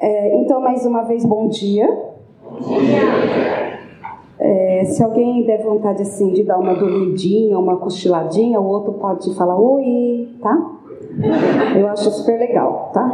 É, 0.00 0.34
então, 0.36 0.60
mais 0.60 0.86
uma 0.86 1.02
vez, 1.02 1.26
bom 1.26 1.46
dia. 1.48 1.86
Bom 2.50 2.78
dia. 2.78 3.80
É, 4.38 4.84
se 4.86 5.04
alguém 5.04 5.44
der 5.44 5.62
vontade 5.62 6.00
assim 6.00 6.32
de 6.32 6.42
dar 6.42 6.58
uma 6.58 6.74
dormidinha, 6.74 7.58
uma 7.58 7.76
cochiladinha, 7.76 8.58
o 8.58 8.66
outro 8.66 8.94
pode 8.94 9.34
falar 9.36 9.60
oi, 9.60 10.30
tá? 10.40 10.56
Eu 11.78 11.86
acho 11.88 12.10
super 12.10 12.38
legal, 12.38 12.90
tá? 12.94 13.12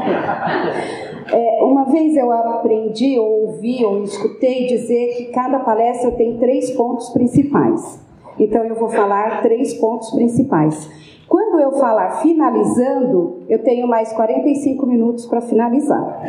É, 1.32 1.64
uma 1.64 1.86
vez 1.86 2.16
eu 2.16 2.30
aprendi, 2.30 3.18
ou 3.18 3.46
ouvi, 3.46 3.84
ou 3.84 4.04
escutei 4.04 4.66
dizer 4.66 5.16
que 5.16 5.24
cada 5.32 5.58
palestra 5.58 6.12
tem 6.12 6.38
três 6.38 6.70
pontos 6.70 7.08
principais. 7.08 8.00
Então 8.38 8.62
eu 8.62 8.76
vou 8.76 8.88
falar 8.88 9.42
três 9.42 9.74
pontos 9.74 10.10
principais. 10.12 10.88
Quando 11.28 11.60
eu 11.60 11.72
falar 11.72 12.22
finalizando, 12.22 13.42
eu 13.48 13.62
tenho 13.62 13.88
mais 13.88 14.12
45 14.12 14.86
minutos 14.86 15.26
para 15.26 15.40
finalizar. 15.40 16.22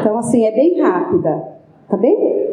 Então, 0.00 0.18
assim, 0.18 0.44
é 0.44 0.52
bem 0.52 0.80
rápida, 0.80 1.58
tá 1.88 1.96
bem? 1.96 2.52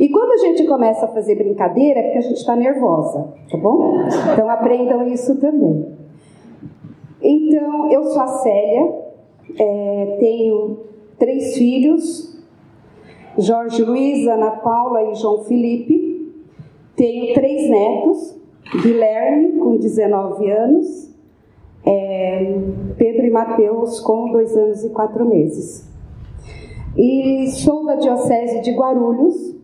E 0.00 0.08
quando 0.08 0.32
a 0.32 0.36
gente 0.38 0.66
começa 0.66 1.06
a 1.06 1.08
fazer 1.08 1.36
brincadeira, 1.36 2.00
é 2.00 2.02
porque 2.04 2.18
a 2.18 2.22
gente 2.22 2.38
está 2.38 2.56
nervosa, 2.56 3.28
tá 3.50 3.58
bom? 3.58 4.04
Então 4.32 4.48
aprendam 4.48 5.06
isso 5.08 5.38
também. 5.40 5.86
Então, 7.20 7.90
eu 7.90 8.04
sou 8.04 8.22
a 8.22 8.26
Célia, 8.26 8.94
é, 9.58 10.16
tenho 10.20 10.78
três 11.18 11.56
filhos, 11.56 12.36
Jorge 13.38 13.82
Luiz, 13.82 14.26
Ana 14.26 14.52
Paula 14.52 15.10
e 15.10 15.14
João 15.14 15.44
Felipe. 15.44 16.32
Tenho 16.94 17.34
três 17.34 17.68
netos, 17.68 18.40
Guilherme, 18.82 19.45
com 19.66 19.76
19 19.78 20.48
anos, 20.48 21.12
é, 21.84 22.56
Pedro 22.96 23.26
e 23.26 23.30
Mateus, 23.30 23.98
com 23.98 24.30
dois 24.30 24.56
anos 24.56 24.84
e 24.84 24.90
quatro 24.90 25.24
meses. 25.24 25.92
E 26.96 27.48
sou 27.48 27.84
da 27.84 27.96
Diocese 27.96 28.60
de 28.60 28.70
Guarulhos, 28.70 29.56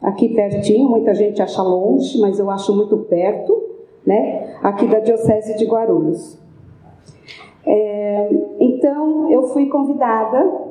aqui 0.00 0.30
pertinho, 0.30 0.88
muita 0.88 1.12
gente 1.12 1.42
acha 1.42 1.62
longe, 1.62 2.18
mas 2.22 2.38
eu 2.38 2.50
acho 2.50 2.74
muito 2.74 2.96
perto, 3.00 3.54
né? 4.06 4.56
Aqui 4.62 4.86
da 4.86 4.98
Diocese 4.98 5.54
de 5.58 5.66
Guarulhos. 5.66 6.40
É, 7.66 8.30
então, 8.58 9.30
eu 9.30 9.42
fui 9.48 9.66
convidada, 9.66 10.70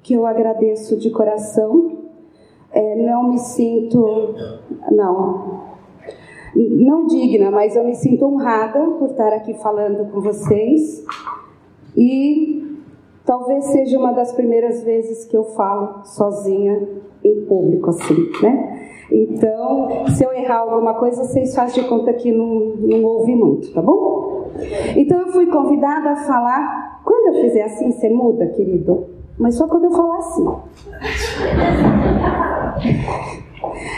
que 0.00 0.14
eu 0.14 0.24
agradeço 0.24 0.96
de 0.96 1.10
coração. 1.10 1.98
É, 2.70 2.94
não 2.94 3.30
me 3.30 3.38
sinto, 3.38 4.36
não, 4.92 5.67
não 6.54 7.06
digna, 7.06 7.50
mas 7.50 7.76
eu 7.76 7.84
me 7.84 7.94
sinto 7.94 8.24
honrada 8.24 8.78
por 8.98 9.10
estar 9.10 9.32
aqui 9.32 9.54
falando 9.54 10.10
com 10.10 10.20
vocês. 10.20 11.04
E 11.96 12.78
talvez 13.24 13.64
seja 13.66 13.98
uma 13.98 14.12
das 14.12 14.32
primeiras 14.32 14.82
vezes 14.82 15.24
que 15.24 15.36
eu 15.36 15.44
falo 15.44 16.04
sozinha 16.04 16.88
em 17.24 17.44
público, 17.46 17.90
assim, 17.90 18.30
né? 18.42 18.88
Então, 19.10 20.06
se 20.14 20.22
eu 20.24 20.32
errar 20.32 20.58
alguma 20.58 20.94
coisa, 20.94 21.24
vocês 21.24 21.54
fazem 21.54 21.82
de 21.82 21.88
conta 21.88 22.12
que 22.12 22.30
não, 22.30 22.74
não 22.76 23.04
ouvi 23.04 23.34
muito, 23.34 23.72
tá 23.72 23.80
bom? 23.80 24.50
Então, 24.96 25.20
eu 25.20 25.28
fui 25.28 25.46
convidada 25.46 26.10
a 26.10 26.16
falar. 26.16 27.00
Quando 27.04 27.34
eu 27.34 27.42
fizer 27.42 27.62
assim, 27.62 27.90
você 27.90 28.10
muda, 28.10 28.46
querido? 28.48 29.06
Mas 29.38 29.56
só 29.56 29.66
quando 29.66 29.84
eu 29.84 29.92
falar 29.92 30.18
assim. 30.18 30.46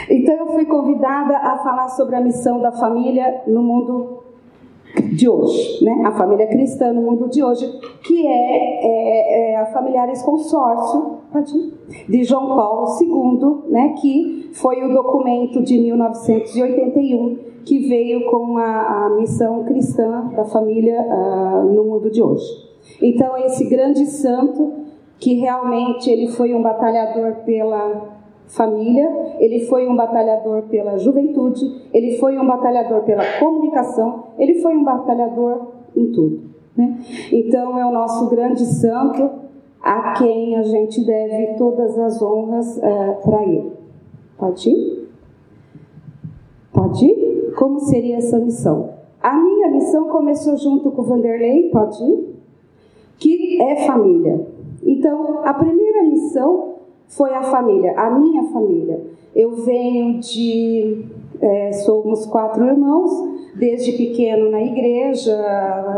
Então, 0.09 0.35
eu 0.35 0.47
fui 0.47 0.65
convidada 0.65 1.37
a 1.37 1.57
falar 1.57 1.89
sobre 1.89 2.15
a 2.15 2.21
missão 2.21 2.59
da 2.59 2.71
família 2.71 3.43
no 3.47 3.61
mundo 3.63 4.23
de 5.13 5.29
hoje, 5.29 5.83
né? 5.83 6.03
a 6.05 6.11
família 6.11 6.47
cristã 6.47 6.91
no 6.91 7.01
mundo 7.01 7.29
de 7.29 7.43
hoje, 7.43 7.65
que 8.03 8.27
é, 8.27 8.31
é, 8.31 9.51
é 9.51 9.57
a 9.57 9.65
Familiares 9.67 10.21
Consórcio 10.21 11.19
de 12.09 12.23
João 12.23 12.47
Paulo 12.55 12.87
II, 12.99 13.71
né? 13.71 13.95
que 14.01 14.49
foi 14.53 14.83
o 14.83 14.93
documento 14.93 15.61
de 15.63 15.79
1981 15.79 17.51
que 17.65 17.87
veio 17.87 18.25
com 18.29 18.57
a, 18.57 19.05
a 19.05 19.09
missão 19.17 19.63
cristã 19.63 20.29
da 20.35 20.45
família 20.45 20.99
uh, 21.01 21.71
no 21.71 21.83
mundo 21.85 22.09
de 22.09 22.21
hoje. 22.21 22.45
Então, 23.01 23.37
esse 23.37 23.69
grande 23.69 24.05
santo, 24.05 24.73
que 25.19 25.35
realmente 25.35 26.09
ele 26.09 26.27
foi 26.27 26.53
um 26.53 26.61
batalhador 26.61 27.35
pela 27.45 28.10
família, 28.51 29.35
ele 29.39 29.65
foi 29.65 29.87
um 29.87 29.95
batalhador 29.95 30.63
pela 30.63 30.97
juventude, 30.97 31.89
ele 31.93 32.17
foi 32.17 32.37
um 32.37 32.45
batalhador 32.45 33.01
pela 33.03 33.23
comunicação, 33.39 34.25
ele 34.37 34.55
foi 34.55 34.75
um 34.75 34.83
batalhador 34.83 35.67
em 35.95 36.11
tudo. 36.11 36.41
Né? 36.75 36.99
Então 37.31 37.77
é 37.77 37.85
o 37.85 37.91
nosso 37.91 38.29
grande 38.29 38.65
santo 38.65 39.29
a 39.81 40.13
quem 40.13 40.57
a 40.57 40.63
gente 40.63 41.05
deve 41.05 41.55
todas 41.57 41.97
as 41.97 42.21
honras 42.21 42.77
é, 42.81 43.11
para 43.23 43.43
ele. 43.43 43.71
Pode 44.37 44.69
ir? 44.69 45.09
Pode 46.73 47.05
ir? 47.05 47.53
Como 47.57 47.79
seria 47.79 48.17
essa 48.17 48.37
missão? 48.37 48.89
A 49.21 49.35
minha 49.35 49.69
missão 49.69 50.07
começou 50.09 50.57
junto 50.57 50.91
com 50.91 51.01
o 51.01 51.05
Vanderlei, 51.05 51.69
pode 51.69 52.03
ir? 52.03 52.35
Que 53.17 53.61
é 53.61 53.85
família. 53.85 54.47
Então, 54.83 55.41
a 55.43 55.53
primeira 55.53 56.03
missão 56.03 56.70
foi 57.11 57.33
a 57.33 57.43
família, 57.43 57.93
a 57.97 58.09
minha 58.09 58.43
família. 58.45 59.01
Eu 59.35 59.51
venho 59.63 60.19
de. 60.19 61.05
É, 61.41 61.71
somos 61.71 62.25
quatro 62.25 62.63
irmãos, 62.65 63.11
desde 63.55 63.93
pequeno 63.93 64.51
na 64.51 64.61
igreja, 64.61 65.35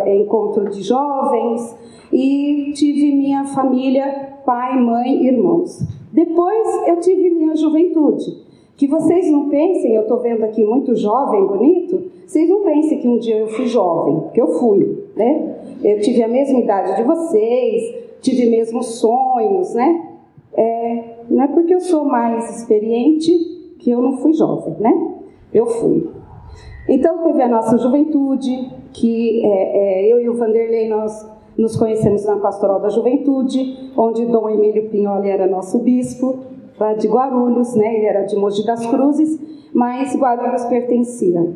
encontro 0.05 0.69
de 0.69 0.81
jovens, 0.81 1.75
e 2.11 2.71
tive 2.73 3.13
minha 3.13 3.43
família, 3.45 4.37
pai, 4.45 4.79
mãe, 4.79 5.25
irmãos. 5.25 5.83
Depois 6.11 6.87
eu 6.87 6.99
tive 6.99 7.29
minha 7.29 7.55
juventude. 7.55 8.43
Que 8.75 8.87
vocês 8.87 9.29
não 9.29 9.49
pensem, 9.49 9.93
eu 9.93 10.03
estou 10.03 10.19
vendo 10.19 10.43
aqui 10.43 10.63
muito 10.63 10.95
jovem, 10.95 11.45
bonito, 11.45 12.11
vocês 12.25 12.49
não 12.49 12.63
pensem 12.63 12.99
que 12.99 13.07
um 13.07 13.19
dia 13.19 13.37
eu 13.37 13.47
fui 13.47 13.67
jovem, 13.67 14.19
porque 14.21 14.41
eu 14.41 14.47
fui, 14.59 15.05
né? 15.15 15.57
Eu 15.83 15.99
tive 15.99 16.23
a 16.23 16.27
mesma 16.27 16.59
idade 16.59 16.95
de 16.95 17.03
vocês, 17.03 17.95
tive 18.21 18.49
mesmos 18.49 18.99
sonhos, 18.99 19.75
né? 19.75 20.12
É, 20.55 21.25
não 21.29 21.43
é 21.43 21.47
porque 21.47 21.73
eu 21.73 21.79
sou 21.79 22.05
mais 22.05 22.57
experiente 22.57 23.31
que 23.79 23.91
eu 23.91 24.01
não 24.01 24.17
fui 24.17 24.33
jovem, 24.33 24.75
né? 24.79 24.91
Eu 25.53 25.65
fui. 25.65 26.09
Então 26.87 27.23
teve 27.23 27.41
a 27.41 27.47
nossa 27.47 27.77
juventude, 27.77 28.71
que 28.91 29.45
é, 29.45 30.05
é, 30.07 30.13
eu 30.13 30.19
e 30.19 30.29
o 30.29 30.35
Vanderlei 30.35 30.87
nós 30.89 31.31
nos 31.57 31.75
conhecemos 31.75 32.25
na 32.25 32.37
Pastoral 32.37 32.79
da 32.79 32.89
Juventude, 32.89 33.91
onde 33.95 34.25
Dom 34.25 34.49
Emílio 34.49 34.89
Pinholi 34.89 35.29
era 35.29 35.47
nosso 35.47 35.79
bispo, 35.79 36.39
lá 36.79 36.93
de 36.93 37.07
Guarulhos, 37.07 37.75
né? 37.75 37.95
Ele 37.95 38.05
era 38.05 38.23
de 38.23 38.35
Mogi 38.35 38.65
das 38.65 38.85
Cruzes, 38.85 39.39
mas 39.73 40.15
Guarulhos 40.15 40.65
pertencia. 40.65 41.53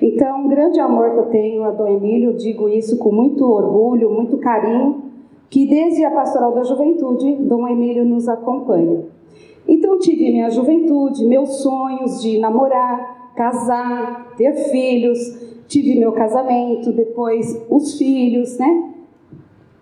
Então, 0.00 0.44
um 0.44 0.48
grande 0.48 0.80
amor 0.80 1.10
que 1.12 1.18
eu 1.18 1.26
tenho 1.26 1.64
a 1.64 1.70
Dom 1.70 1.88
Emílio, 1.88 2.34
digo 2.34 2.68
isso 2.68 2.98
com 2.98 3.12
muito 3.12 3.44
orgulho, 3.44 4.10
muito 4.10 4.38
carinho, 4.38 5.05
que 5.48 5.66
desde 5.66 6.04
a 6.04 6.10
Pastoral 6.10 6.52
da 6.52 6.62
Juventude, 6.62 7.36
Dom 7.36 7.66
Emílio 7.68 8.04
nos 8.04 8.28
acompanha. 8.28 9.04
Então 9.68 9.98
tive 9.98 10.30
minha 10.30 10.50
juventude, 10.50 11.26
meus 11.26 11.62
sonhos 11.62 12.22
de 12.22 12.38
namorar, 12.38 13.32
casar, 13.34 14.34
ter 14.36 14.52
filhos, 14.70 15.18
tive 15.66 15.98
meu 15.98 16.12
casamento, 16.12 16.92
depois 16.92 17.64
os 17.68 17.98
filhos, 17.98 18.58
né? 18.58 18.92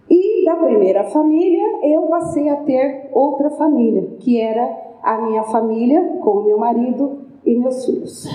E 0.08 0.44
da 0.44 0.56
primeira 0.56 1.04
família 1.04 1.80
eu 1.82 2.02
passei 2.02 2.48
a 2.48 2.56
ter 2.56 3.10
outra 3.12 3.50
família, 3.50 4.16
que 4.20 4.40
era 4.40 4.84
a 5.02 5.18
minha 5.18 5.42
família 5.44 6.18
com 6.22 6.30
o 6.30 6.44
meu 6.44 6.58
marido 6.58 7.18
e 7.44 7.54
meus 7.56 7.84
filhos. 7.84 8.26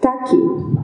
Tá 0.00 0.12
aqui. 0.12 0.36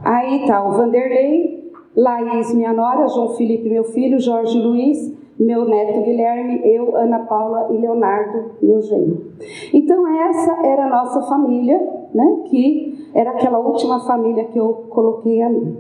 Aí 0.03 0.47
tá 0.47 0.67
o 0.67 0.73
Vanderlei, 0.73 1.60
Laís, 1.97 2.55
minha 2.55 2.73
nora, 2.73 3.09
João 3.09 3.31
Felipe, 3.31 3.69
meu 3.69 3.85
filho, 3.85 4.21
Jorge 4.21 4.59
Luiz, 4.59 5.13
meu 5.39 5.65
neto 5.65 6.03
Guilherme, 6.03 6.61
eu, 6.65 6.95
Ana 6.97 7.21
Paula 7.21 7.69
e 7.73 7.79
Leonardo, 7.79 8.53
meu 8.63 8.81
genro. 8.83 9.33
Então 9.73 10.07
essa 10.07 10.67
era 10.67 10.87
a 10.87 10.91
nossa 10.91 11.23
família, 11.23 11.79
né, 12.15 12.43
que 12.47 13.11
era 13.15 13.31
aquela 13.31 13.59
última 13.59 14.01
família 14.01 14.45
que 14.45 14.59
eu 14.59 14.87
coloquei 14.91 15.43
ali. 15.43 15.79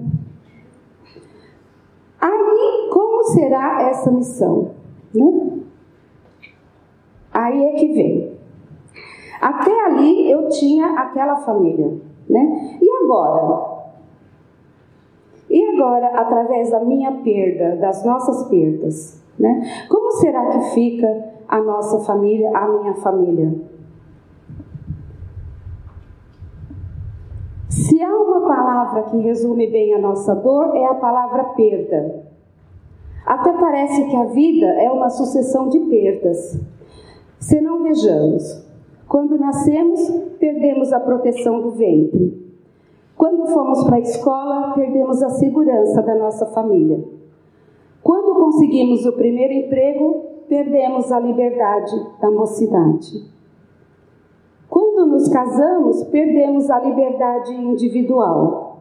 Aí, 2.20 2.90
como 2.93 3.23
será 3.25 3.88
essa 3.88 4.11
missão? 4.11 4.70
Né? 5.14 5.61
Aí 7.32 7.64
é 7.64 7.73
que 7.75 7.93
vem. 7.93 8.32
Até 9.40 9.85
ali 9.87 10.31
eu 10.31 10.49
tinha 10.49 10.87
aquela 10.87 11.37
família, 11.37 11.96
né? 12.29 12.79
E 12.81 12.90
agora? 13.05 13.69
Agora, 15.81 16.09
através 16.09 16.71
da 16.71 16.81
minha 16.81 17.11
perda, 17.11 17.77
das 17.77 18.05
nossas 18.05 18.50
perdas, 18.50 19.19
né? 19.38 19.62
Como 19.88 20.11
será 20.12 20.47
que 20.50 20.61
fica 20.75 21.32
a 21.49 21.59
nossa 21.59 22.00
família, 22.00 22.55
a 22.55 22.69
minha 22.69 22.93
família? 22.97 23.50
Se 27.71 28.03
há 28.03 28.15
uma 28.15 28.47
palavra 28.47 29.05
que 29.05 29.17
resume 29.21 29.71
bem 29.71 29.94
a 29.94 29.99
nossa 29.99 30.35
dor, 30.35 30.77
é 30.77 30.85
a 30.85 30.94
palavra 30.97 31.44
perda. 31.44 32.26
Até 33.25 33.50
parece 33.55 34.05
que 34.05 34.17
a 34.17 34.25
vida 34.25 34.67
é 34.67 34.91
uma 34.91 35.09
sucessão 35.09 35.71
de 35.71 35.81
perdas. 35.81 36.61
Se 37.38 37.59
não 37.59 37.83
vejamos, 37.83 38.69
quando 39.09 39.38
nascemos, 39.38 40.11
perdemos 40.38 40.93
a 40.93 41.00
proteção 41.00 41.62
do 41.62 41.71
ventre. 41.71 42.50
Quando 43.20 43.49
fomos 43.49 43.84
para 43.84 43.96
a 43.96 44.00
escola, 44.00 44.72
perdemos 44.72 45.22
a 45.22 45.28
segurança 45.28 46.00
da 46.00 46.14
nossa 46.14 46.46
família. 46.46 47.05
Quando 48.02 48.34
conseguimos 48.34 49.05
o 49.05 49.12
primeiro 49.12 49.52
emprego, 49.52 50.25
perdemos 50.49 51.12
a 51.12 51.20
liberdade 51.20 51.94
da 52.19 52.31
mocidade. 52.31 53.31
Quando 54.70 55.05
nos 55.05 55.28
casamos, 55.28 56.02
perdemos 56.05 56.70
a 56.70 56.81
liberdade 56.81 57.52
individual. 57.52 58.78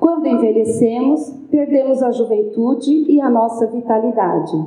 Quando 0.00 0.26
envelhecemos, 0.26 1.30
perdemos 1.48 2.02
a 2.02 2.10
juventude 2.10 3.08
e 3.08 3.20
a 3.20 3.30
nossa 3.30 3.68
vitalidade. 3.68 4.66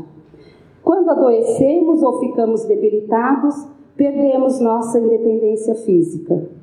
Quando 0.81 1.09
adoecemos 1.09 2.01
ou 2.01 2.21
ficamos 2.21 2.63
debilitados, 2.63 3.67
perdemos 3.97 4.61
nossa 4.61 4.97
independência 4.97 5.75
física. 5.75 6.55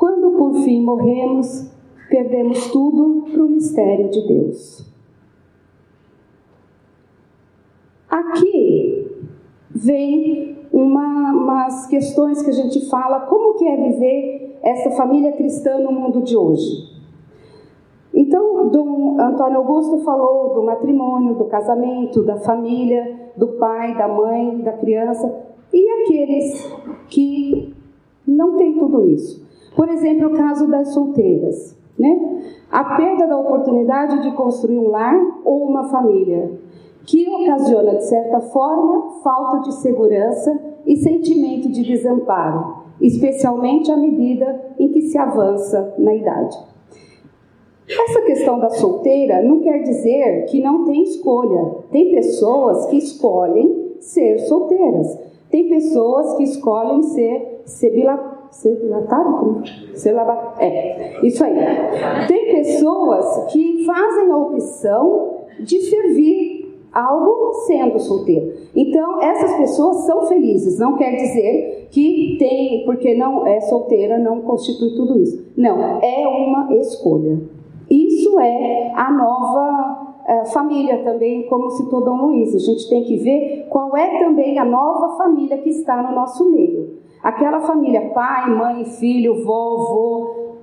Quando 0.00 0.30
por 0.30 0.54
fim 0.62 0.82
morremos, 0.82 1.70
perdemos 2.08 2.70
tudo 2.70 3.26
para 3.30 3.44
o 3.44 3.50
mistério 3.50 4.08
de 4.08 4.26
Deus. 4.26 4.90
Aqui 8.08 9.06
vem 9.68 10.56
uma, 10.72 11.34
umas 11.34 11.86
questões 11.86 12.40
que 12.40 12.48
a 12.48 12.54
gente 12.54 12.88
fala, 12.88 13.26
como 13.26 13.58
que 13.58 13.68
é 13.68 13.76
viver 13.76 14.58
essa 14.62 14.90
família 14.92 15.32
cristã 15.32 15.78
no 15.80 15.92
mundo 15.92 16.22
de 16.22 16.34
hoje? 16.34 16.98
Então, 18.14 18.70
Dom 18.70 19.20
Antônio 19.20 19.58
Augusto 19.58 19.98
falou 19.98 20.54
do 20.54 20.62
matrimônio, 20.62 21.34
do 21.34 21.44
casamento, 21.44 22.22
da 22.22 22.38
família, 22.38 23.32
do 23.36 23.48
pai, 23.48 23.94
da 23.98 24.08
mãe, 24.08 24.62
da 24.62 24.72
criança 24.72 25.30
e 25.70 25.86
aqueles 25.90 26.74
que 27.10 27.74
não 28.26 28.56
têm 28.56 28.78
tudo 28.78 29.06
isso. 29.06 29.49
Por 29.80 29.88
exemplo, 29.88 30.28
o 30.28 30.36
caso 30.36 30.70
das 30.70 30.92
solteiras, 30.92 31.74
né? 31.98 32.42
A 32.70 32.84
perda 32.98 33.26
da 33.26 33.38
oportunidade 33.38 34.20
de 34.20 34.30
construir 34.32 34.78
um 34.78 34.88
lar 34.88 35.18
ou 35.42 35.66
uma 35.66 35.88
família, 35.88 36.52
que 37.06 37.26
ocasiona, 37.26 37.94
de 37.94 38.04
certa 38.04 38.40
forma, 38.40 39.22
falta 39.22 39.60
de 39.60 39.74
segurança 39.76 40.60
e 40.84 40.96
sentimento 40.96 41.70
de 41.70 41.82
desamparo, 41.82 42.74
especialmente 43.00 43.90
à 43.90 43.96
medida 43.96 44.74
em 44.78 44.88
que 44.88 45.00
se 45.00 45.16
avança 45.16 45.94
na 45.96 46.14
idade. 46.14 46.58
Essa 47.88 48.20
questão 48.20 48.60
da 48.60 48.68
solteira 48.68 49.42
não 49.42 49.60
quer 49.60 49.78
dizer 49.78 50.44
que 50.50 50.60
não 50.60 50.84
tem 50.84 51.04
escolha. 51.04 51.76
Tem 51.90 52.10
pessoas 52.10 52.84
que 52.84 52.98
escolhem 52.98 53.94
ser 53.98 54.40
solteiras. 54.40 55.18
Tem 55.50 55.70
pessoas 55.70 56.34
que 56.34 56.42
escolhem 56.42 57.02
ser 57.02 57.62
cebilatado, 58.50 59.62
é, 60.58 61.26
isso 61.26 61.44
aí. 61.44 61.56
Tem 62.26 62.54
pessoas 62.56 63.52
que 63.52 63.84
fazem 63.84 64.30
a 64.30 64.36
opção 64.36 65.38
de 65.60 65.80
servir 65.82 66.60
algo 66.92 67.52
sendo 67.66 67.98
solteiro. 67.98 68.52
Então, 68.74 69.22
essas 69.22 69.54
pessoas 69.56 70.04
são 70.04 70.26
felizes. 70.26 70.78
Não 70.78 70.96
quer 70.96 71.14
dizer 71.16 71.88
que 71.90 72.36
tem, 72.38 72.84
porque 72.84 73.14
não 73.14 73.46
é 73.46 73.60
solteira, 73.60 74.18
não 74.18 74.40
constitui 74.42 74.94
tudo 74.96 75.20
isso. 75.20 75.52
Não, 75.56 76.00
é 76.02 76.26
uma 76.26 76.74
escolha. 76.76 77.40
Isso 77.88 78.38
é 78.38 78.92
a 78.94 79.10
nova 79.12 80.14
é, 80.26 80.44
família 80.46 81.02
também, 81.02 81.46
como 81.48 81.70
citou 81.70 82.04
Dom 82.04 82.26
Luiz. 82.26 82.54
A 82.54 82.58
gente 82.58 82.88
tem 82.88 83.02
que 83.04 83.16
ver 83.16 83.66
qual 83.68 83.96
é 83.96 84.18
também 84.18 84.58
a 84.58 84.64
nova 84.64 85.16
família 85.16 85.58
que 85.58 85.70
está 85.70 86.02
no 86.02 86.14
nosso 86.14 86.50
meio. 86.50 86.99
Aquela 87.22 87.60
família 87.60 88.10
pai, 88.14 88.50
mãe, 88.50 88.84
filho, 88.84 89.44
vovô. 89.44 90.56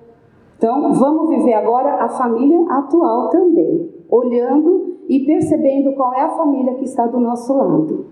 Então, 0.57 0.91
vamos 0.93 1.29
viver 1.29 1.53
agora 1.53 2.03
a 2.03 2.09
família 2.09 2.65
atual 2.69 3.29
também, 3.29 3.91
olhando 4.09 4.97
e 5.07 5.19
percebendo 5.25 5.93
qual 5.93 6.13
é 6.13 6.21
a 6.21 6.29
família 6.29 6.73
que 6.75 6.85
está 6.85 7.05
do 7.05 7.19
nosso 7.19 7.55
lado. 7.55 8.07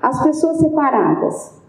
As 0.00 0.22
pessoas 0.22 0.58
separadas. 0.58 1.60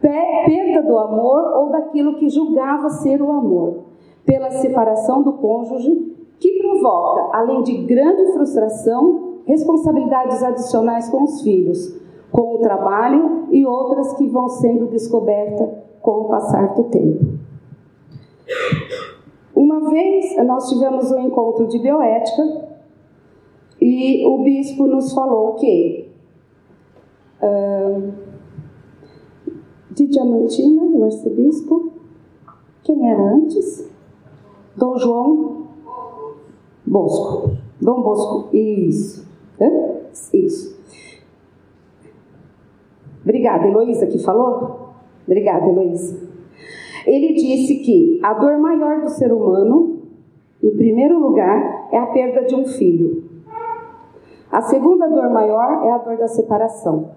Perda 0.00 0.82
do 0.82 0.96
amor 0.96 1.52
ou 1.56 1.70
daquilo 1.70 2.16
que 2.16 2.28
julgava 2.28 2.88
ser 2.88 3.20
o 3.20 3.30
amor 3.30 3.88
pela 4.24 4.50
separação 4.50 5.22
do 5.22 5.32
cônjuge, 5.32 6.16
que 6.38 6.58
provoca, 6.58 7.36
além 7.36 7.62
de 7.62 7.78
grande 7.84 8.32
frustração, 8.32 9.40
responsabilidades 9.46 10.42
adicionais 10.42 11.08
com 11.08 11.24
os 11.24 11.42
filhos, 11.42 11.98
com 12.30 12.56
o 12.56 12.58
trabalho 12.58 13.46
e 13.50 13.64
outras 13.64 14.14
que 14.14 14.26
vão 14.28 14.48
sendo 14.48 14.86
descobertas 14.86 15.68
com 16.00 16.22
o 16.22 16.24
passar 16.28 16.74
do 16.74 16.84
tempo. 16.84 17.38
Uma 19.54 19.90
vez 19.90 20.36
nós 20.46 20.68
tivemos 20.68 21.10
um 21.10 21.20
encontro 21.20 21.66
de 21.66 21.78
bioética 21.78 22.68
e 23.80 24.24
o 24.26 24.42
bispo 24.42 24.86
nos 24.86 25.12
falou 25.12 25.54
que 25.54 26.08
uh, 27.42 28.12
de 29.90 30.06
Diamantina, 30.06 30.82
o 30.82 31.04
arcebispo, 31.04 31.92
quem 32.84 33.10
era 33.10 33.34
antes? 33.34 33.90
Dom 34.76 34.96
João 34.96 35.66
Bosco. 36.86 37.56
Dom 37.80 38.02
Bosco, 38.02 38.56
isso. 38.56 39.26
Hã? 39.60 39.68
Isso. 40.32 40.77
Obrigada, 43.28 43.68
Heloísa, 43.68 44.06
que 44.06 44.18
falou? 44.20 44.94
Obrigada, 45.26 45.68
Heloísa. 45.68 46.26
Ele 47.06 47.34
disse 47.34 47.76
que 47.80 48.18
a 48.22 48.32
dor 48.32 48.58
maior 48.58 49.02
do 49.02 49.10
ser 49.10 49.30
humano, 49.30 49.98
em 50.62 50.74
primeiro 50.74 51.18
lugar, 51.18 51.90
é 51.92 51.98
a 51.98 52.06
perda 52.06 52.46
de 52.46 52.54
um 52.54 52.64
filho. 52.64 53.24
A 54.50 54.62
segunda 54.62 55.06
dor 55.08 55.28
maior 55.28 55.84
é 55.84 55.90
a 55.90 55.98
dor 55.98 56.16
da 56.16 56.26
separação. 56.26 57.10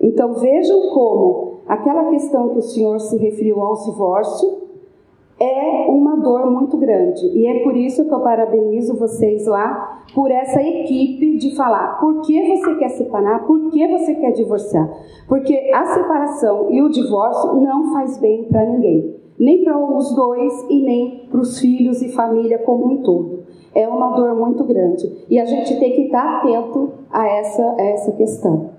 Então 0.00 0.34
vejam 0.34 0.90
como 0.92 1.60
aquela 1.68 2.10
questão 2.10 2.48
que 2.48 2.58
o 2.58 2.62
senhor 2.62 2.98
se 2.98 3.16
referiu 3.18 3.62
ao 3.62 3.74
divórcio 3.84 4.61
é 5.42 5.86
uma 5.88 6.16
dor 6.18 6.48
muito 6.52 6.76
grande. 6.76 7.26
E 7.36 7.48
é 7.48 7.64
por 7.64 7.76
isso 7.76 8.04
que 8.04 8.14
eu 8.14 8.20
parabenizo 8.20 8.96
vocês 8.96 9.44
lá 9.44 10.04
por 10.14 10.30
essa 10.30 10.62
equipe 10.62 11.36
de 11.36 11.56
falar 11.56 11.98
por 11.98 12.20
que 12.20 12.56
você 12.56 12.76
quer 12.76 12.90
separar, 12.90 13.44
por 13.44 13.70
que 13.70 13.88
você 13.88 14.14
quer 14.14 14.30
divorciar. 14.30 14.88
Porque 15.26 15.72
a 15.74 15.84
separação 15.86 16.70
e 16.70 16.80
o 16.80 16.88
divórcio 16.88 17.54
não 17.54 17.92
faz 17.92 18.18
bem 18.18 18.44
para 18.44 18.64
ninguém, 18.66 19.16
nem 19.36 19.64
para 19.64 19.76
os 19.76 20.14
dois 20.14 20.52
e 20.70 20.80
nem 20.80 21.26
para 21.28 21.40
os 21.40 21.58
filhos 21.58 22.00
e 22.02 22.12
família 22.12 22.60
como 22.60 22.92
um 22.92 23.02
todo. 23.02 23.42
É 23.74 23.88
uma 23.88 24.10
dor 24.14 24.36
muito 24.36 24.62
grande 24.62 25.24
e 25.28 25.40
a 25.40 25.44
gente 25.44 25.76
tem 25.80 25.92
que 25.92 26.02
estar 26.02 26.38
atento 26.38 26.92
a 27.10 27.26
essa, 27.26 27.74
a 27.78 27.82
essa 27.82 28.12
questão. 28.12 28.70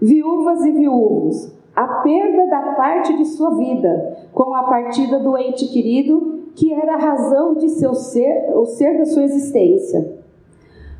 Viúvas 0.00 0.64
e 0.64 0.70
viúvos, 0.70 1.59
a 1.80 1.86
perda 2.02 2.46
da 2.46 2.72
parte 2.74 3.16
de 3.16 3.24
sua 3.24 3.56
vida 3.56 4.28
com 4.34 4.54
a 4.54 4.64
partida 4.64 5.18
do 5.18 5.38
ente 5.38 5.66
querido, 5.68 6.50
que 6.54 6.74
era 6.74 6.94
a 6.94 6.98
razão 6.98 7.54
de 7.54 7.70
seu 7.70 7.94
ser, 7.94 8.52
o 8.54 8.66
ser 8.66 8.98
da 8.98 9.06
sua 9.06 9.22
existência, 9.22 10.20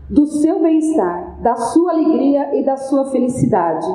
do 0.09 0.25
seu 0.25 0.63
bem-estar, 0.63 1.39
da 1.43 1.55
sua 1.55 1.93
alegria 1.93 2.59
e 2.59 2.65
da 2.65 2.79
sua 2.79 3.11
felicidade. 3.11 3.87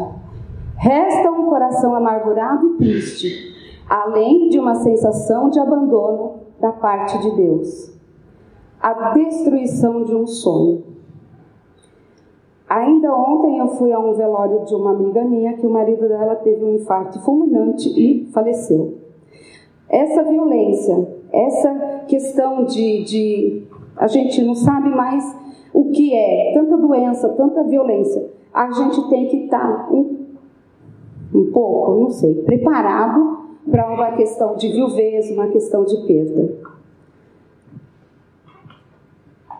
Resta 0.75 1.31
um 1.31 1.49
coração 1.49 1.95
amargurado 1.95 2.75
e 2.75 2.77
triste, 2.77 3.55
além 3.89 4.49
de 4.49 4.59
uma 4.59 4.75
sensação 4.75 5.49
de 5.49 5.59
abandono 5.59 6.41
da 6.61 6.71
parte 6.71 7.17
de 7.17 7.35
Deus. 7.35 7.97
A 8.79 9.09
destruição 9.09 10.03
de 10.03 10.15
um 10.15 10.27
sonho. 10.27 10.83
Ainda 12.67 13.13
ontem 13.13 13.59
eu 13.59 13.67
fui 13.67 13.91
a 13.91 13.99
um 13.99 14.13
velório 14.13 14.65
de 14.65 14.73
uma 14.73 14.91
amiga 14.91 15.23
minha 15.23 15.53
que 15.53 15.67
o 15.67 15.69
marido 15.69 16.07
dela 16.07 16.35
teve 16.35 16.63
um 16.63 16.73
infarto 16.73 17.19
fulminante 17.23 17.89
e 17.89 18.25
faleceu. 18.31 18.95
Essa 19.87 20.23
violência, 20.23 21.07
essa 21.31 22.03
questão 22.07 22.65
de, 22.65 23.03
de 23.03 23.63
a 23.95 24.07
gente 24.07 24.43
não 24.43 24.55
sabe 24.55 24.89
mais 24.89 25.23
o 25.71 25.91
que 25.91 26.15
é, 26.15 26.53
tanta 26.55 26.75
doença, 26.75 27.29
tanta 27.29 27.63
violência, 27.63 28.31
a 28.51 28.71
gente 28.71 29.09
tem 29.09 29.27
que 29.27 29.43
estar 29.43 29.87
um, 29.93 30.25
um 31.35 31.51
pouco, 31.51 31.99
não 31.99 32.09
sei, 32.09 32.33
preparado 32.43 33.45
para 33.69 33.93
uma 33.93 34.11
questão 34.13 34.55
de 34.55 34.69
viuvez, 34.69 35.29
uma 35.29 35.47
questão 35.47 35.83
de 35.83 35.97
perda 36.07 36.64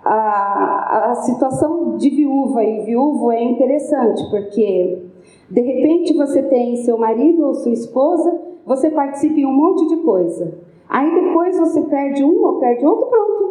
a, 0.06 1.12
a 1.12 1.16
situação 1.16 1.98
de 1.98 2.10
viúva 2.12 2.64
e 2.64 2.86
viúvo 2.86 3.32
é 3.32 3.44
interessante, 3.44 4.30
porque 4.30 5.02
de 5.50 5.62
repente 5.62 6.16
você 6.16 6.44
tem 6.44 6.76
seu 6.78 6.98
marido 6.98 7.44
ou 7.44 7.56
sua 7.56 7.72
esposa, 7.72 8.40
você 8.66 8.92
participa 8.92 9.40
em 9.40 9.46
um 9.46 9.54
monte 9.54 9.88
de 9.88 9.98
coisa. 9.98 10.54
Aí 10.88 11.12
depois 11.12 11.58
você 11.58 11.82
perde 11.82 12.24
um 12.24 12.46
ou 12.46 12.60
perde 12.60 12.86
outro, 12.86 13.08
pronto. 13.08 13.46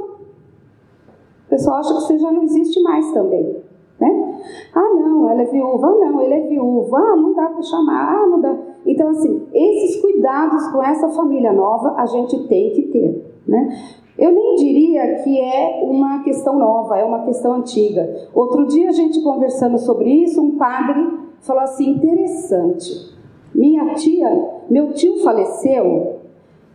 O 1.47 1.49
pessoal 1.51 1.79
acha 1.79 1.93
que 1.95 2.01
você 2.01 2.19
já 2.19 2.31
não 2.31 2.45
existe 2.45 2.81
mais 2.83 3.13
também. 3.13 3.57
Né? 4.01 4.41
Ah, 4.75 4.95
não, 4.95 5.29
ela 5.29 5.43
é 5.43 5.47
viúva. 5.47 5.89
Ah, 5.89 6.11
não, 6.11 6.21
ele 6.21 6.35
é 6.35 6.41
viúvo. 6.47 6.97
Ah, 6.97 7.17
não 7.17 7.35
dá 7.35 7.49
para 7.49 7.63
chamar. 7.63 8.15
Ah, 8.15 8.27
não 8.27 8.41
dá. 8.41 8.57
Então, 8.87 9.09
assim, 9.09 9.47
esses 9.53 10.01
cuidados 10.01 10.67
com 10.69 10.83
essa 10.83 11.09
família 11.11 11.53
nova 11.53 11.95
a 11.97 12.07
gente 12.07 12.47
tem 12.49 12.73
que 12.73 12.83
ter. 12.83 13.25
Né? 13.47 13.77
Eu 14.17 14.31
nem 14.31 14.55
diria 14.55 15.23
que 15.23 15.41
é 15.41 15.81
uma 15.83 16.23
questão 16.23 16.57
nova, 16.57 16.97
é 16.97 17.05
uma 17.05 17.25
questão 17.25 17.55
antiga. 17.55 18.29
Outro 18.33 18.67
dia, 18.67 18.89
a 18.89 18.93
gente 18.93 19.21
conversando 19.23 19.79
sobre 19.79 20.09
isso, 20.09 20.41
um 20.41 20.57
padre 20.57 21.19
falou 21.41 21.63
assim: 21.63 21.91
interessante. 21.91 23.13
Minha 23.55 23.95
tia, 23.95 24.51
meu 24.69 24.93
tio 24.93 25.23
faleceu 25.23 26.21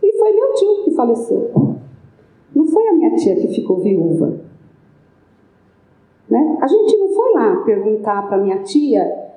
e 0.02 0.12
foi 0.18 0.32
meu 0.32 0.54
tio 0.54 0.84
que 0.84 0.90
faleceu. 0.92 1.50
Não 2.54 2.66
foi 2.66 2.88
a 2.88 2.92
minha 2.94 3.14
tia 3.14 3.36
que 3.36 3.48
ficou 3.48 3.78
viúva. 3.78 4.40
Né? 6.28 6.58
A 6.60 6.66
gente 6.66 6.96
não 6.96 7.08
foi 7.08 7.32
lá 7.34 7.56
perguntar 7.64 8.28
para 8.28 8.38
minha 8.38 8.62
tia 8.62 9.30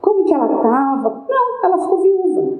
como 0.00 0.24
que 0.24 0.34
ela 0.34 0.46
estava. 0.46 1.26
Não, 1.28 1.64
ela 1.64 1.78
ficou 1.78 2.02
viúva. 2.02 2.57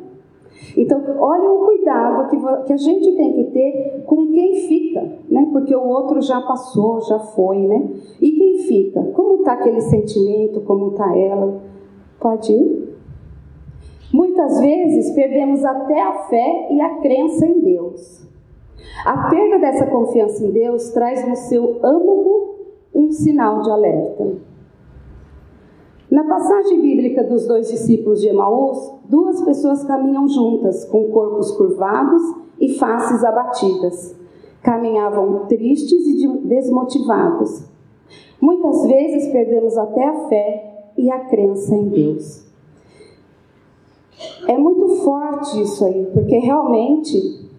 Então, 0.77 1.03
olha 1.19 1.51
o 1.51 1.65
cuidado 1.65 2.29
que, 2.29 2.37
que 2.67 2.73
a 2.73 2.77
gente 2.77 3.13
tem 3.13 3.33
que 3.33 3.45
ter 3.53 4.03
com 4.07 4.33
quem 4.33 4.55
fica, 4.69 5.01
né? 5.29 5.49
Porque 5.53 5.75
o 5.75 5.87
outro 5.87 6.21
já 6.21 6.41
passou, 6.41 7.01
já 7.03 7.19
foi, 7.19 7.59
né? 7.59 7.91
E 8.21 8.31
quem 8.33 8.59
fica? 8.59 9.03
Como 9.15 9.37
está 9.37 9.53
aquele 9.53 9.81
sentimento? 9.81 10.61
Como 10.63 10.89
está 10.91 11.17
ela? 11.17 11.61
Pode 12.21 12.53
ir? 12.53 12.89
Muitas 14.13 14.61
vezes 14.61 15.11
perdemos 15.15 15.65
até 15.65 16.01
a 16.01 16.13
fé 16.25 16.69
e 16.71 16.81
a 16.81 16.97
crença 17.01 17.47
em 17.47 17.61
Deus. 17.61 18.27
A 19.05 19.29
perda 19.29 19.59
dessa 19.59 19.87
confiança 19.87 20.45
em 20.45 20.51
Deus 20.51 20.91
traz 20.91 21.29
no 21.29 21.37
seu 21.37 21.79
âmago 21.85 22.57
um 22.95 23.11
sinal 23.11 23.63
de 23.63 23.71
alerta. 23.71 24.48
Na 26.11 26.25
passagem 26.25 26.81
bíblica 26.81 27.23
dos 27.23 27.47
dois 27.47 27.69
discípulos 27.69 28.23
de 28.23 28.29
Emaús, 28.29 28.95
duas 29.05 29.43
pessoas 29.43 29.85
caminham 29.85 30.27
juntas, 30.27 30.85
com 30.87 31.11
corpos 31.11 31.51
curvados 31.51 32.23
e 32.59 32.79
faces 32.79 33.23
abatidas. 33.23 34.17
Caminhavam 34.63 35.47
tristes 35.47 36.07
e 36.07 36.27
desmotivados. 36.45 37.63
Muitas 38.41 38.87
vezes 38.87 39.31
perdemos 39.31 39.77
até 39.77 40.05
a 40.05 40.29
fé 40.29 40.93
e 40.97 41.11
a 41.11 41.21
crença 41.27 41.75
em 41.75 41.89
Deus. 41.89 42.49
É 44.47 44.57
muito 44.57 44.89
forte 45.05 45.61
isso 45.61 45.85
aí, 45.85 46.09
porque 46.15 46.39
realmente, 46.39 47.51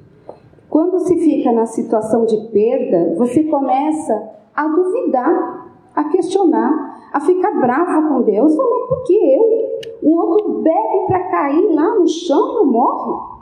quando 0.69 0.99
se 0.99 1.15
fica 1.17 1.51
na 1.51 1.67
situação 1.67 2.25
de 2.25 2.37
perda, 2.47 3.13
você 3.15 3.43
começa 3.43 4.31
a 4.55 4.67
duvidar, 4.67 5.71
a 5.95 6.05
questionar, 6.05 6.88
a 7.11 7.19
ficar 7.19 7.51
brava 7.59 8.07
com 8.07 8.21
Deus, 8.21 8.55
falando, 8.55 8.87
por 8.87 9.03
que 9.03 9.13
eu? 9.13 9.69
O 10.01 10.15
outro 10.15 10.61
bebe 10.61 11.07
para 11.07 11.19
cair 11.29 11.73
lá 11.73 11.95
no 11.95 12.07
chão 12.07 12.51
e 12.51 12.55
não 12.55 12.65
morre. 12.65 13.39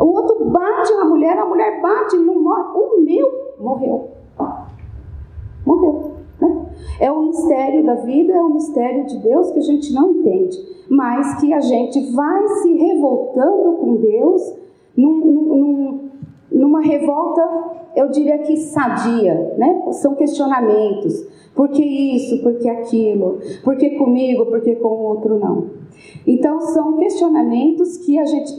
O 0.00 0.06
outro 0.06 0.44
bate 0.46 0.92
na 0.94 1.04
mulher, 1.04 1.38
a 1.38 1.46
mulher 1.46 1.80
bate 1.80 2.16
e 2.16 2.18
não 2.18 2.42
morre. 2.42 2.62
O 2.74 3.00
meu 3.02 3.46
morreu. 3.58 4.10
Morreu. 5.64 6.12
Né? 6.40 6.66
É 7.00 7.10
o 7.10 7.22
mistério 7.22 7.84
da 7.84 7.94
vida, 7.94 8.32
é 8.32 8.40
o 8.40 8.54
mistério 8.54 9.06
de 9.06 9.18
Deus 9.18 9.50
que 9.50 9.58
a 9.58 9.62
gente 9.62 9.92
não 9.94 10.10
entende, 10.10 10.58
mas 10.90 11.40
que 11.40 11.52
a 11.52 11.60
gente 11.60 12.12
vai 12.12 12.46
se 12.48 12.72
revoltando 12.74 13.72
com 13.78 13.96
Deus 13.96 14.56
num, 14.96 15.18
num, 15.18 16.10
numa 16.50 16.80
revolta, 16.80 17.42
eu 17.96 18.08
diria 18.10 18.38
que 18.38 18.56
sadia, 18.56 19.54
né? 19.56 19.82
São 19.92 20.14
questionamentos. 20.14 21.26
Por 21.54 21.70
que 21.70 21.82
isso? 21.82 22.42
Por 22.42 22.58
que 22.58 22.68
aquilo? 22.68 23.38
Por 23.64 23.76
que 23.76 23.90
comigo? 23.90 24.46
Por 24.46 24.60
que 24.60 24.76
com 24.76 24.88
o 24.88 25.02
outro 25.04 25.38
não? 25.38 25.66
Então, 26.26 26.60
são 26.60 26.98
questionamentos 26.98 27.96
que 27.96 28.18
a 28.18 28.24
gente. 28.24 28.54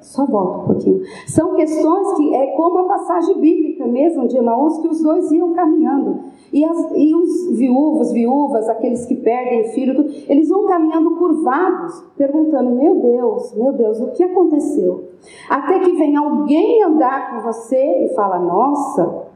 Só 0.00 0.24
volta 0.24 0.62
um 0.62 0.66
pouquinho. 0.66 1.02
São 1.26 1.54
questões 1.54 2.16
que 2.16 2.34
é 2.34 2.46
como 2.56 2.78
a 2.78 2.84
passagem 2.84 3.38
bíblica 3.38 3.86
mesmo 3.86 4.26
de 4.26 4.38
Emaús, 4.38 4.78
que 4.78 4.88
os 4.88 5.02
dois 5.02 5.30
iam 5.30 5.52
caminhando. 5.52 6.20
E, 6.52 6.64
as, 6.64 6.90
e 6.96 7.14
os 7.14 7.56
viúvos, 7.56 8.12
viúvas, 8.12 8.68
aqueles 8.68 9.06
que 9.06 9.14
perdem 9.14 9.72
filho, 9.72 10.04
eles 10.28 10.48
vão 10.48 10.66
caminhando 10.66 11.16
curvados, 11.16 12.04
perguntando: 12.16 12.70
Meu 12.70 12.96
Deus, 12.96 13.54
meu 13.54 13.72
Deus, 13.72 14.00
o 14.00 14.10
que 14.12 14.24
aconteceu? 14.24 15.10
Até 15.48 15.78
que 15.78 15.92
vem 15.92 16.16
alguém 16.16 16.82
andar 16.82 17.30
com 17.30 17.52
você 17.52 18.04
e 18.04 18.14
fala: 18.14 18.38
Nossa, 18.38 19.26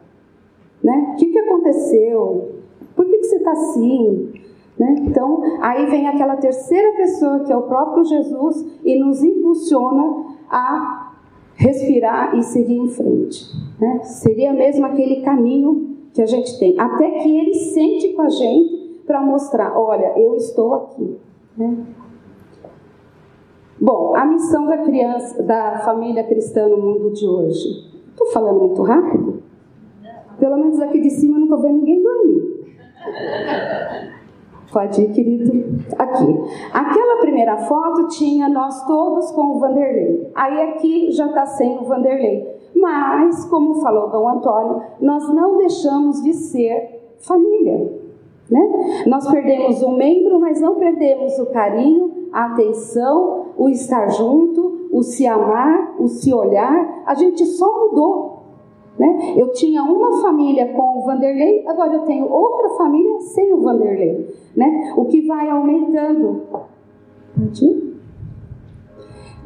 né? 0.83 1.13
O 1.13 1.17
que, 1.17 1.27
que 1.27 1.39
aconteceu? 1.39 2.53
Por 2.97 3.07
que, 3.07 3.19
que 3.19 3.25
você 3.25 3.37
está 3.37 3.53
assim? 3.53 4.33
Né? 4.79 4.97
Então, 5.03 5.41
aí 5.61 5.87
vem 5.87 6.09
aquela 6.09 6.37
terceira 6.37 6.97
pessoa, 6.97 7.41
que 7.41 7.53
é 7.53 7.57
o 7.57 7.63
próprio 7.63 8.05
Jesus, 8.05 8.81
e 8.85 8.99
nos 8.99 9.23
impulsiona 9.23 10.25
a 10.51 11.13
respirar 11.55 12.37
e 12.37 12.43
seguir 12.43 12.77
em 12.77 12.89
frente. 12.89 13.45
Né? 13.81 14.01
Seria 14.03 14.53
mesmo 14.53 14.85
aquele 14.85 15.23
caminho 15.23 15.94
que 16.15 16.23
a 16.23 16.27
gente 16.27 16.59
tem, 16.59 16.79
até 16.79 17.11
que 17.11 17.37
ele 17.37 17.55
sente 17.55 18.13
com 18.15 18.23
a 18.23 18.29
gente 18.31 19.03
para 19.05 19.21
mostrar: 19.21 19.77
olha, 19.77 20.17
eu 20.17 20.37
estou 20.37 20.75
aqui. 20.75 21.19
Né? 21.57 21.77
Bom, 23.81 24.15
a 24.17 24.25
missão 24.25 24.67
da 24.67 24.79
criança, 24.79 25.43
da 25.43 25.81
família 25.81 26.23
cristã 26.25 26.69
no 26.69 26.79
mundo 26.79 27.13
de 27.13 27.27
hoje. 27.27 27.93
Estou 28.09 28.29
falando 28.29 28.61
muito 28.61 28.81
rápido? 28.83 29.43
Pelo 30.39 30.57
menos 30.57 30.81
aqui 30.81 31.01
de 31.01 31.11
cima 31.11 31.35
eu 31.35 31.41
não 31.41 31.47
estou 31.47 31.61
vendo 31.61 31.79
ninguém 31.79 32.03
dormir. 32.03 32.55
Pode 34.73 35.03
ir, 35.03 35.13
querido. 35.13 35.53
Aqui. 35.99 36.35
Aquela 36.73 37.21
primeira 37.21 37.57
foto 37.59 38.09
tinha 38.09 38.49
nós 38.49 38.87
todos 38.87 39.31
com 39.33 39.57
o 39.57 39.59
Vanderlei. 39.59 40.31
Aí 40.35 40.63
aqui 40.71 41.11
já 41.11 41.27
está 41.27 41.45
sem 41.47 41.79
o 41.79 41.85
Vanderlei. 41.85 42.54
Mas, 42.75 43.45
como 43.47 43.81
falou 43.81 44.11
Dom 44.11 44.29
Antônio, 44.29 44.83
nós 45.01 45.29
não 45.33 45.57
deixamos 45.57 46.23
de 46.23 46.33
ser 46.33 47.15
família. 47.19 47.93
Né? 48.51 49.05
Nós 49.07 49.31
perdemos 49.31 49.83
um 49.83 49.97
membro, 49.97 50.39
mas 50.41 50.61
não 50.61 50.75
perdemos 50.75 51.39
o 51.39 51.47
carinho, 51.47 52.29
a 52.33 52.47
atenção, 52.47 53.47
o 53.57 53.69
estar 53.69 54.09
junto, 54.09 54.89
o 54.93 55.03
se 55.03 55.27
amar, 55.27 55.95
o 55.99 56.09
se 56.09 56.33
olhar. 56.33 57.03
A 57.07 57.15
gente 57.15 57.45
só 57.47 57.89
mudou. 57.89 58.35
Né? 58.99 59.35
Eu 59.37 59.53
tinha 59.53 59.83
uma 59.83 60.21
família 60.21 60.73
com 60.73 60.99
o 60.99 61.03
Vanderlei, 61.05 61.65
agora 61.67 61.95
eu 61.95 62.03
tenho 62.03 62.31
outra 62.31 62.69
família 62.71 63.21
sem 63.21 63.53
o 63.53 63.61
Vanderlei. 63.61 64.29
Né? 64.57 64.93
O 64.97 65.07
que 65.07 65.27
vai 65.27 65.49
aumentando. 65.49 66.43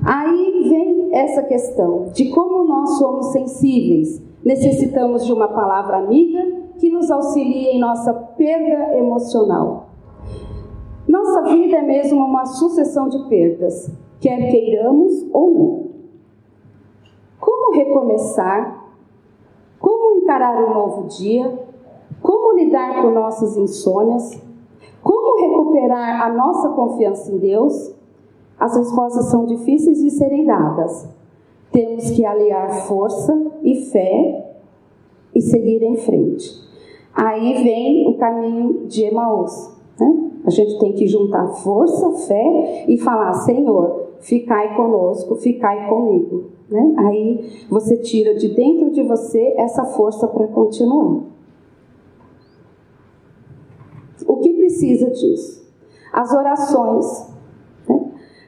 Aí 0.05 0.69
vem 0.69 1.09
essa 1.13 1.43
questão 1.43 2.07
de 2.13 2.31
como 2.31 2.65
nós 2.65 2.99
somos 2.99 3.33
sensíveis. 3.33 4.23
Necessitamos 4.45 5.27
de 5.27 5.33
uma 5.33 5.49
palavra 5.49 5.99
amiga 5.99 6.41
que 6.79 6.91
nos 6.91 7.11
auxilie 7.11 7.69
em 7.69 7.81
nossa 7.81 8.13
perda 8.13 8.97
emocional. 8.97 9.89
Nossa 11.07 11.43
vida 11.43 11.79
é 11.79 11.83
mesmo 11.83 12.25
uma 12.25 12.45
sucessão 12.45 13.09
de 13.09 13.29
perdas, 13.29 13.91
quer 14.21 14.51
queiramos 14.51 15.27
ou 15.33 15.51
não. 15.51 15.89
Como 17.41 17.75
recomeçar 17.75 18.79
como 19.79 20.19
encarar 20.19 20.63
um 20.65 20.75
novo 20.75 21.09
dia? 21.09 21.67
Como 22.21 22.53
lidar 22.59 23.01
com 23.01 23.11
nossas 23.11 23.57
insônias? 23.57 24.43
Como 25.03 25.41
recuperar 25.41 26.23
a 26.23 26.33
nossa 26.33 26.71
confiança 26.71 27.33
em 27.33 27.39
Deus? 27.39 27.95
As 28.59 28.77
respostas 28.77 29.27
são 29.27 29.47
difíceis 29.47 30.03
de 30.03 30.11
serem 30.11 30.45
dadas. 30.45 31.09
Temos 31.71 32.11
que 32.11 32.25
aliar 32.25 32.87
força 32.87 33.33
e 33.63 33.83
fé 33.91 34.57
e 35.35 35.41
seguir 35.41 35.83
em 35.83 35.97
frente. 35.97 36.51
Aí 37.15 37.63
vem 37.63 38.09
o 38.09 38.17
caminho 38.17 38.87
de 38.87 39.05
Emaús. 39.05 39.77
Né? 40.01 40.31
A 40.45 40.51
gente 40.51 40.79
tem 40.79 40.93
que 40.93 41.07
juntar 41.07 41.47
força, 41.49 42.11
fé 42.27 42.85
e 42.89 42.99
falar: 42.99 43.33
Senhor, 43.35 44.09
ficai 44.21 44.75
conosco, 44.77 45.37
ficai 45.37 45.89
comigo. 45.89 46.45
Né? 46.69 46.95
Aí 46.99 47.67
você 47.69 47.97
tira 47.97 48.35
de 48.35 48.49
dentro 48.55 48.91
de 48.91 49.03
você 49.03 49.55
essa 49.57 49.85
força 49.85 50.27
para 50.27 50.47
continuar. 50.49 51.23
O 54.27 54.37
que 54.37 54.53
precisa 54.55 55.11
disso? 55.11 55.67
As 56.13 56.33
orações. 56.33 57.38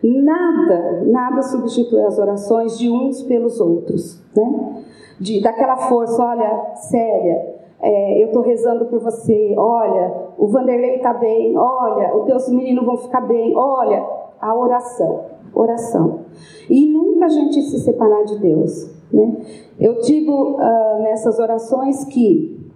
Nada, 0.02 1.02
nada 1.06 1.42
substitui 1.42 2.02
as 2.02 2.18
orações 2.18 2.78
de 2.78 2.90
uns 2.90 3.22
pelos 3.22 3.60
outros. 3.60 4.22
Né? 4.34 4.84
De, 5.20 5.42
daquela 5.42 5.76
força, 5.76 6.22
olha, 6.22 6.74
séria, 6.74 7.60
é, 7.82 8.22
eu 8.22 8.28
estou 8.28 8.42
rezando 8.42 8.86
por 8.86 9.00
você, 9.00 9.54
olha, 9.56 10.14
o 10.38 10.48
Vanderlei 10.48 10.96
está 10.96 11.14
bem, 11.14 11.56
olha, 11.56 12.16
os 12.16 12.24
teus 12.24 12.48
meninos 12.48 12.84
vão 12.84 12.96
ficar 12.96 13.22
bem, 13.22 13.54
olha, 13.56 14.06
a 14.40 14.54
oração. 14.54 15.24
Oração. 15.54 16.20
E 16.68 16.86
nunca 16.86 17.26
a 17.26 17.28
gente 17.28 17.60
se 17.62 17.80
separar 17.80 18.24
de 18.24 18.38
Deus. 18.38 18.90
Né? 19.12 19.36
Eu 19.78 19.98
digo 20.00 20.56
uh, 20.56 21.02
nessas 21.02 21.38
orações 21.38 22.04
que 22.04 22.70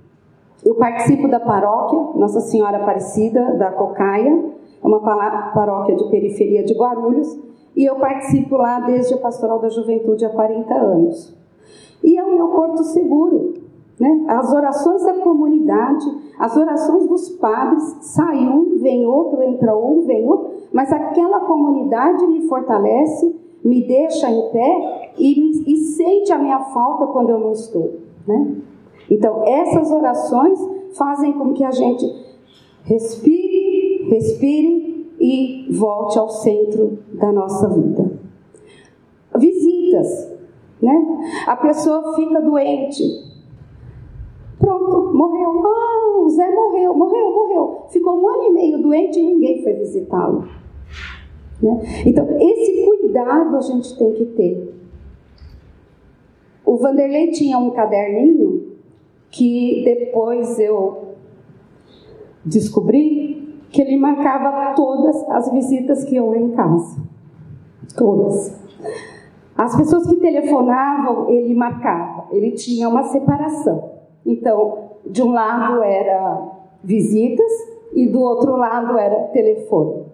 eu 0.64 0.74
participo 0.74 1.28
da 1.28 1.38
paróquia 1.38 2.18
Nossa 2.18 2.40
Senhora 2.40 2.78
Aparecida 2.78 3.54
da 3.54 3.70
Cocaia, 3.70 4.53
é 4.84 4.86
uma 4.86 5.00
paróquia 5.00 5.96
de 5.96 6.10
periferia 6.10 6.62
de 6.62 6.74
Guarulhos, 6.74 7.40
e 7.74 7.84
eu 7.84 7.96
participo 7.96 8.56
lá 8.56 8.80
desde 8.80 9.14
a 9.14 9.18
Pastoral 9.18 9.58
da 9.58 9.68
Juventude 9.68 10.24
há 10.24 10.30
40 10.30 10.74
anos. 10.74 11.34
E 12.02 12.18
é 12.18 12.22
o 12.22 12.34
meu 12.34 12.48
porto 12.48 12.84
seguro. 12.84 13.54
Né? 13.98 14.26
As 14.28 14.52
orações 14.52 15.02
da 15.04 15.14
comunidade, 15.14 16.04
as 16.38 16.56
orações 16.56 17.06
dos 17.08 17.30
padres, 17.30 17.96
sai 18.00 18.46
um, 18.46 18.78
vem 18.78 19.06
outro, 19.06 19.42
entra 19.42 19.76
um, 19.76 20.02
vem 20.02 20.28
outro, 20.28 20.50
mas 20.72 20.92
aquela 20.92 21.40
comunidade 21.40 22.26
me 22.26 22.46
fortalece, 22.48 23.34
me 23.64 23.86
deixa 23.86 24.28
em 24.28 24.50
pé 24.50 25.12
e, 25.18 25.72
e 25.72 25.76
sente 25.76 26.32
a 26.32 26.38
minha 26.38 26.60
falta 26.60 27.06
quando 27.06 27.30
eu 27.30 27.38
não 27.38 27.52
estou. 27.52 27.92
Né? 28.26 28.56
Então, 29.10 29.42
essas 29.44 29.90
orações 29.90 30.58
fazem 30.96 31.32
com 31.32 31.52
que 31.52 31.64
a 31.64 31.70
gente 31.70 32.04
respire, 32.84 33.43
respire 34.08 35.14
e 35.20 35.66
volte 35.70 36.18
ao 36.18 36.28
centro 36.28 36.98
da 37.12 37.32
nossa 37.32 37.68
vida. 37.68 38.12
Visitas, 39.38 40.32
né? 40.80 41.44
A 41.46 41.56
pessoa 41.56 42.14
fica 42.14 42.40
doente. 42.40 43.02
Pronto, 44.58 45.12
morreu. 45.14 45.62
Ah, 45.66 46.20
o 46.20 46.28
Zé 46.28 46.50
morreu, 46.50 46.94
morreu, 46.94 47.30
morreu. 47.32 47.82
Ficou 47.90 48.20
um 48.20 48.28
ano 48.28 48.44
e 48.44 48.52
meio 48.52 48.82
doente 48.82 49.18
e 49.18 49.26
ninguém 49.26 49.62
foi 49.62 49.74
visitá-lo. 49.74 50.48
Né? 51.62 51.80
Então, 52.06 52.26
esse 52.40 52.84
cuidado 52.84 53.56
a 53.56 53.60
gente 53.60 53.96
tem 53.98 54.12
que 54.12 54.24
ter. 54.26 54.74
O 56.64 56.76
Vanderlei 56.76 57.30
tinha 57.30 57.58
um 57.58 57.70
caderninho 57.70 58.74
que 59.30 59.82
depois 59.84 60.58
eu 60.58 61.14
descobri 62.44 63.23
que 63.74 63.82
ele 63.82 63.96
marcava 63.96 64.72
todas 64.76 65.28
as 65.30 65.50
visitas 65.50 66.04
que 66.04 66.14
eu 66.14 66.32
ia 66.32 66.40
em 66.40 66.52
casa. 66.52 67.02
Todas. 67.96 68.56
As 69.58 69.76
pessoas 69.76 70.06
que 70.06 70.14
telefonavam, 70.14 71.28
ele 71.28 71.52
marcava. 71.56 72.28
Ele 72.30 72.52
tinha 72.52 72.88
uma 72.88 73.02
separação. 73.02 73.90
Então, 74.24 74.90
de 75.04 75.20
um 75.24 75.32
lado 75.32 75.82
era 75.82 76.40
visitas 76.84 77.50
e 77.92 78.06
do 78.06 78.20
outro 78.20 78.56
lado 78.56 78.96
era 78.96 79.24
telefone. 79.32 80.04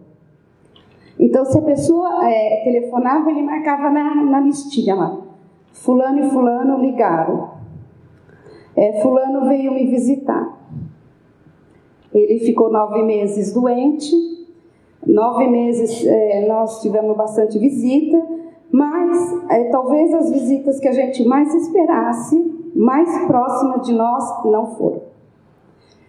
Então, 1.18 1.44
se 1.44 1.58
a 1.58 1.62
pessoa 1.62 2.26
é, 2.30 2.62
telefonava, 2.64 3.30
ele 3.30 3.42
marcava 3.42 3.90
na, 3.90 4.14
na 4.14 4.40
listinha 4.40 4.94
lá. 4.94 5.18
Fulano 5.70 6.18
e 6.20 6.30
fulano 6.30 6.80
ligaram. 6.80 7.50
É, 8.74 9.02
fulano 9.02 9.46
veio 9.46 9.74
me 9.74 9.86
visitar. 9.86 10.59
Ele 12.12 12.38
ficou 12.40 12.70
nove 12.70 13.02
meses 13.02 13.52
doente. 13.52 14.12
Nove 15.06 15.46
meses 15.46 16.04
é, 16.06 16.46
nós 16.46 16.80
tivemos 16.82 17.16
bastante 17.16 17.58
visita, 17.58 18.22
mas 18.70 19.50
é, 19.50 19.64
talvez 19.70 20.12
as 20.12 20.30
visitas 20.30 20.78
que 20.78 20.88
a 20.88 20.92
gente 20.92 21.26
mais 21.26 21.54
esperasse, 21.54 22.70
mais 22.74 23.26
próximas 23.26 23.86
de 23.86 23.94
nós, 23.94 24.44
não 24.44 24.66
foram. 24.76 25.02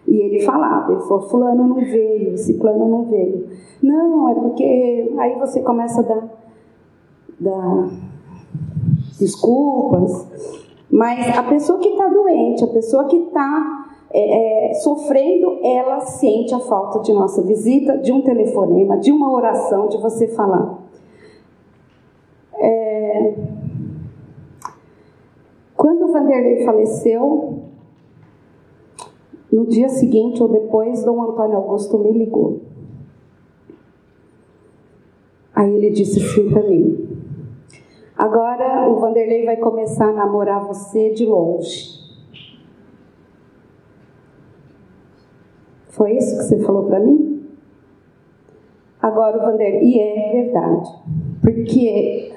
E 0.07 0.15
ele 0.15 0.41
falava, 0.41 0.91
ele 0.91 1.01
falou, 1.01 1.21
fulano 1.29 1.67
não 1.67 1.75
veio, 1.75 2.37
ciclano 2.37 2.87
não 2.87 3.05
veio. 3.05 3.47
Não, 3.81 4.29
é 4.29 4.33
porque 4.35 5.13
aí 5.17 5.39
você 5.39 5.61
começa 5.61 6.01
a 6.01 6.03
dar, 6.03 6.29
dar 7.39 7.89
desculpas. 9.17 10.27
Mas 10.91 11.37
a 11.37 11.43
pessoa 11.43 11.79
que 11.79 11.89
está 11.89 12.09
doente, 12.09 12.63
a 12.63 12.67
pessoa 12.67 13.05
que 13.05 13.15
está 13.15 13.80
é, 14.13 14.71
é, 14.71 14.73
sofrendo, 14.75 15.59
ela 15.63 16.01
sente 16.01 16.53
a 16.53 16.59
falta 16.59 16.99
de 16.99 17.13
nossa 17.13 17.41
visita, 17.41 17.97
de 17.97 18.11
um 18.11 18.21
telefonema, 18.21 18.97
de 18.97 19.11
uma 19.11 19.31
oração, 19.31 19.87
de 19.87 19.97
você 19.97 20.27
falar. 20.27 20.79
É... 22.55 23.33
Quando 25.75 26.05
o 26.05 26.11
Vanderlei 26.11 26.65
faleceu, 26.65 27.59
no 29.51 29.65
dia 29.65 29.89
seguinte 29.89 30.41
ou 30.41 30.49
depois, 30.49 31.03
Dom 31.03 31.21
Antônio 31.21 31.57
Augusto 31.57 31.97
me 31.97 32.11
ligou. 32.11 32.59
Aí 35.55 35.73
ele 35.75 35.89
disse 35.89 36.19
assim 36.19 36.49
para 36.49 36.63
mim: 36.63 37.07
Agora 38.17 38.89
o 38.89 38.99
Vanderlei 38.99 39.45
vai 39.45 39.57
começar 39.57 40.09
a 40.09 40.13
namorar 40.13 40.65
você 40.65 41.11
de 41.11 41.25
longe. 41.25 42.00
Foi 46.01 46.17
isso 46.17 46.35
que 46.35 46.43
você 46.45 46.57
falou 46.63 46.85
para 46.85 46.99
mim? 46.99 47.45
Agora 48.99 49.37
o 49.37 49.41
Vanderlei, 49.45 49.83
e 49.83 49.99
é 49.99 50.31
verdade, 50.31 50.89
porque 51.39 52.33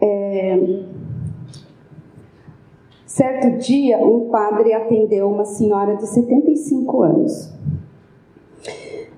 é, 0.00 0.82
Certo 3.04 3.58
dia, 3.58 3.98
um 3.98 4.30
padre 4.30 4.72
atendeu 4.72 5.28
uma 5.28 5.44
senhora 5.44 5.94
de 5.96 6.06
75 6.06 7.02
anos. 7.02 7.52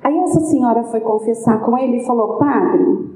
Aí 0.02 0.18
essa 0.18 0.40
senhora 0.40 0.82
foi 0.82 0.98
confessar 0.98 1.64
com 1.64 1.78
ele 1.78 1.98
e 1.98 2.04
falou: 2.04 2.36
Padre, 2.36 3.10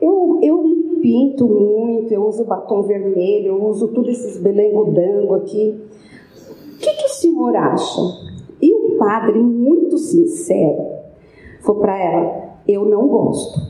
eu, 0.00 0.38
eu 0.42 0.62
me 0.62 0.96
pinto 1.02 1.46
muito, 1.46 2.10
eu 2.10 2.26
uso 2.26 2.42
batom 2.46 2.80
vermelho, 2.84 3.48
eu 3.48 3.64
uso 3.66 3.88
tudo 3.88 4.08
esses 4.08 4.40
belengo-dango 4.40 5.34
aqui. 5.34 5.78
O 6.74 6.78
que, 6.78 6.90
que 6.90 7.04
o 7.04 7.10
senhor 7.10 7.54
acha? 7.54 8.17
Padre, 8.98 9.38
muito 9.38 9.96
sincero, 9.96 10.84
falou 11.60 11.80
para 11.80 11.96
ela: 11.96 12.60
Eu 12.66 12.84
não 12.84 13.08
gosto. 13.08 13.60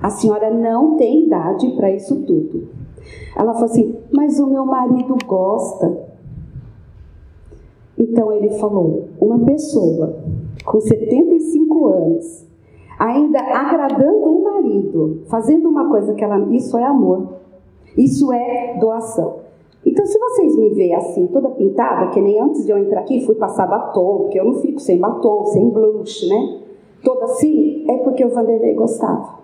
A 0.00 0.10
senhora 0.10 0.50
não 0.50 0.96
tem 0.96 1.26
idade 1.26 1.70
para 1.76 1.90
isso 1.90 2.22
tudo. 2.22 2.68
Ela 3.36 3.52
falou 3.52 3.68
assim: 3.68 3.94
Mas 4.12 4.38
o 4.38 4.46
meu 4.46 4.64
marido 4.64 5.16
gosta. 5.26 6.14
Então 7.98 8.32
ele 8.32 8.50
falou: 8.58 9.08
Uma 9.20 9.38
pessoa 9.40 10.16
com 10.64 10.80
75 10.80 11.86
anos, 11.86 12.46
ainda 12.98 13.40
agradando 13.40 14.28
o 14.28 14.44
marido, 14.44 15.22
fazendo 15.26 15.68
uma 15.68 15.88
coisa 15.88 16.14
que 16.14 16.24
ela. 16.24 16.38
Isso 16.54 16.76
é 16.78 16.84
amor. 16.84 17.34
Isso 17.96 18.32
é 18.32 18.76
doação. 18.80 19.43
Então, 19.86 20.06
se 20.06 20.18
vocês 20.18 20.56
me 20.56 20.70
veem 20.70 20.94
assim, 20.94 21.26
toda 21.26 21.50
pintada, 21.50 22.10
que 22.10 22.20
nem 22.20 22.40
antes 22.40 22.64
de 22.64 22.72
eu 22.72 22.78
entrar 22.78 23.00
aqui 23.00 23.24
fui 23.24 23.34
passar 23.34 23.66
batom, 23.66 24.20
porque 24.20 24.40
eu 24.40 24.44
não 24.44 24.54
fico 24.54 24.80
sem 24.80 24.98
batom, 24.98 25.44
sem 25.46 25.68
blush, 25.68 26.26
né? 26.28 26.60
Toda 27.02 27.26
assim, 27.26 27.84
é 27.88 27.98
porque 27.98 28.24
o 28.24 28.30
Vanderlei 28.30 28.74
gostava. 28.74 29.38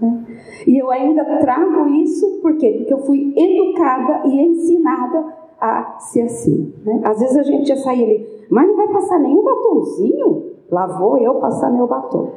Né? 0.00 0.24
E 0.66 0.76
eu 0.76 0.90
ainda 0.90 1.24
trago 1.38 1.88
isso, 1.88 2.40
por 2.42 2.56
quê? 2.56 2.74
Porque 2.78 2.92
eu 2.92 2.98
fui 2.98 3.32
educada 3.36 4.28
e 4.28 4.38
ensinada 4.38 5.24
a 5.58 5.98
ser 5.98 6.22
assim. 6.22 6.74
Né? 6.84 7.00
Às 7.04 7.20
vezes 7.20 7.36
a 7.36 7.42
gente 7.42 7.68
já 7.68 7.76
sai 7.76 8.02
ali, 8.02 8.26
mas 8.50 8.68
não 8.68 8.76
vai 8.76 8.88
passar 8.88 9.18
nenhum 9.18 9.42
batomzinho? 9.42 10.52
Lá 10.70 10.86
vou 10.86 11.18
eu 11.18 11.34
passar 11.36 11.70
meu 11.70 11.86
batom. 11.86 12.30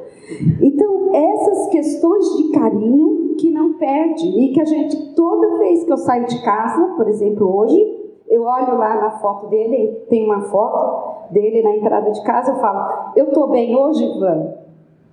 Então, 0.60 1.10
essas 1.14 1.68
questões 1.68 2.36
de 2.36 2.52
carinho 2.52 3.15
que 3.36 3.50
não 3.50 3.74
perde 3.74 4.26
e 4.26 4.52
que 4.52 4.60
a 4.60 4.64
gente, 4.64 5.14
toda 5.14 5.58
vez 5.58 5.84
que 5.84 5.92
eu 5.92 5.96
saio 5.96 6.26
de 6.26 6.42
casa, 6.42 6.94
por 6.96 7.08
exemplo, 7.08 7.56
hoje, 7.56 7.96
eu 8.28 8.42
olho 8.42 8.76
lá 8.76 8.96
na 9.00 9.10
foto 9.18 9.46
dele, 9.46 10.04
tem 10.08 10.24
uma 10.24 10.42
foto 10.42 11.32
dele 11.32 11.62
na 11.62 11.76
entrada 11.76 12.10
de 12.10 12.22
casa, 12.24 12.52
eu 12.52 12.56
falo, 12.56 13.12
eu 13.16 13.30
tô 13.32 13.48
bem 13.48 13.76
hoje, 13.76 14.04
Ivan? 14.04 14.54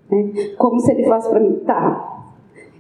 Né? 0.10 0.54
Como 0.58 0.80
se 0.80 0.92
ele 0.92 1.06
fosse 1.06 1.30
para 1.30 1.40
mim, 1.40 1.60
tá, 1.66 2.14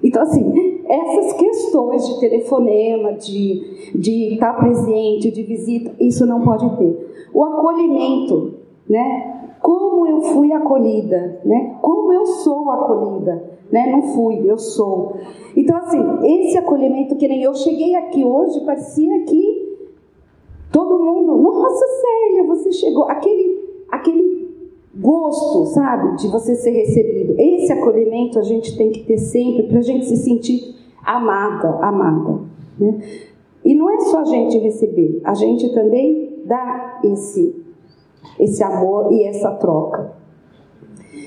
então, 0.03 0.21
assim, 0.21 0.83
essas 0.85 1.33
questões 1.33 2.05
de 2.05 2.19
telefonema, 2.19 3.13
de, 3.13 3.91
de 3.95 4.33
estar 4.33 4.53
presente, 4.57 5.31
de 5.31 5.43
visita, 5.43 5.93
isso 5.97 6.25
não 6.25 6.41
pode 6.41 6.69
ter. 6.75 7.29
O 7.33 7.43
acolhimento, 7.45 8.55
né? 8.89 9.55
Como 9.61 10.05
eu 10.05 10.21
fui 10.21 10.51
acolhida, 10.51 11.39
né? 11.45 11.77
Como 11.81 12.11
eu 12.11 12.25
sou 12.25 12.69
acolhida, 12.69 13.52
né? 13.73 13.91
Não 13.91 14.03
fui, 14.13 14.39
eu 14.45 14.59
sou. 14.59 15.17
Então, 15.57 15.75
assim, 15.77 15.99
esse 16.21 16.55
acolhimento 16.59 17.15
que 17.15 17.27
nem 17.27 17.41
eu 17.41 17.55
cheguei 17.55 17.95
aqui 17.95 18.23
hoje, 18.23 18.63
parecia 18.63 19.23
que 19.23 19.79
todo 20.71 21.03
mundo, 21.03 21.35
nossa 21.41 21.83
Célia, 21.87 22.45
você 22.45 22.71
chegou. 22.71 23.05
Aquele, 23.05 23.63
aquele 23.89 24.47
gosto, 24.95 25.65
sabe, 25.73 26.17
de 26.17 26.27
você 26.27 26.53
ser 26.53 26.69
recebido. 26.69 27.33
Esse 27.35 27.73
acolhimento 27.73 28.37
a 28.37 28.43
gente 28.43 28.77
tem 28.77 28.91
que 28.91 29.05
ter 29.05 29.17
sempre 29.17 29.63
para 29.63 29.79
a 29.79 29.81
gente 29.81 30.05
se 30.05 30.17
sentir 30.17 30.75
amada, 31.03 31.69
amada. 31.81 32.41
Né? 32.79 32.99
E 33.65 33.73
não 33.73 33.89
é 33.89 34.01
só 34.01 34.19
a 34.19 34.25
gente 34.25 34.55
receber, 34.59 35.19
a 35.23 35.33
gente 35.33 35.73
também 35.73 36.43
dá 36.45 37.01
esse, 37.03 37.55
esse 38.39 38.63
amor 38.63 39.11
e 39.11 39.23
essa 39.23 39.49
troca. 39.55 40.13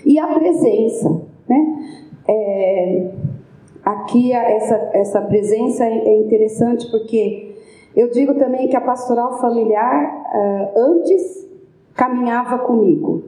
E 0.05 0.17
a 0.17 0.29
presença, 0.29 1.23
né? 1.49 2.06
É, 2.29 3.11
aqui 3.85 4.33
essa, 4.33 4.91
essa 4.93 5.21
presença 5.23 5.85
é 5.85 6.17
interessante 6.19 6.91
porque 6.91 7.57
eu 7.97 8.11
digo 8.11 8.35
também 8.35 8.69
que 8.69 8.77
a 8.77 8.81
pastoral 8.81 9.39
familiar 9.39 10.25
uh, 10.35 10.79
antes 10.79 11.49
caminhava 11.95 12.59
comigo. 12.59 13.25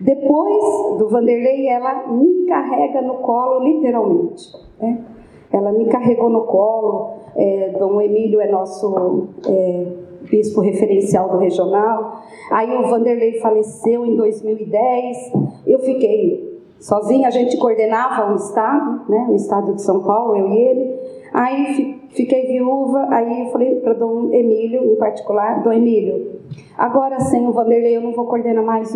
Depois 0.00 0.98
do 0.98 1.08
Vanderlei, 1.08 1.68
ela 1.68 2.08
me 2.08 2.46
carrega 2.46 3.02
no 3.02 3.18
colo, 3.18 3.62
literalmente. 3.62 4.50
Né? 4.80 5.04
Ela 5.52 5.72
me 5.72 5.86
carregou 5.86 6.30
no 6.30 6.42
colo. 6.42 7.20
É, 7.36 7.76
Dom 7.78 8.00
Emílio 8.00 8.40
é 8.40 8.50
nosso 8.50 9.28
é, 9.46 9.86
bispo 10.28 10.60
referencial 10.60 11.28
do 11.28 11.36
regional. 11.36 12.22
Aí 12.50 12.74
o 12.78 12.88
Vanderlei 12.88 13.34
faleceu 13.40 14.04
em 14.06 14.16
2010. 14.16 15.32
Eu 15.66 15.78
fiquei 15.80 16.49
sozinha, 16.80 17.28
a 17.28 17.30
gente 17.30 17.56
coordenava 17.58 18.32
o 18.32 18.36
estado, 18.36 19.02
né, 19.08 19.26
o 19.28 19.34
estado 19.34 19.74
de 19.74 19.82
São 19.82 20.02
Paulo, 20.02 20.34
eu 20.34 20.48
e 20.48 20.56
ele. 20.56 21.00
Aí 21.32 22.00
fiquei 22.10 22.46
viúva, 22.46 23.06
aí 23.10 23.48
falei 23.52 23.76
para 23.76 23.92
Dom 23.92 24.32
Emílio, 24.32 24.92
em 24.92 24.96
particular, 24.96 25.62
Dom 25.62 25.72
Emílio, 25.72 26.40
agora 26.76 27.20
sem 27.20 27.46
o 27.46 27.52
Vanderlei 27.52 27.96
eu 27.96 28.00
não 28.00 28.12
vou 28.12 28.24
coordenar 28.26 28.64
mais 28.64 28.92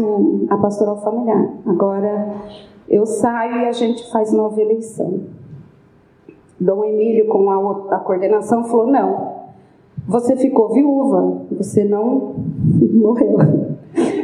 a 0.51 0.57
pastoral 0.57 0.97
familiar. 0.97 1.49
Agora 1.67 2.35
eu 2.89 3.07
saio 3.07 3.59
e 3.59 3.69
a 3.69 3.73
gente 3.73 4.11
faz 4.11 4.33
nova 4.33 4.61
eleição. 4.61 5.21
Dom 6.59 6.85
Emílio, 6.85 7.29
com 7.29 7.51
a, 7.51 7.97
a 7.97 7.99
coordenação, 7.99 8.65
falou: 8.65 8.87
não, 8.87 9.35
você 10.09 10.35
ficou 10.35 10.73
viúva, 10.73 11.43
você 11.53 11.85
não 11.85 12.35
morreu 12.93 13.39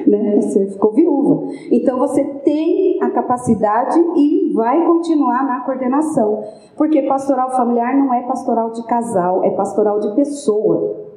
né? 0.06 0.40
Você 0.40 0.66
ficou 0.66 0.92
viúva. 0.92 1.52
Então 1.70 1.98
você 1.98 2.24
tem 2.24 3.02
a 3.02 3.10
capacidade 3.10 3.98
e 4.16 4.52
vai 4.54 4.84
continuar 4.84 5.44
na 5.44 5.60
coordenação, 5.60 6.42
porque 6.76 7.02
pastoral 7.02 7.50
familiar 7.50 7.96
não 7.96 8.12
é 8.12 8.22
pastoral 8.22 8.70
de 8.70 8.84
casal, 8.86 9.44
é 9.44 9.50
pastoral 9.50 10.00
de 10.00 10.14
pessoa. 10.14 11.10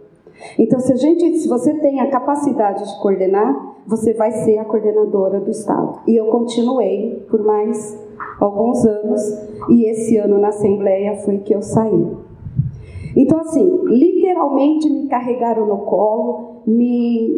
Então, 0.58 0.80
se 0.80 0.92
a 0.92 0.96
gente, 0.96 1.38
se 1.38 1.48
você 1.48 1.74
tem 1.76 2.00
a 2.02 2.10
capacidade 2.10 2.84
de 2.84 3.02
coordenar, 3.02 3.78
você 3.86 4.14
vai 4.14 4.32
ser 4.32 4.58
a 4.58 4.66
coordenadora 4.66 5.40
do 5.40 5.50
estado. 5.50 6.00
E 6.08 6.16
eu 6.16 6.26
continuei 6.28 7.26
por 7.30 7.44
mais 7.44 7.98
alguns 8.40 8.86
anos, 8.86 9.22
e 9.70 9.86
esse 9.86 10.18
ano 10.18 10.38
na 10.40 10.50
assembleia 10.50 11.18
foi 11.18 11.38
que 11.40 11.54
eu 11.54 11.62
saí. 11.62 12.08
Então, 13.16 13.40
assim, 13.40 13.82
literalmente 13.86 14.90
me 14.90 15.08
carregaram 15.08 15.68
no 15.68 15.80
colo, 15.80 16.53
me, 16.66 17.30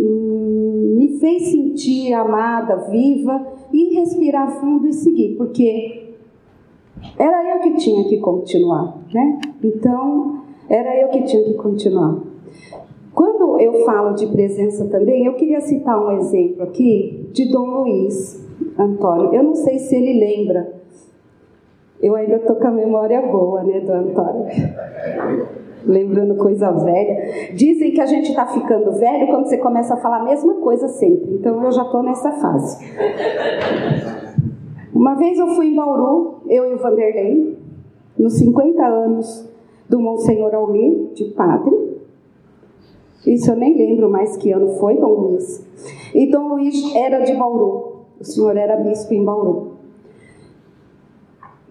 me 0.98 1.20
fez 1.20 1.50
sentir 1.50 2.14
amada, 2.14 2.88
viva 2.90 3.46
e 3.72 3.96
respirar 3.96 4.60
fundo 4.60 4.88
e 4.88 4.94
seguir, 4.94 5.36
porque 5.36 6.14
era 7.18 7.56
eu 7.56 7.60
que 7.62 7.76
tinha 7.76 8.08
que 8.08 8.18
continuar, 8.18 8.98
né? 9.14 9.40
Então, 9.64 10.42
era 10.70 11.00
eu 11.00 11.10
que 11.10 11.24
tinha 11.24 11.44
que 11.44 11.54
continuar. 11.54 12.20
Quando 13.14 13.60
eu 13.60 13.86
falo 13.86 14.14
de 14.14 14.28
presença 14.28 14.86
também, 14.90 15.26
eu 15.26 15.36
queria 15.36 15.62
citar 15.62 15.98
um 15.98 16.12
exemplo 16.18 16.64
aqui 16.64 17.30
de 17.32 17.50
Dom 17.50 17.82
Luiz 17.82 18.46
Antônio. 18.78 19.34
Eu 19.34 19.44
não 19.44 19.56
sei 19.56 19.80
se 19.80 19.96
ele 19.96 20.20
lembra. 20.20 20.74
Eu 22.02 22.14
ainda 22.16 22.36
estou 22.36 22.58
com 22.58 22.68
a 22.68 22.72
memória 22.72 23.22
boa, 23.22 23.64
né, 23.64 23.80
do 23.80 23.94
Antônio? 23.94 24.46
lembrando 25.86 26.36
coisa 26.36 26.72
velha. 26.72 27.54
Dizem 27.54 27.92
que 27.92 28.02
a 28.02 28.06
gente 28.06 28.30
está 28.30 28.46
ficando 28.48 28.92
velho 28.94 29.28
quando 29.28 29.48
você 29.48 29.58
começa 29.58 29.94
a 29.94 29.98
falar 29.98 30.22
a 30.22 30.24
mesma 30.24 30.56
coisa 30.56 30.88
sempre. 30.88 31.36
Então 31.36 31.64
eu 31.64 31.72
já 31.72 31.84
estou 31.84 32.04
nessa 32.04 32.32
fase. 32.32 32.86
Uma 34.94 35.16
vez 35.16 35.38
eu 35.38 35.48
fui 35.50 35.68
em 35.68 35.76
Bauru, 35.76 36.42
eu 36.48 36.72
e 36.72 36.74
o 36.74 36.78
Vanderlei, 36.78 37.58
nos 38.18 38.34
50 38.38 38.86
anos 38.86 39.50
do 39.90 40.00
Monsenhor 40.00 40.54
Almir, 40.56 41.12
de 41.14 41.26
padre. 41.26 41.76
Isso 43.28 43.52
eu 43.52 43.56
nem 43.56 43.76
lembro 43.76 44.10
mais 44.10 44.38
que 44.38 44.52
ano 44.52 44.70
foi, 44.80 44.96
Dom 44.98 45.14
Luiz. 45.14 45.66
E 46.14 46.30
Dom 46.30 46.48
Luiz 46.48 46.96
era 46.96 47.20
de 47.20 47.34
Bauru. 47.34 48.06
O 48.20 48.24
senhor 48.24 48.56
era 48.56 48.78
bispo 48.78 49.14
em 49.14 49.24
Bauru. 49.24 49.75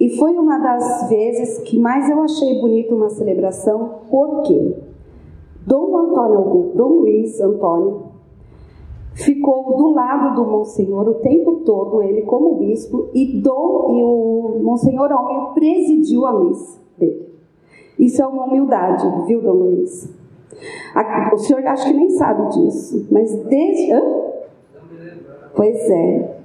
E 0.04 0.18
foi 0.18 0.32
uma 0.32 0.58
das 0.58 1.08
vezes 1.08 1.60
que 1.60 1.78
mais 1.78 2.10
eu 2.10 2.20
achei 2.20 2.60
bonito 2.60 2.94
uma 2.94 3.08
celebração, 3.08 4.00
porque 4.10 4.76
Dom 5.66 5.96
Antônio 5.96 6.72
Dom 6.74 6.88
Luiz 6.88 7.40
Antônio 7.40 8.02
ficou 9.14 9.78
do 9.78 9.94
lado 9.94 10.34
do 10.34 10.44
Monsenhor 10.44 11.08
o 11.08 11.14
tempo 11.14 11.62
todo, 11.64 12.02
ele 12.02 12.20
como 12.20 12.56
bispo, 12.56 13.08
e 13.14 13.40
Dom 13.40 13.96
e 13.96 14.04
o 14.04 14.62
Monsenhor 14.62 15.10
Almir 15.10 15.54
presidiu 15.54 16.26
a 16.26 16.38
missa 16.38 16.78
dele. 16.98 17.26
Isso 17.98 18.22
é 18.22 18.26
uma 18.26 18.44
humildade, 18.44 19.06
viu, 19.26 19.40
Dom 19.40 19.52
Luiz? 19.52 20.14
O 21.32 21.38
senhor 21.38 21.66
acho 21.66 21.86
que 21.86 21.94
nem 21.94 22.10
sabe 22.10 22.50
disso, 22.50 23.08
mas 23.10 23.34
desde. 23.44 23.90
Hã? 23.90 24.02
Pois 25.56 25.88
é. 25.88 26.43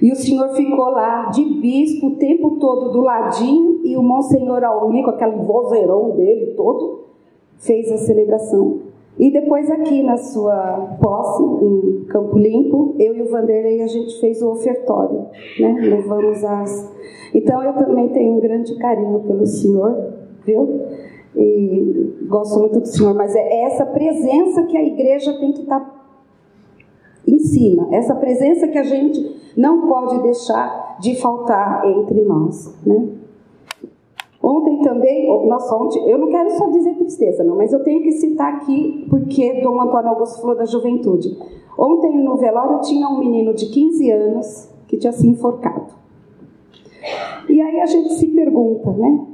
E 0.00 0.12
o 0.12 0.16
senhor 0.16 0.48
ficou 0.54 0.90
lá 0.90 1.26
de 1.26 1.44
bispo 1.44 2.08
o 2.08 2.16
tempo 2.16 2.56
todo 2.58 2.92
do 2.92 3.00
ladinho 3.00 3.80
e 3.84 3.96
o 3.96 4.02
Monsenhor 4.02 4.62
Almir, 4.64 5.04
com 5.04 5.10
aquele 5.10 5.36
vozeirão 5.36 6.10
dele 6.10 6.54
todo, 6.56 7.04
fez 7.58 7.90
a 7.90 7.96
celebração. 7.96 8.80
E 9.18 9.32
depois 9.32 9.68
aqui 9.68 10.00
na 10.02 10.16
sua 10.16 10.96
posse, 11.02 11.42
em 11.42 12.04
Campo 12.04 12.38
Limpo, 12.38 12.94
eu 13.00 13.16
e 13.16 13.22
o 13.22 13.28
Vanderlei, 13.28 13.82
a 13.82 13.88
gente 13.88 14.20
fez 14.20 14.40
o 14.40 14.50
ofertório, 14.50 15.26
né? 15.58 15.76
Levamos 15.80 16.44
as... 16.44 16.96
Então 17.34 17.60
eu 17.62 17.72
também 17.72 18.08
tenho 18.10 18.34
um 18.34 18.40
grande 18.40 18.78
carinho 18.78 19.18
pelo 19.20 19.44
senhor, 19.44 20.12
viu? 20.46 20.82
E 21.34 22.14
gosto 22.28 22.60
muito 22.60 22.78
do 22.80 22.86
senhor, 22.86 23.12
mas 23.14 23.34
é 23.34 23.64
essa 23.64 23.84
presença 23.84 24.62
que 24.64 24.76
a 24.76 24.84
igreja 24.84 25.36
tem 25.40 25.52
que 25.52 25.62
estar 25.62 25.97
em 27.28 27.38
cima, 27.38 27.88
essa 27.92 28.14
presença 28.14 28.66
que 28.68 28.78
a 28.78 28.82
gente 28.82 29.52
não 29.56 29.86
pode 29.86 30.22
deixar 30.22 30.96
de 31.00 31.20
faltar 31.20 31.86
entre 31.86 32.22
nós, 32.22 32.74
né? 32.84 33.08
Ontem 34.42 34.80
também, 34.82 35.26
nossa, 35.46 35.74
ontem, 35.76 36.08
eu 36.08 36.16
não 36.16 36.28
quero 36.28 36.50
só 36.52 36.70
dizer 36.70 36.94
tristeza, 36.94 37.42
não, 37.44 37.56
mas 37.56 37.72
eu 37.72 37.82
tenho 37.82 38.02
que 38.02 38.12
citar 38.12 38.54
aqui, 38.54 39.06
porque 39.10 39.60
Dom 39.60 39.80
Antônio 39.80 40.10
Augusto 40.10 40.40
falou 40.40 40.56
da 40.56 40.64
juventude. 40.64 41.36
Ontem 41.76 42.16
no 42.24 42.36
velório 42.36 42.80
tinha 42.80 43.08
um 43.08 43.18
menino 43.18 43.52
de 43.52 43.66
15 43.66 44.10
anos 44.10 44.68
que 44.86 44.96
tinha 44.96 45.12
se 45.12 45.26
enforcado. 45.26 45.92
E 47.48 47.60
aí 47.60 47.80
a 47.80 47.86
gente 47.86 48.14
se 48.14 48.28
pergunta, 48.28 48.92
né? 48.92 49.26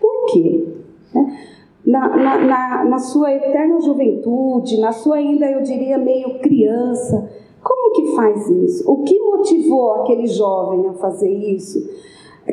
Por 0.00 0.26
quê? 0.26 0.68
Né? 1.14 1.38
Na, 1.84 2.08
na, 2.16 2.38
na, 2.38 2.84
na 2.84 2.98
sua 2.98 3.32
eterna 3.32 3.80
juventude, 3.80 4.80
na 4.80 4.92
sua 4.92 5.16
ainda, 5.16 5.50
eu 5.50 5.62
diria, 5.62 5.98
meio 5.98 6.38
criança, 6.38 7.28
como 7.62 7.92
que 7.92 8.14
faz 8.14 8.48
isso? 8.48 8.90
O 8.90 9.02
que 9.02 9.18
motivou 9.20 9.94
aquele 9.94 10.26
jovem 10.26 10.88
a 10.88 10.92
fazer 10.94 11.30
isso? 11.30 11.78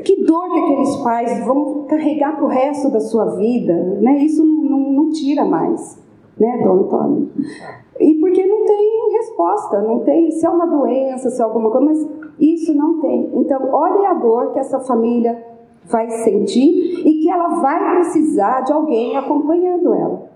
Que 0.03 0.23
dor 0.23 0.51
que 0.51 0.59
aqueles 0.59 0.95
pais 0.97 1.45
vão 1.45 1.85
carregar 1.85 2.35
para 2.35 2.45
o 2.45 2.47
resto 2.47 2.91
da 2.91 2.99
sua 2.99 3.25
vida, 3.35 3.73
né? 4.01 4.19
Isso 4.23 4.45
não, 4.45 4.63
não, 4.63 4.91
não 4.91 5.09
tira 5.09 5.43
mais, 5.43 5.99
né, 6.39 6.61
Dom 6.63 6.83
Antônio? 6.83 7.29
E 7.99 8.13
porque 8.15 8.45
não 8.45 8.65
tem 8.65 9.11
resposta, 9.13 9.81
não 9.81 9.99
tem 10.01 10.29
se 10.31 10.45
é 10.45 10.49
uma 10.49 10.67
doença, 10.67 11.29
se 11.29 11.41
é 11.41 11.43
alguma 11.43 11.71
coisa, 11.71 11.85
mas 11.85 12.07
isso 12.39 12.73
não 12.75 12.99
tem. 13.01 13.31
Então, 13.33 13.67
olhe 13.73 14.05
a 14.05 14.13
dor 14.13 14.53
que 14.53 14.59
essa 14.59 14.79
família 14.79 15.43
vai 15.89 16.09
sentir 16.09 17.05
e 17.05 17.21
que 17.21 17.29
ela 17.29 17.61
vai 17.61 17.95
precisar 17.95 18.61
de 18.61 18.71
alguém 18.71 19.17
acompanhando 19.17 19.93
ela. 19.93 20.29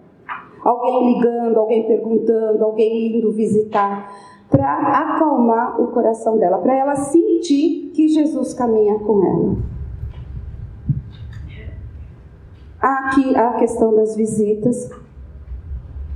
Alguém 0.64 1.14
ligando, 1.14 1.58
alguém 1.58 1.86
perguntando, 1.86 2.64
alguém 2.64 3.18
indo 3.18 3.32
visitar 3.32 4.12
para 4.50 4.72
acalmar 4.72 5.82
o 5.82 5.88
coração 5.88 6.38
dela, 6.38 6.60
para 6.60 6.76
ela 6.76 6.96
sentir 6.96 7.92
que 7.94 8.08
Jesus 8.08 8.54
caminha 8.54 9.00
com 9.00 9.26
ela. 9.26 9.58
Aqui 12.80 13.36
a 13.36 13.54
questão 13.54 13.96
das 13.96 14.16
visitas. 14.16 14.90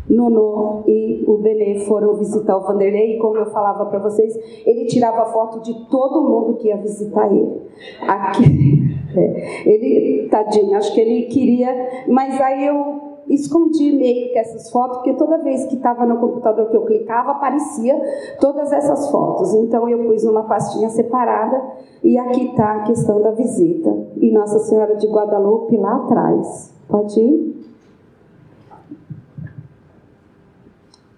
Nono 0.10 0.84
e 0.88 1.24
o 1.28 1.38
Benê 1.38 1.80
foram 1.80 2.16
visitar 2.16 2.58
o 2.58 2.62
Vanderlei 2.62 3.16
e 3.16 3.20
como 3.20 3.38
eu 3.38 3.48
falava 3.48 3.86
para 3.86 4.00
vocês, 4.00 4.34
ele 4.66 4.86
tirava 4.86 5.26
foto 5.26 5.62
de 5.62 5.74
todo 5.90 6.22
mundo 6.22 6.58
que 6.58 6.70
ia 6.70 6.78
visitar 6.78 7.32
ele. 7.32 7.62
Aqui, 8.08 8.98
é, 9.16 9.70
ele, 9.70 10.30
tadinho, 10.30 10.76
acho 10.78 10.94
que 10.94 11.02
ele 11.02 11.24
queria, 11.24 12.06
mas 12.08 12.40
aí 12.40 12.66
eu 12.66 13.08
escondi 13.30 13.92
meio 13.92 14.32
que 14.32 14.40
essas 14.40 14.70
fotos, 14.72 14.98
porque 14.98 15.14
toda 15.14 15.38
vez 15.40 15.66
que 15.66 15.76
estava 15.76 16.06
no 16.06 16.18
computador 16.18 16.70
que 16.70 16.78
eu 16.78 16.86
clicava, 16.86 17.32
aparecia 17.32 18.00
todas 18.40 18.72
essas 18.72 19.10
fotos. 19.12 19.54
Então 19.54 19.88
eu 19.90 20.06
pus 20.06 20.24
numa 20.24 20.44
pastinha 20.44 20.90
separada 20.90 21.62
e 22.04 22.18
aqui 22.18 22.46
está 22.46 22.78
a 22.78 22.84
questão 22.84 23.22
da 23.22 23.32
visita. 23.32 23.94
E 24.16 24.32
Nossa 24.32 24.60
Senhora 24.60 24.96
de 24.96 25.08
Guadalupe 25.08 25.76
lá 25.78 25.98
atrás. 25.98 26.74
Pode 26.88 27.20
ir? 27.20 27.57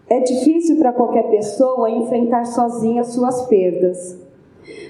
É 0.09 0.19
difícil 0.21 0.77
para 0.77 0.91
qualquer 0.91 1.29
pessoa 1.29 1.89
enfrentar 1.89 2.45
sozinha 2.45 3.03
suas 3.03 3.43
perdas. 3.43 4.19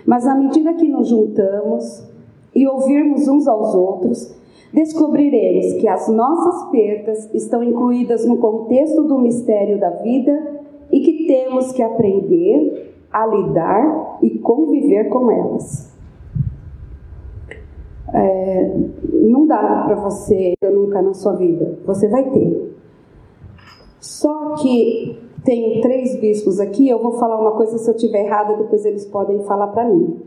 Mas 0.06 0.26
à 0.26 0.34
medida 0.34 0.74
que 0.74 0.88
nos 0.88 1.10
juntamos, 1.10 2.10
e 2.56 2.68
ouvirmos 2.68 3.28
uns 3.28 3.48
aos 3.48 3.74
outros, 3.76 4.36
descobriremos 4.74 5.74
que 5.74 5.88
as 5.88 6.08
nossas 6.08 6.70
perdas 6.72 7.30
estão 7.34 7.64
incluídas 7.64 8.26
no 8.26 8.38
contexto 8.38 9.04
do 9.04 9.18
mistério 9.20 9.80
da 9.80 9.90
vida 9.90 10.62
e 10.92 11.00
que 11.02 11.28
temos 11.28 11.72
que 11.72 11.82
aprender 11.82 12.96
a 13.12 13.26
lidar 13.26 14.20
e 14.22 14.38
conviver 14.40 15.10
com 15.10 15.32
elas. 15.32 15.90
É, 18.14 18.76
não 19.14 19.46
dá 19.46 19.84
para 19.86 19.96
você 19.96 20.54
nunca 20.64 21.02
na 21.02 21.14
sua 21.14 21.34
vida, 21.34 21.78
você 21.86 22.08
vai 22.08 22.30
ter. 22.32 22.79
Só 24.00 24.56
que 24.56 25.18
tenho 25.44 25.82
três 25.82 26.20
bispos 26.20 26.60
aqui, 26.60 26.88
eu 26.88 27.02
vou 27.02 27.14
falar 27.14 27.40
uma 27.40 27.52
coisa, 27.52 27.78
se 27.78 27.90
eu 27.90 27.96
estiver 27.96 28.26
errada, 28.26 28.56
depois 28.56 28.86
eles 28.86 29.06
podem 29.06 29.40
falar 29.42 29.68
para 29.68 29.86
mim. 29.86 30.20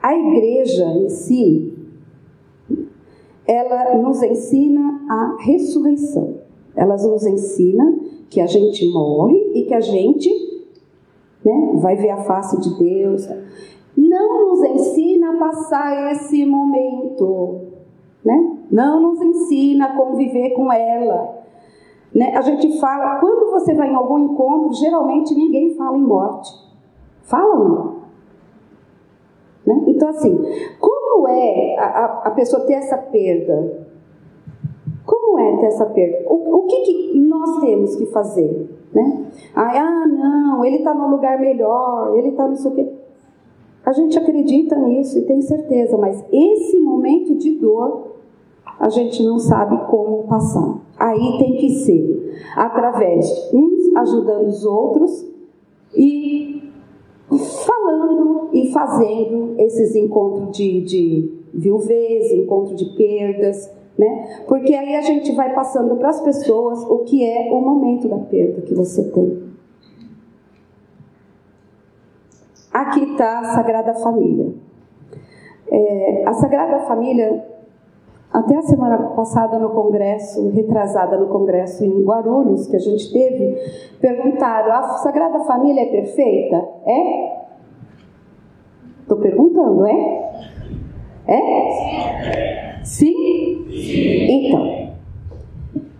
A 0.00 0.16
igreja 0.16 0.84
em 0.84 1.08
si, 1.08 1.72
ela 3.46 3.96
nos 3.98 4.22
ensina 4.22 5.04
a 5.08 5.36
ressurreição. 5.40 6.42
Ela 6.74 6.96
nos 6.96 7.26
ensina 7.26 7.98
que 8.30 8.40
a 8.40 8.46
gente 8.46 8.90
morre 8.92 9.52
e 9.54 9.64
que 9.64 9.74
a 9.74 9.80
gente 9.80 10.30
né, 11.44 11.72
vai 11.74 11.96
ver 11.96 12.10
a 12.10 12.18
face 12.18 12.58
de 12.60 12.78
Deus. 12.78 13.28
Não 13.96 14.48
nos 14.48 14.62
ensina 14.70 15.34
a 15.34 15.38
passar 15.38 16.12
esse 16.12 16.46
momento, 16.46 17.60
né? 18.24 18.58
Não 18.70 19.00
nos 19.00 19.20
ensina 19.20 19.86
a 19.86 19.96
conviver 19.96 20.50
com 20.50 20.72
ela. 20.72 21.41
Né? 22.14 22.34
A 22.36 22.42
gente 22.42 22.78
fala, 22.78 23.20
quando 23.20 23.50
você 23.50 23.74
vai 23.74 23.90
em 23.90 23.94
algum 23.94 24.18
encontro, 24.18 24.74
geralmente 24.74 25.34
ninguém 25.34 25.74
fala 25.74 25.96
em 25.96 26.02
morte. 26.02 26.50
Fala 27.22 27.54
ou 27.54 27.68
não? 27.68 28.02
Né? 29.66 29.84
Então, 29.86 30.08
assim, 30.08 30.36
como 30.78 31.28
é 31.28 31.76
a, 31.78 32.22
a, 32.24 32.30
pessoa 32.32 32.64
ter 32.66 32.74
essa 32.74 32.98
perda? 32.98 33.86
Como 35.06 35.38
é 35.38 35.56
ter 35.56 35.66
essa 35.66 35.86
perda? 35.86 36.18
O, 36.28 36.58
o 36.58 36.66
que, 36.66 36.80
que 36.82 37.18
nós 37.20 37.60
temos 37.60 37.96
que 37.96 38.06
fazer? 38.06 38.68
Né? 38.92 39.26
Ah, 39.54 40.06
não, 40.06 40.64
ele 40.64 40.76
está 40.76 40.92
num 40.92 41.08
lugar 41.08 41.38
melhor, 41.40 42.14
ele 42.16 42.28
está 42.28 42.46
não 42.46 42.56
sei 42.56 42.70
o 42.70 42.74
quê. 42.74 42.92
A 43.84 43.92
gente 43.92 44.18
acredita 44.18 44.76
nisso 44.76 45.18
e 45.18 45.22
tem 45.22 45.40
certeza, 45.42 45.96
mas 45.96 46.22
esse 46.30 46.78
momento 46.78 47.34
de 47.34 47.58
dor 47.58 48.12
a 48.82 48.88
gente 48.88 49.22
não 49.22 49.38
sabe 49.38 49.78
como 49.86 50.24
passar. 50.24 50.76
Aí 50.98 51.38
tem 51.38 51.56
que 51.56 51.70
ser 51.70 52.34
através 52.56 53.30
uns 53.54 53.94
ajudando 53.96 54.48
os 54.48 54.64
outros 54.64 55.24
e 55.94 56.68
falando 57.64 58.48
e 58.52 58.72
fazendo 58.72 59.54
esses 59.56 59.94
encontros 59.94 60.56
de, 60.56 60.80
de 60.80 61.32
viuvez, 61.54 62.32
encontro 62.32 62.74
de 62.74 62.86
perdas, 62.96 63.72
né? 63.96 64.42
Porque 64.48 64.74
aí 64.74 64.96
a 64.96 65.02
gente 65.02 65.30
vai 65.32 65.54
passando 65.54 65.94
para 65.94 66.08
as 66.08 66.20
pessoas 66.20 66.82
o 66.82 67.04
que 67.04 67.24
é 67.24 67.52
o 67.52 67.60
momento 67.60 68.08
da 68.08 68.18
perda 68.18 68.62
que 68.62 68.74
você 68.74 69.04
tem. 69.10 69.42
Aqui 72.72 73.04
está 73.04 73.38
a 73.38 73.44
Sagrada 73.54 73.94
Família. 73.94 74.52
É, 75.70 76.24
a 76.26 76.32
Sagrada 76.32 76.80
Família 76.80 77.51
até 78.32 78.56
a 78.56 78.62
semana 78.62 78.96
passada 79.10 79.58
no 79.58 79.70
congresso, 79.70 80.48
retrasada 80.48 81.18
no 81.18 81.26
congresso 81.26 81.84
em 81.84 82.02
Guarulhos, 82.02 82.66
que 82.66 82.76
a 82.76 82.78
gente 82.78 83.12
teve, 83.12 83.56
perguntaram: 84.00 84.72
a 84.72 84.82
Sagrada 84.98 85.40
Família 85.40 85.82
é 85.82 85.90
perfeita? 85.90 86.56
É? 86.86 87.42
Estou 89.02 89.18
perguntando, 89.18 89.86
é? 89.86 90.32
É? 91.26 92.80
Sim? 92.82 93.66
Então, 93.68 94.94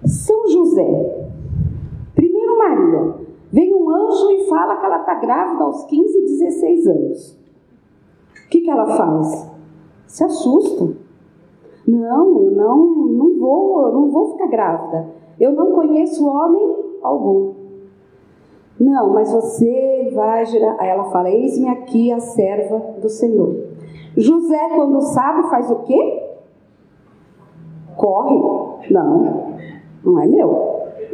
São 0.06 0.48
José, 0.48 1.26
primeiro 2.14 2.58
Maria, 2.58 3.14
vem 3.52 3.74
um 3.74 3.90
anjo 3.90 4.30
e 4.30 4.48
fala 4.48 4.78
que 4.78 4.86
ela 4.86 5.00
está 5.00 5.14
grávida 5.16 5.64
aos 5.64 5.84
15, 5.84 6.20
16 6.22 6.86
anos. 6.86 7.38
O 8.46 8.48
que, 8.48 8.62
que 8.62 8.70
ela 8.70 8.86
faz? 8.96 9.50
Se 10.06 10.24
assusta. 10.24 11.01
Não, 11.86 12.44
eu 12.44 12.50
não, 12.52 12.86
não 12.86 13.38
vou, 13.38 13.92
não 13.92 14.10
vou 14.10 14.32
ficar 14.32 14.46
grávida. 14.46 15.06
Eu 15.40 15.52
não 15.52 15.72
conheço 15.72 16.28
homem 16.28 16.76
algum. 17.02 17.54
Não, 18.78 19.12
mas 19.12 19.32
você 19.32 20.10
vai 20.14 20.44
gerar. 20.46 20.76
Aí 20.78 20.88
ela 20.88 21.04
fala: 21.04 21.30
Eis-me 21.30 21.68
aqui 21.68 22.12
a 22.12 22.20
serva 22.20 22.78
do 23.00 23.08
Senhor. 23.08 23.72
José, 24.16 24.68
quando 24.74 25.00
sabe, 25.00 25.48
faz 25.48 25.70
o 25.70 25.76
quê? 25.80 26.22
Corre. 27.96 28.38
Não, 28.90 29.54
não 30.04 30.20
é 30.20 30.26
meu. 30.26 30.72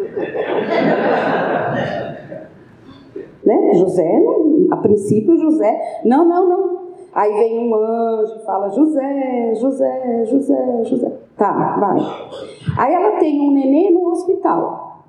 né? 3.44 3.74
José, 3.74 4.22
a 4.70 4.76
princípio, 4.76 5.36
José. 5.38 6.00
Não, 6.04 6.24
não, 6.24 6.48
não. 6.48 6.77
Aí 7.14 7.32
vem 7.32 7.58
um 7.58 7.74
anjo 7.74 8.36
e 8.36 8.44
fala: 8.44 8.68
José, 8.70 9.54
José, 9.54 10.24
José, 10.26 10.84
José. 10.84 11.12
Tá, 11.36 11.76
vai. 11.78 11.98
Aí 12.76 12.94
ela 12.94 13.18
tem 13.18 13.40
um 13.40 13.52
neném 13.52 13.92
no 13.92 14.10
hospital. 14.10 15.04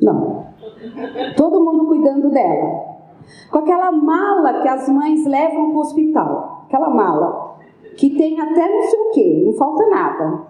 Não. 0.00 0.46
Todo 1.36 1.62
mundo 1.62 1.86
cuidando 1.86 2.30
dela. 2.30 2.88
Com 3.50 3.58
aquela 3.58 3.92
mala 3.92 4.62
que 4.62 4.68
as 4.68 4.88
mães 4.88 5.26
levam 5.26 5.70
para 5.70 5.76
o 5.76 5.80
hospital. 5.80 6.64
Aquela 6.66 6.88
mala. 6.90 7.56
Que 7.96 8.10
tem 8.16 8.40
até 8.40 8.68
não 8.68 8.82
sei 8.82 9.00
o 9.00 9.10
quê, 9.10 9.42
não 9.46 9.52
falta 9.54 9.86
nada. 9.88 10.42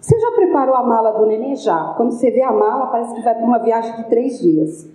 Você 0.00 0.18
já 0.18 0.30
preparou 0.32 0.74
a 0.74 0.82
mala 0.82 1.12
do 1.12 1.26
neném? 1.26 1.54
Já. 1.56 1.94
Quando 1.96 2.12
você 2.12 2.30
vê 2.30 2.42
a 2.42 2.52
mala, 2.52 2.86
parece 2.86 3.14
que 3.14 3.22
vai 3.22 3.34
para 3.34 3.44
uma 3.44 3.58
viagem 3.58 3.94
de 3.96 4.04
três 4.08 4.38
dias. 4.40 4.88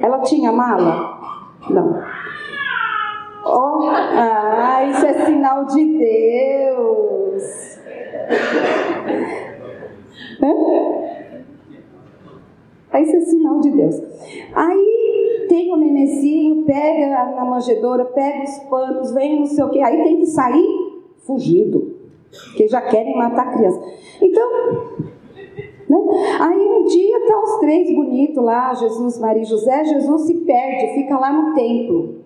Ela 0.00 0.20
tinha 0.20 0.52
mala? 0.52 1.18
Não. 1.70 2.02
Oh, 3.48 3.88
ah, 3.88 4.84
isso 4.90 5.06
é 5.06 5.24
sinal 5.24 5.66
de 5.66 5.98
Deus. 5.98 7.78
Hã? 10.42 10.76
Isso 13.00 13.16
é 13.16 13.20
sinal 13.20 13.60
de 13.60 13.70
Deus. 13.70 14.02
Aí 14.54 15.46
tem 15.48 15.72
o 15.72 15.76
nenezinho, 15.76 16.64
pega 16.64 17.34
na 17.36 17.44
manjedoura, 17.44 18.04
pega 18.06 18.42
os 18.42 18.58
panos, 18.70 19.12
vem 19.12 19.38
não 19.40 19.46
sei 19.46 19.64
o 19.64 19.70
que. 19.70 19.80
Aí 19.80 20.02
tem 20.02 20.16
que 20.18 20.26
sair 20.26 20.66
fugido. 21.18 21.94
Porque 22.48 22.66
já 22.66 22.80
querem 22.80 23.16
matar 23.16 23.48
a 23.48 23.52
criança. 23.52 23.80
Então, 24.20 24.50
né? 25.88 25.98
Aí 26.40 26.58
um 26.58 26.84
dia 26.84 27.26
tá 27.26 27.40
os 27.40 27.60
três 27.60 27.94
bonitos 27.94 28.42
lá, 28.42 28.74
Jesus, 28.74 29.20
Maria 29.20 29.42
e 29.42 29.46
José, 29.46 29.84
Jesus 29.84 30.22
se 30.22 30.34
perde, 30.40 30.94
fica 30.94 31.16
lá 31.16 31.32
no 31.32 31.54
templo. 31.54 32.25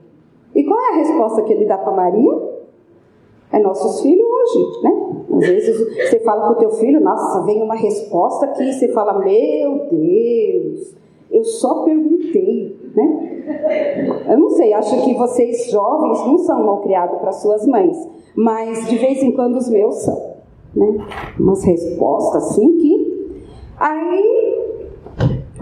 E 0.55 0.65
qual 0.65 0.79
é 0.81 0.93
a 0.93 0.97
resposta 0.97 1.43
que 1.43 1.53
ele 1.53 1.65
dá 1.65 1.79
para 1.79 1.93
Maria? 1.93 2.51
É 3.53 3.59
nossos 3.59 4.01
filhos 4.01 4.27
hoje, 4.27 4.83
né? 4.83 5.11
Às 5.33 5.47
vezes 5.47 6.11
você 6.11 6.21
fala 6.21 6.43
para 6.43 6.53
o 6.53 6.57
teu 6.57 6.71
filho, 6.71 7.01
nossa, 7.01 7.43
vem 7.43 7.63
uma 7.63 7.75
resposta 7.75 8.49
que 8.49 8.73
você 8.73 8.89
fala, 8.89 9.19
meu 9.19 9.87
Deus, 9.91 10.95
eu 11.31 11.43
só 11.45 11.83
perguntei, 11.83 12.77
né? 12.95 13.43
Eu 14.29 14.39
não 14.39 14.51
sei, 14.51 14.73
acho 14.73 15.03
que 15.05 15.15
vocês 15.15 15.71
jovens 15.71 16.25
não 16.27 16.39
são 16.39 16.65
mal 16.65 16.81
criados 16.81 17.19
para 17.19 17.33
suas 17.33 17.67
mães, 17.67 17.97
mas 18.37 18.87
de 18.89 18.97
vez 18.99 19.23
em 19.23 19.33
quando 19.33 19.57
os 19.57 19.69
meus 19.69 19.97
são, 19.97 20.35
né? 20.75 21.07
Umas 21.39 21.65
respostas 21.65 22.45
assim 22.45 22.79
que... 22.79 23.11
Aí 23.79 24.61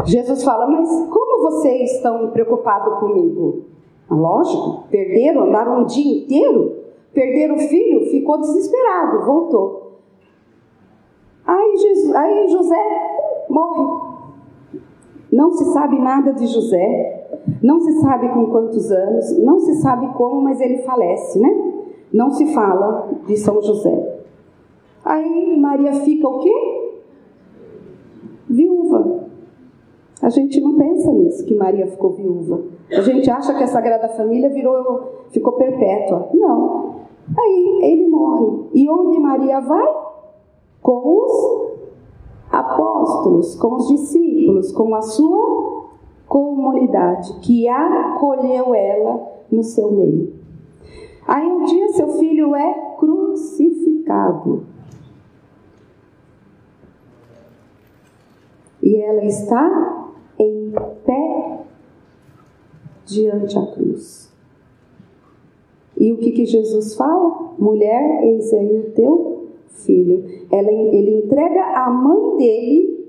Jesus 0.04 0.42
fala, 0.42 0.66
mas 0.66 0.88
como 1.08 1.50
vocês 1.50 1.92
estão 1.92 2.30
preocupados 2.30 2.98
comigo? 2.98 3.64
Lógico, 4.10 4.84
perderam, 4.90 5.44
andaram 5.44 5.82
um 5.82 5.84
dia 5.84 6.22
inteiro, 6.22 6.76
perderam 7.12 7.56
o 7.56 7.58
filho, 7.58 8.10
ficou 8.10 8.38
desesperado, 8.38 9.26
voltou. 9.26 9.98
Aí, 11.46 11.76
Jesus, 11.76 12.14
aí 12.14 12.48
José 12.48 13.46
morre. 13.48 14.08
Não 15.30 15.52
se 15.52 15.64
sabe 15.72 15.98
nada 15.98 16.32
de 16.32 16.46
José, 16.46 17.28
não 17.62 17.80
se 17.80 18.00
sabe 18.00 18.28
com 18.30 18.46
quantos 18.46 18.90
anos, 18.90 19.38
não 19.38 19.58
se 19.58 19.74
sabe 19.74 20.08
como, 20.14 20.40
mas 20.40 20.60
ele 20.60 20.78
falece, 20.78 21.38
né? 21.38 21.84
Não 22.12 22.30
se 22.30 22.46
fala 22.54 23.10
de 23.26 23.36
São 23.36 23.60
José. 23.60 24.20
Aí 25.04 25.58
Maria 25.58 25.92
fica 25.92 26.26
o 26.26 26.38
quê? 26.38 27.00
Viúva. 28.48 29.28
A 30.22 30.30
gente 30.30 30.60
não 30.60 30.76
pensa 30.76 31.12
nisso, 31.12 31.44
que 31.44 31.54
Maria 31.54 31.86
ficou 31.86 32.12
viúva. 32.12 32.77
A 32.90 33.00
gente 33.02 33.30
acha 33.30 33.54
que 33.54 33.62
a 33.62 33.66
Sagrada 33.66 34.08
Família 34.08 34.48
virou, 34.48 35.24
ficou 35.30 35.52
perpétua. 35.54 36.30
Não. 36.32 36.96
Aí 37.38 37.80
ele 37.82 38.08
morre. 38.08 38.68
E 38.72 38.88
onde 38.88 39.18
Maria 39.18 39.60
vai? 39.60 39.86
Com 40.80 41.22
os 41.22 41.68
apóstolos, 42.50 43.54
com 43.56 43.74
os 43.74 43.88
discípulos, 43.88 44.72
com 44.72 44.94
a 44.94 45.02
sua 45.02 45.88
comunidade, 46.26 47.40
que 47.40 47.68
acolheu 47.68 48.74
ela 48.74 49.20
no 49.50 49.62
seu 49.62 49.90
meio. 49.92 50.32
Aí 51.26 51.46
um 51.46 51.64
dia 51.64 51.88
seu 51.88 52.08
filho 52.08 52.56
é 52.56 52.94
crucificado. 52.98 54.64
E 58.82 58.96
ela 58.96 59.24
está 59.24 60.08
em 60.38 60.72
pé 61.04 61.57
diante 63.08 63.58
a 63.58 63.66
cruz. 63.66 64.32
E 65.98 66.12
o 66.12 66.18
que, 66.18 66.30
que 66.30 66.46
Jesus 66.46 66.94
fala? 66.94 67.54
Mulher, 67.58 68.24
eis 68.24 68.52
aí 68.52 68.78
o 68.78 68.90
teu 68.92 69.48
filho. 69.68 70.24
Ela, 70.50 70.70
ele 70.70 71.24
entrega 71.24 71.60
a 71.74 71.90
mãe 71.90 72.36
dele 72.36 73.08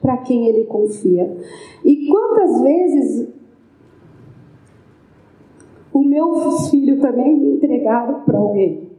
para 0.00 0.18
quem 0.18 0.46
ele 0.48 0.64
confia. 0.64 1.36
E 1.84 2.06
quantas 2.08 2.60
vezes 2.60 3.28
o 5.92 6.02
meu 6.02 6.52
filho 6.70 7.00
também 7.00 7.36
me 7.36 7.54
entregaram 7.54 8.20
para 8.22 8.38
alguém? 8.38 8.90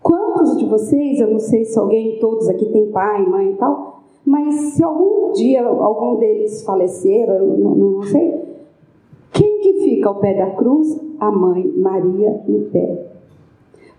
Quantos 0.00 0.56
de 0.58 0.64
vocês, 0.64 1.20
eu 1.20 1.30
não 1.30 1.38
sei 1.38 1.64
se 1.64 1.78
alguém, 1.78 2.18
todos 2.18 2.48
aqui 2.48 2.66
tem 2.66 2.90
pai, 2.90 3.24
mãe 3.24 3.52
e 3.52 3.54
tal, 3.54 3.91
mas 4.32 4.54
se 4.72 4.82
algum 4.82 5.30
dia 5.32 5.62
algum 5.62 6.16
deles 6.16 6.64
falecer, 6.64 7.28
eu 7.28 7.46
não, 7.58 7.74
não 7.74 8.02
sei, 8.04 8.42
quem 9.30 9.60
que 9.60 9.74
fica 9.84 10.08
ao 10.08 10.20
pé 10.20 10.32
da 10.32 10.52
cruz? 10.52 10.98
A 11.20 11.30
mãe 11.30 11.70
Maria 11.76 12.42
em 12.48 12.64
pé. 12.70 13.08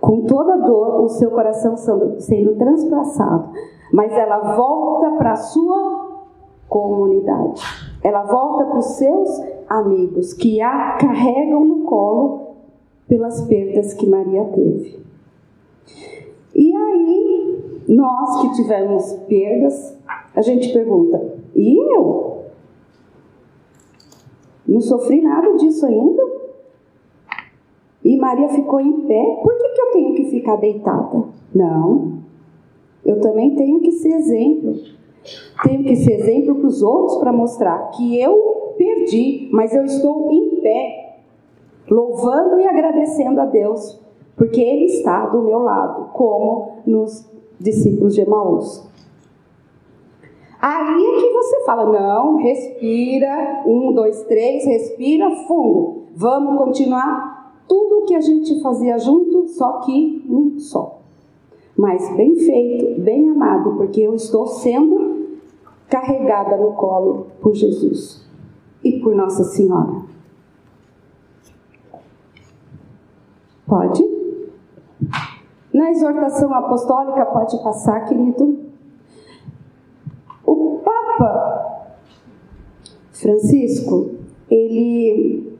Com 0.01 0.21
toda 0.21 0.57
dor, 0.57 1.03
o 1.03 1.07
seu 1.07 1.29
coração 1.29 1.77
sendo, 1.77 2.19
sendo 2.19 2.55
transpassado, 2.55 3.49
mas 3.93 4.11
ela 4.13 4.55
volta 4.55 5.11
para 5.17 5.33
a 5.33 5.35
sua 5.35 6.23
comunidade. 6.67 7.61
Ela 8.03 8.23
volta 8.23 8.65
para 8.65 8.79
os 8.79 8.97
seus 8.97 9.39
amigos 9.69 10.33
que 10.33 10.59
a 10.63 10.97
carregam 10.99 11.63
no 11.63 11.83
colo 11.83 12.41
pelas 13.07 13.39
perdas 13.43 13.93
que 13.93 14.09
Maria 14.09 14.45
teve. 14.45 14.99
E 16.55 16.75
aí, 16.75 17.83
nós 17.87 18.41
que 18.41 18.53
tivemos 18.55 19.13
perdas, 19.27 19.97
a 20.35 20.41
gente 20.41 20.71
pergunta: 20.73 21.39
e 21.55 21.77
eu? 21.95 22.43
Não 24.67 24.81
sofri 24.81 25.21
nada 25.21 25.53
disso 25.57 25.85
ainda? 25.85 26.23
E 28.03 28.17
Maria 28.17 28.49
ficou 28.49 28.81
em 28.81 29.01
pé, 29.01 29.39
por 29.41 29.57
que, 29.57 29.69
que 29.69 29.81
eu 29.81 29.91
tenho 29.91 30.15
que 30.15 30.25
ficar 30.25 30.57
deitada? 30.57 31.23
Não, 31.53 32.19
eu 33.05 33.19
também 33.21 33.55
tenho 33.55 33.79
que 33.79 33.91
ser 33.91 34.13
exemplo. 34.13 34.75
Tenho 35.63 35.83
que 35.83 35.95
ser 35.95 36.13
exemplo 36.19 36.55
para 36.55 36.67
os 36.67 36.81
outros 36.81 37.17
para 37.17 37.31
mostrar 37.31 37.91
que 37.91 38.19
eu 38.19 38.73
perdi, 38.77 39.49
mas 39.51 39.73
eu 39.73 39.85
estou 39.85 40.29
em 40.31 40.59
pé, 40.61 41.19
louvando 41.89 42.59
e 42.59 42.67
agradecendo 42.67 43.39
a 43.39 43.45
Deus, 43.45 44.01
porque 44.35 44.59
Ele 44.59 44.85
está 44.85 45.27
do 45.27 45.41
meu 45.43 45.59
lado, 45.59 46.09
como 46.13 46.79
nos 46.85 47.29
discípulos 47.59 48.15
de 48.15 48.21
Emaús. 48.21 48.85
Aí 50.63 51.05
é 51.05 51.19
que 51.19 51.33
você 51.33 51.65
fala: 51.65 51.91
não, 51.91 52.37
respira, 52.37 53.63
um, 53.67 53.91
dois, 53.91 54.23
três, 54.23 54.65
respira 54.65 55.29
fundo. 55.45 56.03
Vamos 56.15 56.57
continuar 56.57 57.61
tudo 57.67 57.99
o 57.99 58.05
que 58.05 58.15
a 58.15 58.21
gente 58.21 58.61
fazia 58.61 58.97
junto, 58.97 59.45
só 59.49 59.79
que 59.79 60.25
um 60.29 60.57
só. 60.57 60.99
Mas 61.75 62.15
bem 62.15 62.37
feito, 62.37 63.01
bem 63.01 63.29
amado, 63.29 63.75
porque 63.75 63.99
eu 63.99 64.15
estou 64.15 64.47
sendo 64.47 65.37
carregada 65.89 66.55
no 66.55 66.71
colo 66.75 67.27
por 67.41 67.53
Jesus 67.53 68.25
e 68.81 69.01
por 69.01 69.13
Nossa 69.13 69.43
Senhora. 69.43 70.03
Pode? 73.67 74.01
Na 75.73 75.91
exortação 75.91 76.53
apostólica, 76.53 77.25
pode 77.25 77.61
passar, 77.61 78.05
querido. 78.05 78.72
O 80.45 80.79
Papa 80.83 81.87
Francisco, 83.11 84.11
ele, 84.49 85.57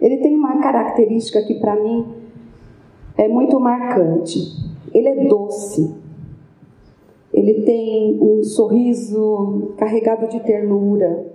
ele 0.00 0.18
tem 0.18 0.34
uma 0.34 0.60
característica 0.60 1.42
que 1.42 1.54
para 1.54 1.76
mim 1.76 2.06
é 3.16 3.26
muito 3.28 3.58
marcante. 3.58 4.38
Ele 4.94 5.08
é 5.08 5.24
doce. 5.26 5.94
Ele 7.32 7.62
tem 7.62 8.18
um 8.20 8.42
sorriso 8.42 9.72
carregado 9.76 10.28
de 10.28 10.40
ternura. 10.40 11.26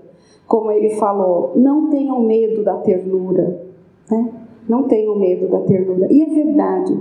Como 0.48 0.72
ele 0.72 0.92
falou, 0.92 1.54
não 1.56 1.90
tenham 1.90 2.22
medo 2.22 2.64
da 2.64 2.78
ternura. 2.78 3.62
Né? 4.10 4.32
Não 4.68 4.84
tenham 4.84 5.18
medo 5.18 5.48
da 5.50 5.60
ternura. 5.62 6.08
E 6.12 6.22
é 6.22 6.26
verdade. 6.26 6.98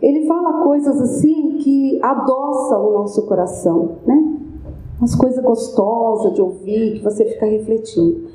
Ele 0.00 0.26
fala 0.26 0.62
coisas 0.62 1.00
assim 1.00 1.58
que 1.58 1.98
adoçam 2.02 2.88
o 2.88 2.92
nosso 2.92 3.26
coração, 3.26 3.96
né? 4.06 4.36
Umas 4.98 5.14
coisas 5.14 5.42
gostosas 5.42 6.34
de 6.34 6.42
ouvir, 6.42 6.94
que 6.94 7.04
você 7.04 7.24
fica 7.24 7.46
refletindo. 7.46 8.28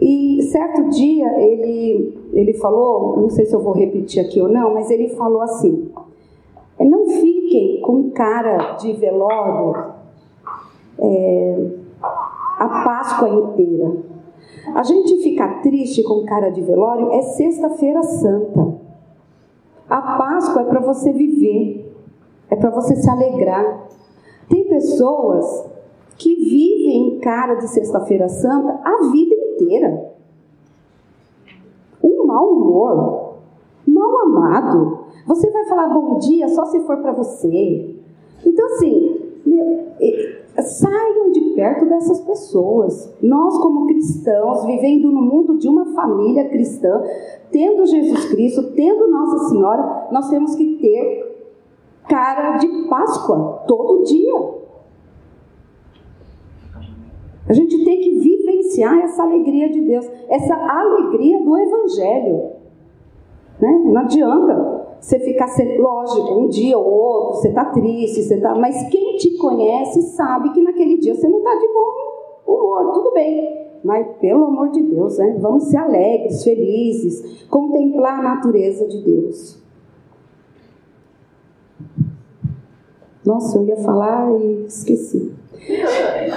E 0.00 0.42
certo 0.44 0.90
dia 0.90 1.26
ele, 1.40 2.18
ele 2.32 2.54
falou, 2.54 3.16
não 3.16 3.30
sei 3.30 3.46
se 3.46 3.54
eu 3.54 3.60
vou 3.60 3.72
repetir 3.72 4.24
aqui 4.24 4.40
ou 4.40 4.48
não, 4.48 4.74
mas 4.74 4.90
ele 4.90 5.08
falou 5.08 5.40
assim: 5.40 5.90
não 6.78 7.08
fiquem 7.08 7.80
com 7.80 8.10
cara 8.10 8.74
de 8.74 8.92
velório 8.92 9.92
é, 10.98 11.70
a 12.58 12.68
Páscoa 12.84 13.28
inteira. 13.28 13.96
A 14.74 14.82
gente 14.82 15.22
fica 15.22 15.60
triste 15.62 16.02
com 16.02 16.24
cara 16.24 16.50
de 16.50 16.60
velório 16.60 17.10
é 17.12 17.22
Sexta-feira 17.22 18.02
Santa. 18.02 18.78
A 19.88 20.00
Páscoa 20.18 20.62
é 20.62 20.64
para 20.66 20.80
você 20.80 21.12
viver, 21.12 21.92
é 22.50 22.56
para 22.56 22.70
você 22.70 22.94
se 22.94 23.08
alegrar. 23.08 23.88
Tem 24.48 24.68
pessoas 24.68 25.66
que 26.18 26.34
vivem 26.34 27.16
em 27.16 27.20
cara 27.20 27.54
de 27.54 27.68
Sexta-feira 27.68 28.28
Santa 28.28 28.80
a 28.84 29.10
vida 29.10 29.34
inteira. 29.34 30.12
Um 32.02 32.26
mau 32.26 32.50
humor, 32.50 33.34
mal 33.86 34.18
amado. 34.24 34.98
Você 35.26 35.48
vai 35.50 35.64
falar 35.66 35.88
bom 35.88 36.18
dia 36.18 36.48
só 36.48 36.64
se 36.66 36.80
for 36.80 36.98
para 36.98 37.12
você. 37.12 37.96
Então, 38.44 38.66
assim, 38.66 39.20
meu, 39.46 39.88
saiam 40.62 41.30
de 41.30 41.40
perto 41.54 41.86
dessas 41.86 42.20
pessoas. 42.20 43.14
Nós, 43.22 43.56
como 43.58 43.86
cristãos, 43.86 44.64
vivendo 44.64 45.12
no 45.12 45.22
mundo 45.22 45.58
de 45.58 45.68
uma 45.68 45.86
família 45.94 46.48
cristã, 46.48 47.02
tendo 47.52 47.86
Jesus 47.86 48.26
Cristo, 48.26 48.72
tendo 48.74 49.08
Nossa 49.08 49.50
Senhora, 49.50 50.08
nós 50.10 50.28
temos 50.28 50.54
que 50.54 50.78
ter 50.78 51.28
cara 52.08 52.56
de 52.56 52.88
Páscoa 52.88 53.64
todo 53.66 54.04
dia. 54.04 54.57
A 57.48 57.52
gente 57.52 57.82
tem 57.82 58.00
que 58.00 58.18
vivenciar 58.18 58.98
essa 58.98 59.22
alegria 59.22 59.70
de 59.70 59.80
Deus, 59.80 60.06
essa 60.28 60.54
alegria 60.54 61.42
do 61.42 61.56
Evangelho. 61.56 62.50
Né? 63.58 63.82
Não 63.86 64.00
adianta 64.02 64.86
você 65.00 65.18
ficar, 65.18 65.48
lógico, 65.78 66.34
um 66.34 66.48
dia 66.48 66.76
ou 66.76 66.84
outro, 66.84 67.36
você 67.36 67.48
está 67.48 67.64
triste, 67.66 68.22
você 68.22 68.38
tá, 68.40 68.54
mas 68.54 68.88
quem 68.90 69.16
te 69.16 69.36
conhece 69.38 70.02
sabe 70.14 70.52
que 70.52 70.62
naquele 70.62 70.98
dia 70.98 71.14
você 71.14 71.28
não 71.28 71.38
está 71.38 71.54
de 71.54 71.68
bom 71.68 72.18
humor, 72.46 72.92
tudo 72.92 73.12
bem. 73.12 73.68
Mas 73.82 74.06
pelo 74.20 74.44
amor 74.44 74.70
de 74.70 74.82
Deus, 74.82 75.18
né? 75.18 75.36
vamos 75.40 75.64
ser 75.64 75.78
alegres, 75.78 76.42
felizes, 76.42 77.44
contemplar 77.44 78.18
a 78.18 78.22
natureza 78.22 78.86
de 78.86 79.02
Deus. 79.02 79.62
Nossa, 83.24 83.58
eu 83.58 83.64
ia 83.64 83.76
falar 83.76 84.32
e 84.40 84.64
esqueci. 84.66 85.32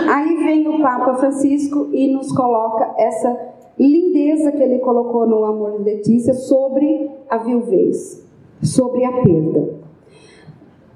Aí 0.10 0.36
vem 0.44 0.68
o 0.68 0.82
Papa 0.82 1.16
Francisco 1.16 1.90
e 1.92 2.08
nos 2.12 2.32
coloca 2.32 2.94
essa 2.98 3.52
lindeza 3.78 4.52
que 4.52 4.62
ele 4.62 4.80
colocou 4.80 5.28
no 5.28 5.44
Amor 5.46 5.78
de 5.78 5.84
Letícia 5.84 6.34
sobre 6.34 7.10
a 7.30 7.38
viuvez, 7.38 8.28
sobre 8.62 9.06
a 9.06 9.12
perda. 9.12 9.82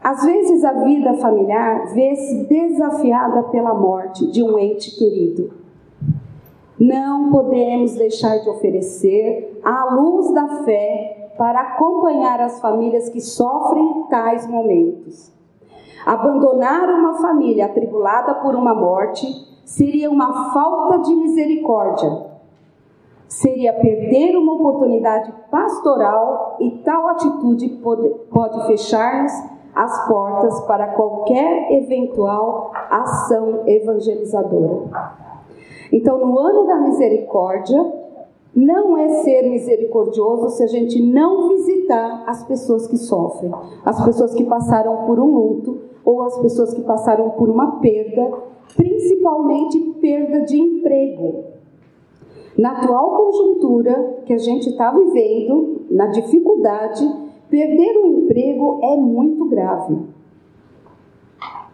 Às 0.03 0.23
vezes 0.23 0.63
a 0.63 0.73
vida 0.83 1.15
familiar 1.15 1.93
vê-se 1.93 2.43
desafiada 2.43 3.43
pela 3.43 3.73
morte 3.73 4.29
de 4.29 4.43
um 4.43 4.57
ente 4.59 4.95
querido. 4.95 5.51
Não 6.79 7.31
podemos 7.31 7.95
deixar 7.95 8.37
de 8.37 8.49
oferecer 8.49 9.59
a 9.63 9.95
luz 9.95 10.31
da 10.31 10.63
fé 10.63 11.31
para 11.37 11.59
acompanhar 11.59 12.39
as 12.39 12.59
famílias 12.59 13.09
que 13.09 13.19
sofrem 13.19 14.03
tais 14.09 14.47
momentos. 14.47 15.34
Abandonar 16.05 16.87
uma 16.89 17.15
família 17.15 17.65
atribulada 17.65 18.35
por 18.35 18.53
uma 18.53 18.75
morte 18.75 19.25
seria 19.65 20.11
uma 20.11 20.53
falta 20.53 20.99
de 20.99 21.15
misericórdia. 21.15 22.35
Seria 23.27 23.73
perder 23.73 24.37
uma 24.37 24.53
oportunidade 24.53 25.33
pastoral 25.49 26.57
e 26.59 26.69
tal 26.83 27.07
atitude 27.07 27.69
pode, 27.81 28.07
pode 28.29 28.67
fechar-nos 28.67 29.31
as 29.73 30.07
portas 30.07 30.61
para 30.61 30.87
qualquer 30.89 31.71
eventual 31.71 32.71
ação 32.89 33.63
evangelizadora. 33.65 35.15
Então, 35.91 36.19
no 36.19 36.39
ano 36.39 36.67
da 36.67 36.75
misericórdia, 36.77 37.93
não 38.55 38.97
é 38.97 39.09
ser 39.23 39.49
misericordioso 39.49 40.49
se 40.51 40.63
a 40.63 40.67
gente 40.67 41.01
não 41.01 41.49
visitar 41.49 41.74
visitar 41.85 42.23
as 42.27 42.43
pessoas 42.43 42.87
que 42.87 42.97
sofrem, 42.97 43.51
as 43.85 44.03
pessoas 44.03 44.33
que 44.33 44.43
passaram 44.43 45.05
por 45.05 45.19
um 45.19 45.33
luto 45.33 45.79
ou 46.03 46.23
as 46.23 46.37
pessoas 46.39 46.73
que 46.73 46.81
passaram 46.81 47.31
por 47.31 47.49
uma 47.49 47.79
perda, 47.79 48.31
principalmente 48.75 49.79
perda 50.01 50.41
de 50.41 50.59
emprego. 50.59 51.45
Na 52.57 52.71
atual 52.71 53.17
conjuntura 53.17 54.21
que 54.25 54.33
a 54.33 54.37
gente 54.37 54.69
está 54.69 54.91
vivendo, 54.91 55.85
na 55.89 56.07
dificuldade, 56.07 57.05
perder 57.49 57.97
o 57.97 58.07
emprego 58.07 58.79
é 58.81 58.95
muito 58.95 59.45
grave. 59.45 59.97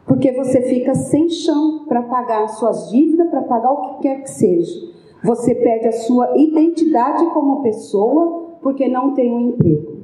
Porque 0.06 0.32
você 0.32 0.62
fica 0.64 0.94
sem 0.96 1.30
chão 1.30 1.86
para 1.88 2.02
pagar 2.02 2.48
suas 2.50 2.90
dívidas, 2.90 3.30
para 3.30 3.44
pagar 3.44 3.72
o 3.72 3.82
que 3.82 4.02
quer 4.02 4.24
que 4.24 4.30
seja. 4.30 4.92
Você 5.24 5.54
perde 5.54 5.88
a 5.88 5.92
sua 5.92 6.36
identidade 6.36 7.28
como 7.28 7.62
pessoa 7.62 8.42
porque 8.62 8.88
não 8.88 9.14
tem 9.14 9.32
um 9.32 9.50
emprego. 9.50 10.01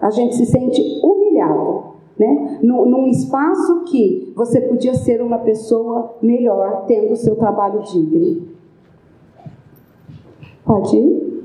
A 0.00 0.10
gente 0.10 0.34
se 0.34 0.46
sente 0.46 0.80
humilhado, 1.02 1.84
né? 2.18 2.58
Num, 2.62 2.86
num 2.86 3.06
espaço 3.06 3.84
que 3.84 4.32
você 4.34 4.60
podia 4.60 4.94
ser 4.94 5.20
uma 5.20 5.38
pessoa 5.38 6.14
melhor 6.22 6.84
tendo 6.86 7.12
o 7.12 7.16
seu 7.16 7.36
trabalho 7.36 7.82
digno. 7.82 8.48
Pode 10.64 10.96
ir? 10.96 11.44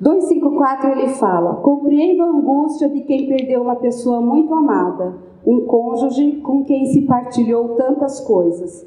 254 0.00 0.90
ele 0.90 1.08
fala: 1.08 1.56
Compreendo 1.56 2.22
a 2.22 2.30
angústia 2.30 2.88
de 2.88 3.02
quem 3.02 3.28
perdeu 3.28 3.60
uma 3.60 3.76
pessoa 3.76 4.20
muito 4.20 4.54
amada, 4.54 5.14
um 5.46 5.60
cônjuge 5.66 6.40
com 6.42 6.64
quem 6.64 6.86
se 6.86 7.02
partilhou 7.02 7.70
tantas 7.70 8.20
coisas. 8.20 8.86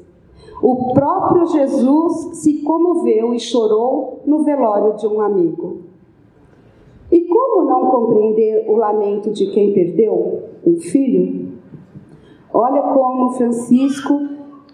O 0.60 0.92
próprio 0.92 1.46
Jesus 1.46 2.38
se 2.38 2.62
comoveu 2.62 3.34
e 3.34 3.38
chorou 3.38 4.20
no 4.26 4.42
velório 4.42 4.96
de 4.96 5.06
um 5.06 5.20
amigo. 5.20 5.93
Como 7.54 7.68
não 7.68 7.86
compreender 7.86 8.68
o 8.68 8.74
lamento 8.74 9.30
de 9.30 9.46
quem 9.52 9.72
perdeu 9.72 10.42
um 10.66 10.76
filho? 10.76 11.52
Olha 12.52 12.82
como 12.82 13.30
Francisco 13.30 14.12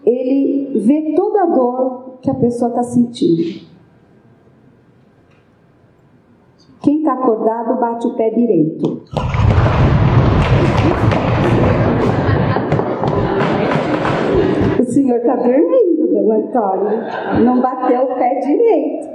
ele 0.03 0.79
vê 0.79 1.15
toda 1.15 1.43
a 1.43 1.47
dor 1.47 2.17
que 2.23 2.31
a 2.31 2.35
pessoa 2.35 2.71
está 2.71 2.83
sentindo. 2.83 3.69
Quem 6.83 7.01
está 7.01 7.13
acordado, 7.13 7.79
bate 7.79 8.07
o 8.07 8.15
pé 8.15 8.31
direito. 8.31 9.03
O 14.79 14.85
senhor 14.85 15.19
está 15.19 15.37
dormindo, 15.37 16.09
dona 16.15 16.37
Antônio. 16.37 17.45
Não 17.45 17.61
bateu 17.61 18.05
o 18.05 18.15
pé 18.15 18.41
direito. 18.41 19.11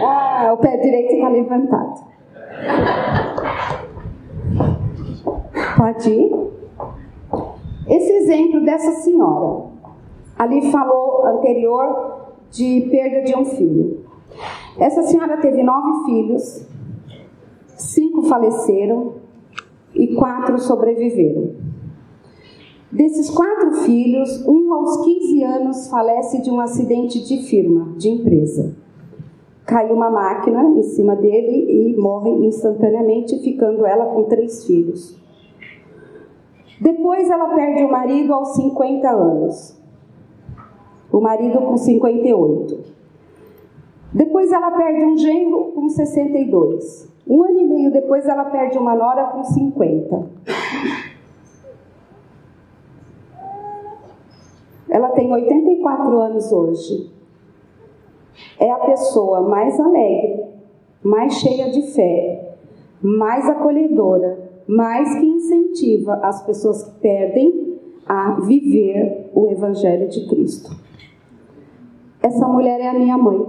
Ah, 0.00 0.52
o 0.52 0.56
pé 0.58 0.76
direito 0.76 1.14
está 1.14 1.28
levantado. 1.28 2.08
Pode 5.76 6.10
ir? 6.10 6.48
Esse 7.88 8.12
exemplo 8.12 8.64
dessa 8.64 8.92
senhora. 9.02 9.66
Ali 10.38 10.70
falou 10.70 11.26
anterior 11.26 12.18
de 12.50 12.88
perda 12.90 13.22
de 13.22 13.36
um 13.36 13.44
filho. 13.44 14.04
Essa 14.78 15.02
senhora 15.02 15.38
teve 15.38 15.62
nove 15.62 16.04
filhos, 16.04 16.66
cinco 17.76 18.22
faleceram 18.22 19.14
e 19.94 20.14
quatro 20.14 20.58
sobreviveram. 20.58 21.56
Desses 22.90 23.28
quatro 23.30 23.72
filhos, 23.82 24.46
um 24.46 24.72
aos 24.72 25.04
15 25.04 25.42
anos 25.42 25.88
falece 25.90 26.40
de 26.40 26.50
um 26.50 26.60
acidente 26.60 27.22
de 27.22 27.42
firma, 27.42 27.94
de 27.96 28.08
empresa. 28.08 28.76
Caiu 29.68 29.94
uma 29.94 30.10
máquina 30.10 30.62
em 30.78 30.82
cima 30.82 31.14
dele 31.14 31.70
e 31.70 31.94
morre 32.00 32.30
instantaneamente, 32.46 33.38
ficando 33.40 33.84
ela 33.84 34.06
com 34.06 34.24
três 34.24 34.64
filhos. 34.64 35.14
Depois 36.80 37.28
ela 37.28 37.54
perde 37.54 37.84
o 37.84 37.90
marido 37.90 38.32
aos 38.32 38.56
50 38.56 39.10
anos. 39.10 39.78
O 41.12 41.20
marido 41.20 41.60
com 41.60 41.76
58. 41.76 42.78
Depois 44.14 44.50
ela 44.50 44.70
perde 44.70 45.04
um 45.04 45.18
genro 45.18 45.72
com 45.74 45.86
62. 45.90 47.06
Um 47.26 47.44
ano 47.44 47.60
e 47.60 47.64
meio 47.66 47.92
depois 47.92 48.26
ela 48.26 48.46
perde 48.46 48.78
uma 48.78 48.94
nora 48.94 49.24
com 49.26 49.44
50. 49.44 50.30
Ela 54.88 55.10
tem 55.10 55.30
84 55.30 56.18
anos 56.18 56.50
hoje. 56.50 57.17
É 58.58 58.70
a 58.70 58.78
pessoa 58.78 59.42
mais 59.42 59.78
alegre, 59.78 60.44
mais 61.02 61.34
cheia 61.34 61.70
de 61.70 61.82
fé, 61.92 62.56
mais 63.00 63.48
acolhedora, 63.48 64.38
mais 64.66 65.18
que 65.18 65.26
incentiva 65.26 66.14
as 66.22 66.44
pessoas 66.44 66.82
que 66.82 67.00
perdem 67.00 67.78
a 68.06 68.40
viver 68.40 69.30
o 69.34 69.48
Evangelho 69.48 70.08
de 70.08 70.26
Cristo. 70.26 70.70
Essa 72.22 72.48
mulher 72.48 72.80
é 72.80 72.88
a 72.88 72.98
minha 72.98 73.16
mãe. 73.16 73.46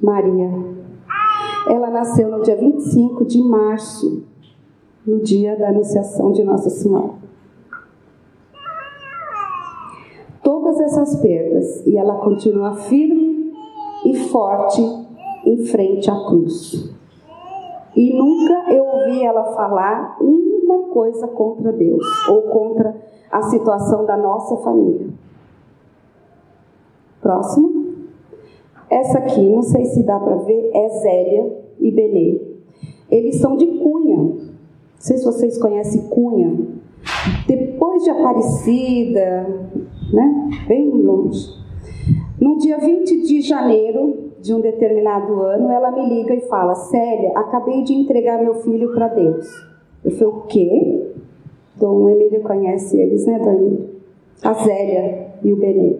Maria. 0.00 0.50
Ela 1.68 1.90
nasceu 1.90 2.28
no 2.28 2.42
dia 2.42 2.56
25 2.56 3.24
de 3.24 3.40
março, 3.40 4.24
no 5.06 5.20
dia 5.20 5.56
da 5.56 5.68
anunciação 5.68 6.32
de 6.32 6.42
Nossa 6.42 6.70
Senhora. 6.70 7.14
Todas 10.42 10.80
essas 10.80 11.16
perdas, 11.20 11.86
e 11.86 11.96
ela 11.96 12.16
continua 12.16 12.74
firme 12.74 13.52
e 14.04 14.14
forte 14.28 14.82
em 15.46 15.64
frente 15.66 16.10
à 16.10 16.16
cruz. 16.26 16.90
E 17.94 18.12
nunca 18.14 18.72
eu 18.72 18.84
ouvi 18.84 19.24
ela 19.24 19.52
falar 19.52 20.16
uma 20.20 20.88
coisa 20.88 21.28
contra 21.28 21.72
Deus 21.72 22.04
ou 22.28 22.42
contra 22.42 22.96
a 23.30 23.42
situação 23.42 24.04
da 24.04 24.16
nossa 24.16 24.56
família. 24.58 25.08
Próximo. 27.20 27.82
Essa 28.90 29.18
aqui, 29.18 29.48
não 29.48 29.62
sei 29.62 29.84
se 29.86 30.02
dá 30.02 30.18
para 30.18 30.36
ver, 30.36 30.70
é 30.74 30.88
Zélia 30.88 31.64
e 31.78 31.90
Benê. 31.90 32.40
Eles 33.10 33.38
são 33.40 33.56
de 33.56 33.66
Cunha. 33.66 34.16
Não 34.16 34.38
sei 34.98 35.18
se 35.18 35.24
vocês 35.24 35.58
conhecem 35.58 36.08
Cunha. 36.08 36.81
Depois 37.46 38.02
de 38.02 38.10
Aparecida, 38.10 39.68
né? 40.12 40.50
Bem 40.66 40.90
longe. 40.90 41.48
No 42.40 42.58
dia 42.58 42.78
20 42.78 43.22
de 43.22 43.40
janeiro 43.40 44.32
de 44.40 44.52
um 44.52 44.60
determinado 44.60 45.40
ano, 45.40 45.70
ela 45.70 45.90
me 45.90 46.08
liga 46.08 46.34
e 46.34 46.40
fala: 46.42 46.74
Célia, 46.74 47.32
acabei 47.36 47.82
de 47.82 47.94
entregar 47.94 48.42
meu 48.42 48.54
filho 48.54 48.92
para 48.92 49.08
Deus. 49.08 49.46
Eu 50.04 50.10
falei: 50.12 50.34
O 50.34 50.40
quê? 50.42 51.12
Dom 51.76 52.08
Emílio 52.08 52.42
conhece 52.42 52.98
eles, 52.98 53.26
né, 53.26 53.36
Emílio? 53.36 53.90
A 54.42 54.52
Zélia 54.54 55.28
e 55.42 55.52
o 55.52 55.56
Benê. 55.56 55.96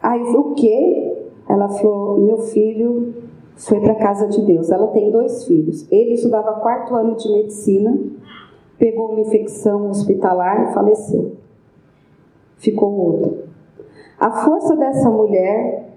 Aí 0.00 0.20
eu 0.20 0.26
falei: 0.26 0.40
O 0.40 0.54
quê? 0.54 1.14
ela 1.48 1.68
falou: 1.68 2.18
Meu 2.18 2.38
filho 2.38 3.14
foi 3.56 3.80
para 3.80 3.92
a 3.92 3.96
casa 3.96 4.26
de 4.28 4.42
Deus. 4.42 4.70
Ela 4.70 4.88
tem 4.88 5.10
dois 5.10 5.44
filhos. 5.44 5.90
Ele 5.90 6.14
estudava 6.14 6.60
quarto 6.60 6.94
ano 6.94 7.16
de 7.16 7.30
medicina, 7.32 7.96
pegou 8.78 9.10
uma 9.10 9.20
infecção 9.20 9.90
hospitalar 9.90 10.70
e 10.70 10.74
faleceu. 10.74 11.32
Ficou 12.56 12.92
outro. 12.92 13.44
A 14.18 14.30
força 14.30 14.76
dessa 14.76 15.10
mulher 15.10 15.92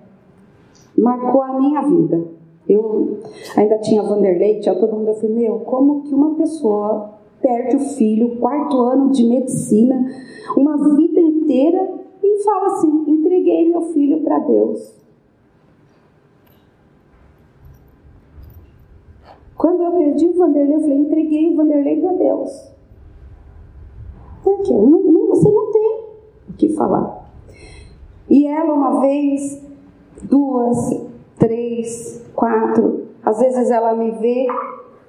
marcou 0.97 1.41
a 1.41 1.59
minha 1.59 1.81
vida. 1.81 2.25
Eu 2.67 3.19
ainda 3.55 3.77
tinha 3.77 4.03
Vanderlei, 4.03 4.59
tinha 4.59 4.75
todo 4.75 4.95
mundo. 4.95 5.09
Eu 5.09 5.15
falei: 5.15 5.35
Meu, 5.35 5.59
como 5.59 6.01
que 6.01 6.13
uma 6.13 6.35
pessoa 6.35 7.17
perde 7.41 7.75
o 7.77 7.79
filho, 7.79 8.37
quarto 8.37 8.77
ano 8.79 9.11
de 9.11 9.23
medicina, 9.23 10.05
uma 10.55 10.75
vida 10.95 11.19
inteira, 11.19 11.93
e 12.21 12.43
fala 12.43 12.67
assim: 12.67 13.03
entreguei 13.07 13.69
meu 13.69 13.81
filho 13.93 14.21
para 14.21 14.39
Deus. 14.39 15.06
Quando 19.57 19.81
eu 19.81 19.91
perdi 19.91 20.27
o 20.27 20.37
Vanderlei, 20.37 20.75
eu 20.75 20.81
falei, 20.81 20.97
entreguei 20.97 21.53
o 21.53 21.55
Vanderlei 21.57 21.99
para 21.99 22.13
Deus. 22.13 22.71
Por 24.43 24.61
quê? 24.61 24.73
Não, 24.73 25.01
não, 25.01 25.27
você 25.27 25.49
não 25.49 25.71
tem 25.71 25.99
o 26.49 26.53
que 26.53 26.69
falar. 26.69 27.27
E 28.29 28.45
ela, 28.45 28.73
uma 28.73 29.01
vez, 29.01 29.65
duas, 30.23 31.03
três, 31.39 32.23
quatro, 32.35 33.07
às 33.23 33.39
vezes 33.39 33.71
ela 33.71 33.95
me 33.95 34.11
vê 34.11 34.47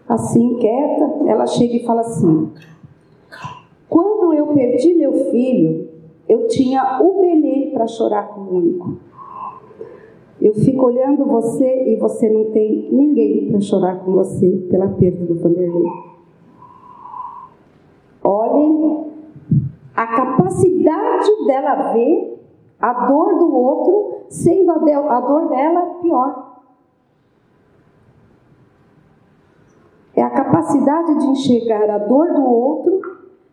assim, 0.08 0.56
quieta, 0.56 1.24
ela 1.26 1.46
chega 1.46 1.76
e 1.76 1.84
fala 1.84 2.00
assim: 2.00 2.50
Quando 3.88 4.32
eu 4.32 4.46
perdi 4.48 4.94
meu 4.94 5.12
filho, 5.30 5.88
eu 6.28 6.46
tinha 6.48 7.00
o 7.02 7.20
Benê 7.20 7.70
para 7.72 7.86
chorar 7.86 8.28
comigo. 8.28 8.98
Eu 10.40 10.54
fico 10.54 10.86
olhando 10.86 11.24
você 11.24 11.92
e 11.92 11.96
você 11.96 12.28
não 12.28 12.46
tem 12.52 12.88
ninguém 12.92 13.50
para 13.50 13.60
chorar 13.60 14.04
com 14.04 14.12
você 14.12 14.66
pela 14.70 14.88
perda 14.88 15.24
do 15.26 15.34
Vanderlei. 15.34 15.90
Olhem 18.22 19.06
a 19.96 20.06
capacidade 20.06 21.46
dela 21.46 21.92
ver 21.92 22.38
a 22.78 23.06
dor 23.06 23.38
do 23.38 23.52
outro, 23.52 24.20
sendo 24.28 24.70
a, 24.70 24.78
de, 24.78 24.92
a 24.92 25.20
dor 25.20 25.48
dela 25.48 25.80
pior. 26.00 26.48
é 30.18 30.22
a 30.22 30.30
capacidade 30.30 31.16
de 31.20 31.26
enxergar 31.26 31.88
a 31.88 31.98
dor 31.98 32.32
do 32.32 32.42
outro 32.42 33.00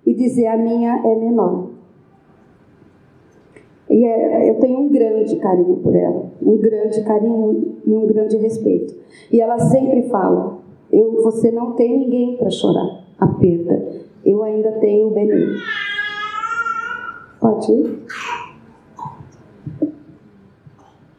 e 0.03 0.15
dizer 0.15 0.47
a 0.47 0.57
minha 0.57 0.97
é 0.97 1.15
menor. 1.15 1.74
E 3.89 4.03
é, 4.05 4.49
eu 4.49 4.55
tenho 4.59 4.79
um 4.79 4.89
grande 4.89 5.35
carinho 5.37 5.77
por 5.77 5.95
ela, 5.95 6.25
um 6.41 6.57
grande 6.57 7.03
carinho 7.03 7.77
e 7.85 7.95
um 7.95 8.07
grande 8.07 8.37
respeito. 8.37 8.95
E 9.31 9.39
ela 9.39 9.59
sempre 9.59 10.03
fala: 10.09 10.57
eu, 10.91 11.21
você 11.21 11.51
não 11.51 11.73
tem 11.73 11.99
ninguém 11.99 12.37
para 12.37 12.49
chorar 12.49 13.05
a 13.19 13.27
perda. 13.27 14.05
Eu 14.25 14.43
ainda 14.43 14.71
tenho 14.73 15.07
o 15.07 15.11
Benin. 15.11 15.53
Pode 17.39 17.71
ir? 17.71 17.99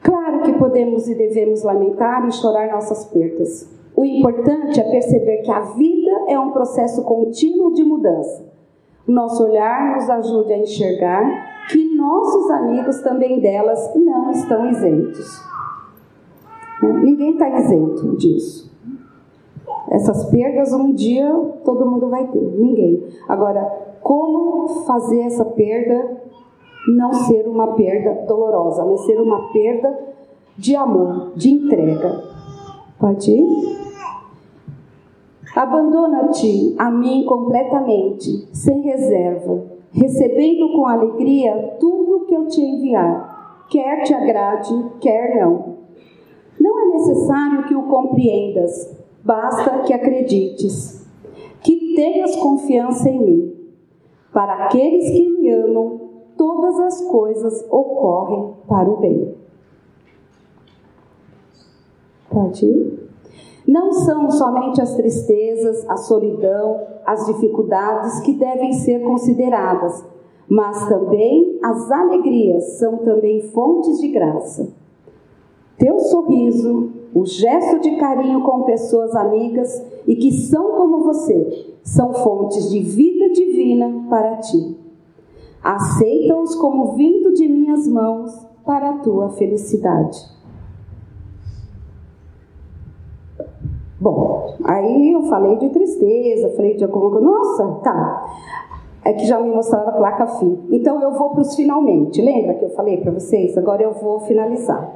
Claro 0.03 0.43
que 0.43 0.53
podemos 0.55 1.09
e 1.09 1.15
devemos 1.15 1.63
lamentar 1.63 2.27
e 2.27 2.33
chorar 2.33 2.73
nossas 2.73 3.05
perdas. 3.05 3.71
O 3.95 4.05
importante 4.05 4.81
é 4.81 4.91
perceber 4.91 5.39
que 5.39 5.51
a 5.51 5.61
vida 5.61 6.13
é 6.29 6.39
um 6.39 6.51
processo 6.51 7.03
contínuo 7.05 7.73
de 7.73 7.85
mudança. 7.85 8.45
Nosso 9.07 9.45
olhar 9.45 9.97
nos 9.97 10.11
ajude 10.11 10.53
a 10.53 10.59
enxergar 10.59 11.56
nossos 11.97 12.51
amigos 12.51 13.01
também 13.01 13.41
delas 13.41 13.95
não 13.95 14.31
estão 14.31 14.69
isentos. 14.71 15.43
Ninguém 16.83 17.33
está 17.33 17.49
isento 17.49 18.17
disso. 18.17 18.67
Essas 19.89 20.27
perdas 20.27 20.73
um 20.73 20.93
dia 20.93 21.33
todo 21.65 21.87
mundo 21.87 22.09
vai 22.09 22.27
ter, 22.27 22.41
ninguém. 22.41 23.05
Agora, 23.29 23.63
como 24.03 24.69
fazer 24.85 25.21
essa 25.23 25.45
perda 25.45 26.23
não 26.89 27.13
ser 27.13 27.49
uma 27.49 27.69
perda 27.69 28.27
dolorosa, 28.27 28.85
mas 28.85 29.01
ser 29.07 29.21
uma 29.21 29.53
perda 29.53 29.99
de 30.57 30.77
amor, 30.77 31.33
de 31.35 31.51
entrega? 31.51 32.23
Pode 32.99 33.31
ir? 33.31 33.87
Abandona-te 35.55 36.75
a 36.79 36.91
mim 36.91 37.25
completamente, 37.25 38.49
sem 38.53 38.83
reserva, 38.83 39.76
recebendo 39.93 40.73
com 40.73 40.87
alegria 40.87 41.77
tudo 41.79 42.27
que 42.27 42.35
eu 42.35 42.47
te 42.47 42.61
enviar, 42.61 43.67
quer 43.71 44.03
te 44.03 44.15
agrade, 44.15 44.73
quer 45.01 45.41
não. 45.41 45.77
Não 46.59 46.81
é 46.81 46.87
necessário 46.97 47.65
que 47.67 47.75
o 47.75 47.85
compreendas, 47.85 48.97
basta 49.25 49.83
que 49.83 49.93
acredites, 49.93 51.07
que 51.63 51.95
tenhas 51.95 52.37
confiança 52.37 53.09
em 53.09 53.19
mim. 53.19 53.53
Para 54.33 54.67
aqueles 54.67 55.11
que 55.11 55.29
me 55.29 55.51
amam, 55.51 56.01
todas 56.37 56.79
as 56.81 57.01
coisas 57.09 57.67
ocorrem 57.71 58.55
para 58.69 58.89
o 58.89 58.97
bem. 58.99 59.35
Pode 62.31 62.67
ir? 62.67 63.06
Não 63.67 63.93
são 63.93 64.31
somente 64.31 64.81
as 64.81 64.95
tristezas, 64.95 65.89
a 65.89 65.97
solidão, 65.97 66.81
as 67.05 67.27
dificuldades 67.27 68.21
que 68.21 68.33
devem 68.33 68.73
ser 68.73 69.03
consideradas, 69.03 70.05
mas 70.49 70.89
também 70.89 71.59
as 71.63 71.91
alegrias 71.91 72.79
são 72.79 72.99
também 72.99 73.43
fontes 73.51 73.99
de 73.99 74.09
graça. 74.09 74.73
Teu 75.79 75.99
sorriso, 75.99 76.91
o 77.13 77.27
gesto 77.27 77.81
de 77.81 77.97
carinho 77.97 78.43
com 78.43 78.63
pessoas 78.63 79.15
amigas 79.15 79.85
e 80.07 80.15
que 80.15 80.31
são 80.31 80.73
como 80.77 81.03
você, 81.03 81.75
são 81.83 82.13
fontes 82.13 82.71
de 82.71 82.81
vida 82.81 83.31
divina 83.31 84.07
para 84.09 84.37
ti. 84.37 84.77
Aceita-os 85.63 86.55
como 86.55 86.93
vindo 86.93 87.33
de 87.35 87.49
minhas 87.49 87.89
mãos 87.89 88.33
para 88.65 88.91
a 88.91 88.99
tua 88.99 89.31
felicidade. 89.31 90.36
Bom, 94.07 94.55
aí 94.63 95.15
eu 95.15 95.23
falei 95.23 95.57
de 95.57 95.69
tristeza, 95.69 96.55
falei 96.55 96.77
de 96.77 96.85
alguma 96.85 97.11
coisa. 97.11 97.27
Nossa, 97.27 97.65
tá. 97.83 98.27
É 99.05 99.13
que 99.13 99.27
já 99.27 99.41
me 99.41 99.53
mostraram 99.53 99.89
a 99.89 99.93
placa 99.93 100.29
fim. 100.29 100.65
Então 100.71 101.03
eu 101.03 101.11
vou 101.11 101.31
para 101.31 101.41
os 101.41 101.57
finalmente. 101.57 102.23
Lembra 102.23 102.55
que 102.55 102.67
eu 102.67 102.71
falei 102.71 102.99
para 102.99 103.11
vocês? 103.11 103.59
Agora 103.59 103.83
eu 103.83 103.95
vou 103.95 104.21
finalizar. 104.21 104.89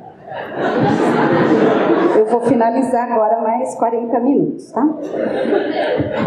Eu 2.17 2.27
vou 2.27 2.41
finalizar 2.43 3.11
agora 3.11 3.43
mais 3.43 3.75
40 3.75 4.21
minutos, 4.21 4.71
tá? 4.71 4.89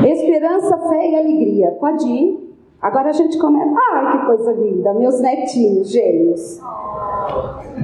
Esperança, 0.05 0.77
fé 0.89 1.09
e 1.09 1.15
alegria. 1.15 1.71
Pode 1.79 2.05
ir. 2.05 2.53
Agora 2.81 3.11
a 3.11 3.13
gente 3.13 3.37
começa. 3.37 3.79
Ai, 3.93 4.11
que 4.11 4.25
coisa 4.25 4.51
linda! 4.51 4.93
Meus 4.93 5.21
netinhos 5.21 5.89
gêmeos. 5.89 6.59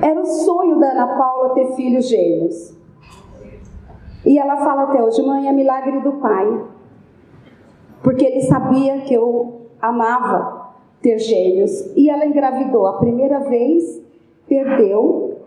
Era 0.04 0.20
o 0.20 0.26
sonho 0.26 0.78
da 0.78 0.92
Ana 0.92 1.08
Paula 1.08 1.54
ter 1.54 1.68
filhos 1.78 2.10
gêmeos. 2.10 2.79
E 4.26 4.38
ela 4.38 4.58
fala 4.58 4.84
até 4.84 5.04
hoje, 5.04 5.22
mãe, 5.22 5.48
é 5.48 5.52
milagre 5.52 6.00
do 6.02 6.14
pai. 6.14 6.66
Porque 8.04 8.26
ele 8.26 8.42
sabia 8.42 9.02
que 9.02 9.14
eu 9.14 9.68
amava 9.82 10.74
ter 11.02 11.18
gêmeos. 11.20 11.92
E 11.96 12.10
ela 12.10 12.26
engravidou 12.26 12.86
a 12.88 12.98
primeira 12.98 13.40
vez, 13.40 14.02
perdeu, 14.48 15.38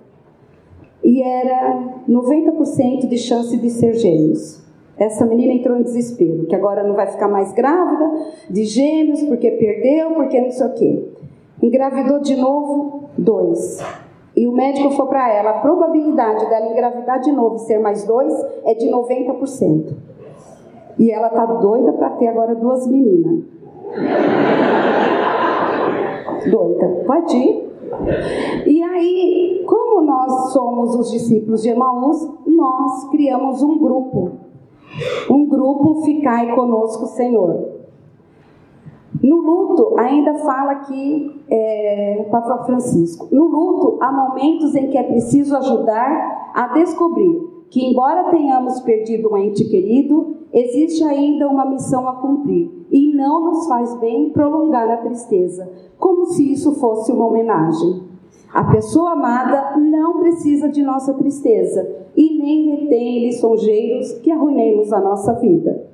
e 1.02 1.22
era 1.22 2.02
90% 2.08 3.08
de 3.08 3.18
chance 3.18 3.56
de 3.56 3.70
ser 3.70 3.94
gêmeos. 3.94 4.62
Essa 4.96 5.26
menina 5.26 5.52
entrou 5.52 5.76
em 5.76 5.82
desespero, 5.82 6.46
que 6.46 6.54
agora 6.54 6.84
não 6.84 6.94
vai 6.94 7.06
ficar 7.06 7.28
mais 7.28 7.52
grávida 7.52 8.08
de 8.48 8.64
gêmeos, 8.64 9.22
porque 9.24 9.50
perdeu, 9.50 10.12
porque 10.12 10.40
não 10.40 10.50
sei 10.50 10.66
o 10.66 10.74
quê. 10.74 11.08
Engravidou 11.62 12.20
de 12.20 12.36
novo, 12.36 13.04
dois. 13.16 13.82
E 14.36 14.46
o 14.46 14.52
médico 14.52 14.90
falou 14.90 15.08
para 15.08 15.32
ela: 15.32 15.50
a 15.50 15.58
probabilidade 15.60 16.48
dela 16.48 16.68
engravidar 16.68 17.20
de 17.20 17.32
novo 17.32 17.56
e 17.56 17.60
ser 17.60 17.78
mais 17.78 18.04
dois 18.04 18.32
é 18.64 18.74
de 18.74 18.90
90%. 18.90 19.94
E 20.98 21.10
ela 21.10 21.30
tá 21.30 21.46
doida 21.46 21.92
para 21.92 22.10
ter 22.10 22.28
agora 22.28 22.54
duas 22.54 22.86
meninas. 22.86 23.44
doida. 26.50 27.04
Pode 27.06 27.36
ir. 27.36 27.72
E 28.66 28.82
aí, 28.82 29.64
como 29.66 30.02
nós 30.02 30.52
somos 30.52 30.94
os 30.96 31.10
discípulos 31.10 31.62
de 31.62 31.70
Emaús, 31.70 32.28
nós 32.46 33.08
criamos 33.10 33.62
um 33.62 33.78
grupo. 33.78 34.32
Um 35.30 35.46
grupo 35.46 36.02
Ficai 36.02 36.54
Conosco, 36.54 37.06
Senhor. 37.06 37.71
No 39.22 39.36
luto, 39.36 39.94
ainda 39.98 40.34
fala 40.34 40.76
que, 40.76 41.44
é, 41.48 42.26
Papa 42.28 42.64
Francisco, 42.64 43.28
no 43.30 43.44
luto 43.44 43.98
há 44.00 44.10
momentos 44.10 44.74
em 44.74 44.88
que 44.88 44.98
é 44.98 45.02
preciso 45.04 45.56
ajudar 45.56 46.50
a 46.52 46.68
descobrir 46.74 47.52
que, 47.70 47.86
embora 47.86 48.30
tenhamos 48.30 48.80
perdido 48.80 49.32
um 49.32 49.36
ente 49.36 49.64
querido, 49.64 50.38
existe 50.52 51.04
ainda 51.04 51.48
uma 51.48 51.64
missão 51.64 52.08
a 52.08 52.16
cumprir 52.16 52.86
e 52.90 53.14
não 53.14 53.44
nos 53.44 53.66
faz 53.68 53.94
bem 54.00 54.30
prolongar 54.30 54.90
a 54.90 54.96
tristeza, 54.98 55.70
como 55.98 56.26
se 56.26 56.52
isso 56.52 56.74
fosse 56.74 57.12
uma 57.12 57.26
homenagem. 57.26 58.02
A 58.52 58.64
pessoa 58.64 59.12
amada 59.12 59.76
não 59.78 60.18
precisa 60.18 60.68
de 60.68 60.82
nossa 60.82 61.14
tristeza 61.14 61.88
e 62.16 62.38
nem 62.38 62.70
retém 62.70 63.24
lisonjeiros 63.24 64.12
que 64.14 64.30
arruinemos 64.30 64.92
a 64.92 65.00
nossa 65.00 65.32
vida. 65.34 65.90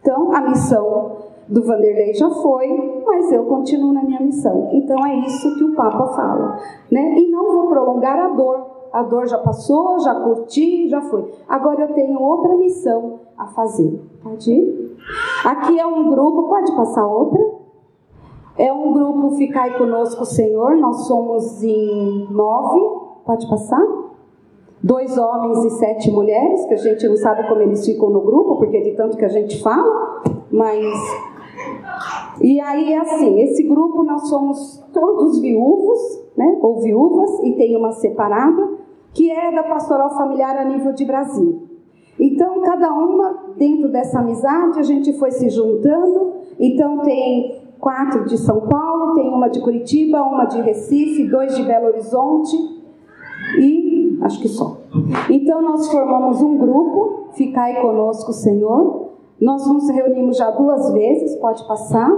Então, 0.00 0.32
a 0.32 0.40
missão 0.40 1.25
do 1.48 1.62
Vanderlei 1.64 2.12
já 2.14 2.28
foi, 2.28 3.02
mas 3.04 3.30
eu 3.32 3.44
continuo 3.44 3.92
na 3.92 4.02
minha 4.02 4.20
missão. 4.20 4.68
Então 4.72 5.04
é 5.06 5.20
isso 5.20 5.54
que 5.56 5.64
o 5.64 5.74
Papa 5.74 6.06
fala, 6.08 6.58
né? 6.90 7.18
E 7.18 7.30
não 7.30 7.52
vou 7.52 7.68
prolongar 7.68 8.18
a 8.18 8.28
dor. 8.28 8.76
A 8.92 9.02
dor 9.02 9.26
já 9.26 9.38
passou, 9.38 9.98
já 10.00 10.14
curti, 10.14 10.88
já 10.88 11.02
foi. 11.02 11.30
Agora 11.48 11.82
eu 11.82 11.94
tenho 11.94 12.20
outra 12.20 12.56
missão 12.56 13.20
a 13.36 13.46
fazer. 13.46 14.00
Pode 14.22 14.50
ir? 14.50 14.96
Aqui 15.44 15.78
é 15.78 15.86
um 15.86 16.10
grupo, 16.10 16.48
pode 16.48 16.74
passar 16.74 17.06
outra? 17.06 17.56
É 18.58 18.72
um 18.72 18.92
grupo 18.92 19.36
Ficai 19.36 19.76
Conosco, 19.76 20.24
Senhor. 20.24 20.76
Nós 20.76 21.06
somos 21.06 21.62
em 21.62 22.26
nove. 22.30 22.80
Pode 23.26 23.46
passar? 23.48 23.84
Dois 24.82 25.18
homens 25.18 25.64
e 25.64 25.70
sete 25.70 26.10
mulheres, 26.10 26.64
que 26.66 26.74
a 26.74 26.78
gente 26.78 27.06
não 27.08 27.16
sabe 27.16 27.46
como 27.48 27.60
eles 27.60 27.84
ficam 27.84 28.08
no 28.08 28.20
grupo, 28.20 28.56
porque 28.56 28.76
é 28.76 28.80
de 28.80 28.92
tanto 28.92 29.16
que 29.16 29.24
a 29.24 29.28
gente 29.28 29.60
fala, 29.62 30.22
mas 30.50 30.94
e 32.40 32.60
aí, 32.60 32.94
assim, 32.94 33.40
esse 33.40 33.62
grupo 33.64 34.02
nós 34.02 34.28
somos 34.28 34.84
todos 34.92 35.40
viúvos, 35.40 36.24
né, 36.36 36.58
ou 36.60 36.80
viúvas, 36.80 37.42
e 37.44 37.52
tem 37.52 37.76
uma 37.76 37.92
separada, 37.92 38.70
que 39.14 39.30
é 39.30 39.50
da 39.52 39.62
pastoral 39.62 40.10
familiar 40.10 40.56
a 40.56 40.64
nível 40.64 40.92
de 40.92 41.04
Brasil. 41.04 41.62
Então, 42.18 42.60
cada 42.62 42.92
uma, 42.92 43.54
dentro 43.56 43.90
dessa 43.90 44.20
amizade, 44.20 44.78
a 44.78 44.82
gente 44.82 45.12
foi 45.18 45.30
se 45.30 45.48
juntando. 45.50 46.32
Então, 46.58 46.98
tem 47.00 47.62
quatro 47.78 48.24
de 48.24 48.38
São 48.38 48.60
Paulo, 48.62 49.14
tem 49.14 49.28
uma 49.28 49.48
de 49.48 49.60
Curitiba, 49.60 50.22
uma 50.22 50.46
de 50.46 50.60
Recife, 50.60 51.28
dois 51.28 51.54
de 51.54 51.62
Belo 51.62 51.86
Horizonte 51.88 52.56
e 53.58 54.18
acho 54.22 54.40
que 54.40 54.48
só. 54.48 54.78
Então, 55.30 55.62
nós 55.62 55.90
formamos 55.90 56.40
um 56.42 56.56
grupo, 56.56 57.28
Ficai 57.32 57.80
Conosco, 57.80 58.32
Senhor, 58.32 59.05
nós 59.40 59.66
nos 59.66 59.88
reunimos 59.88 60.36
já 60.36 60.50
duas 60.50 60.92
vezes, 60.92 61.36
pode 61.36 61.66
passar. 61.66 62.10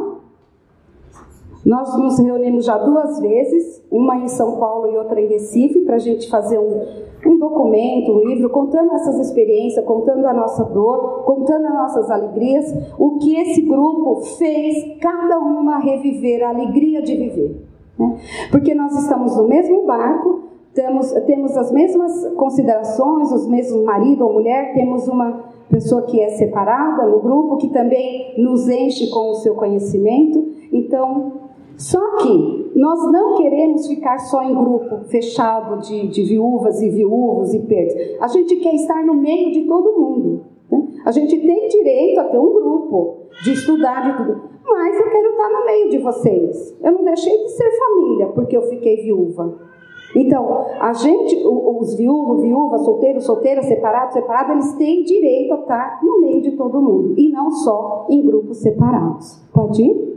Nós 1.64 1.98
nos 1.98 2.18
reunimos 2.18 2.64
já 2.64 2.78
duas 2.78 3.18
vezes, 3.20 3.82
uma 3.90 4.16
em 4.16 4.28
São 4.28 4.56
Paulo 4.58 4.90
e 4.92 4.96
outra 4.96 5.20
em 5.20 5.26
Recife, 5.26 5.80
para 5.80 5.96
a 5.96 5.98
gente 5.98 6.30
fazer 6.30 6.58
um, 6.58 6.86
um 7.26 7.38
documento, 7.38 8.12
um 8.12 8.24
livro, 8.24 8.48
contando 8.48 8.92
essas 8.92 9.18
experiências, 9.18 9.84
contando 9.84 10.24
a 10.26 10.32
nossa 10.32 10.64
dor, 10.64 11.24
contando 11.24 11.66
as 11.66 11.74
nossas 11.74 12.10
alegrias, 12.10 12.72
o 12.96 13.18
que 13.18 13.36
esse 13.36 13.62
grupo 13.62 14.22
fez 14.38 14.96
cada 15.00 15.38
uma 15.38 15.78
reviver 15.78 16.44
a 16.44 16.50
alegria 16.50 17.02
de 17.02 17.16
viver. 17.16 17.66
Né? 17.98 18.16
Porque 18.50 18.74
nós 18.74 18.96
estamos 18.96 19.36
no 19.36 19.48
mesmo 19.48 19.84
barco, 19.84 20.44
temos, 20.72 21.10
temos 21.26 21.56
as 21.56 21.72
mesmas 21.72 22.32
considerações, 22.36 23.32
os 23.32 23.48
mesmos 23.48 23.84
marido 23.84 24.24
ou 24.24 24.32
mulher, 24.32 24.72
temos 24.74 25.08
uma 25.08 25.47
pessoa 25.70 26.02
que 26.02 26.20
é 26.20 26.30
separada 26.30 27.06
no 27.06 27.20
grupo, 27.20 27.56
que 27.58 27.68
também 27.68 28.34
nos 28.38 28.68
enche 28.68 29.10
com 29.10 29.30
o 29.30 29.34
seu 29.34 29.54
conhecimento. 29.54 30.46
Então, 30.72 31.48
só 31.76 32.16
que 32.16 32.72
nós 32.74 33.12
não 33.12 33.36
queremos 33.36 33.86
ficar 33.86 34.18
só 34.18 34.42
em 34.42 34.54
grupo 34.54 35.04
fechado 35.04 35.80
de, 35.80 36.08
de 36.08 36.24
viúvas 36.24 36.82
e 36.82 36.88
viúvos 36.90 37.54
e 37.54 37.60
perdas. 37.60 38.20
A 38.20 38.26
gente 38.26 38.56
quer 38.56 38.74
estar 38.74 39.04
no 39.04 39.14
meio 39.14 39.52
de 39.52 39.62
todo 39.62 39.98
mundo. 39.98 40.44
Né? 40.70 40.88
A 41.04 41.12
gente 41.12 41.38
tem 41.38 41.68
direito 41.68 42.20
a 42.20 42.24
ter 42.24 42.38
um 42.38 42.52
grupo, 42.52 43.28
de 43.44 43.52
estudar, 43.52 44.10
de 44.10 44.16
tudo. 44.16 44.42
Mas 44.66 44.98
eu 44.98 45.10
quero 45.10 45.30
estar 45.30 45.48
no 45.50 45.64
meio 45.64 45.88
de 45.88 45.98
vocês. 45.98 46.76
Eu 46.82 46.92
não 46.92 47.04
deixei 47.04 47.36
de 47.44 47.48
ser 47.50 47.70
família 47.78 48.26
porque 48.34 48.56
eu 48.56 48.62
fiquei 48.62 48.96
viúva. 48.96 49.67
Então, 50.16 50.66
a 50.80 50.92
gente, 50.94 51.36
os 51.44 51.94
viúvos, 51.94 52.42
viúvas, 52.42 52.84
solteiros, 52.84 53.24
solteiras, 53.24 53.66
separados, 53.66 54.14
separados, 54.14 54.52
eles 54.52 54.72
têm 54.74 55.02
direito 55.04 55.52
a 55.52 55.60
estar 55.60 56.00
no 56.02 56.20
meio 56.20 56.40
de 56.40 56.52
todo 56.52 56.80
mundo 56.80 57.14
e 57.16 57.30
não 57.30 57.50
só 57.50 58.06
em 58.08 58.22
grupos 58.22 58.58
separados. 58.58 59.42
Pode 59.52 59.82
ir? 59.82 60.08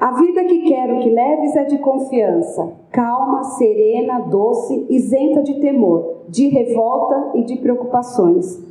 A 0.00 0.12
vida 0.12 0.44
que 0.44 0.60
quero 0.62 0.98
que 1.00 1.10
leves 1.10 1.56
é 1.56 1.64
de 1.64 1.78
confiança, 1.78 2.72
calma, 2.90 3.42
serena, 3.42 4.20
doce, 4.20 4.86
isenta 4.88 5.42
de 5.42 5.60
temor, 5.60 6.22
de 6.28 6.48
revolta 6.48 7.32
e 7.34 7.42
de 7.42 7.56
preocupações. 7.56 8.64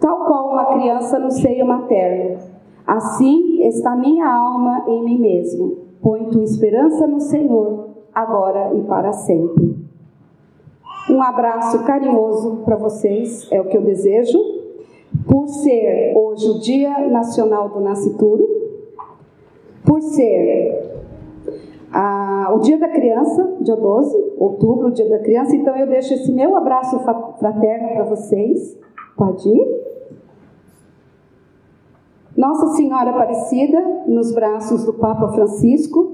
Tal 0.00 0.24
qual 0.24 0.50
uma 0.50 0.66
criança 0.66 1.18
no 1.18 1.30
seio 1.30 1.66
materno. 1.66 2.38
Assim 2.84 3.64
está 3.64 3.94
minha 3.94 4.26
alma 4.26 4.84
em 4.88 5.04
mim 5.04 5.20
mesmo. 5.20 5.76
Põe 6.02 6.24
tua 6.30 6.42
esperança 6.42 7.06
no 7.06 7.20
Senhor 7.20 7.81
agora 8.14 8.74
e 8.74 8.82
para 8.82 9.12
sempre. 9.12 9.76
Um 11.10 11.20
abraço 11.22 11.84
carinhoso 11.84 12.62
para 12.64 12.76
vocês, 12.76 13.50
é 13.50 13.60
o 13.60 13.64
que 13.64 13.76
eu 13.76 13.82
desejo, 13.82 14.38
por 15.26 15.48
ser 15.48 16.14
hoje 16.16 16.48
o 16.48 16.58
Dia 16.60 17.08
Nacional 17.08 17.68
do 17.68 17.80
Nascituro, 17.80 18.48
por 19.84 20.00
ser 20.00 20.92
o 22.54 22.58
Dia 22.60 22.78
da 22.78 22.88
Criança, 22.88 23.56
dia 23.60 23.76
12, 23.76 24.34
outubro, 24.38 24.88
o 24.88 24.92
Dia 24.92 25.08
da 25.08 25.18
Criança, 25.18 25.54
então 25.54 25.76
eu 25.76 25.86
deixo 25.86 26.14
esse 26.14 26.32
meu 26.32 26.56
abraço 26.56 26.98
fraterno 27.38 27.88
para 27.94 28.04
vocês. 28.04 28.78
Pode 29.16 29.48
ir? 29.48 29.82
Nossa 32.36 32.68
Senhora 32.68 33.10
Aparecida, 33.10 33.80
nos 34.06 34.34
braços 34.34 34.86
do 34.86 34.94
Papa 34.94 35.28
Francisco, 35.32 36.11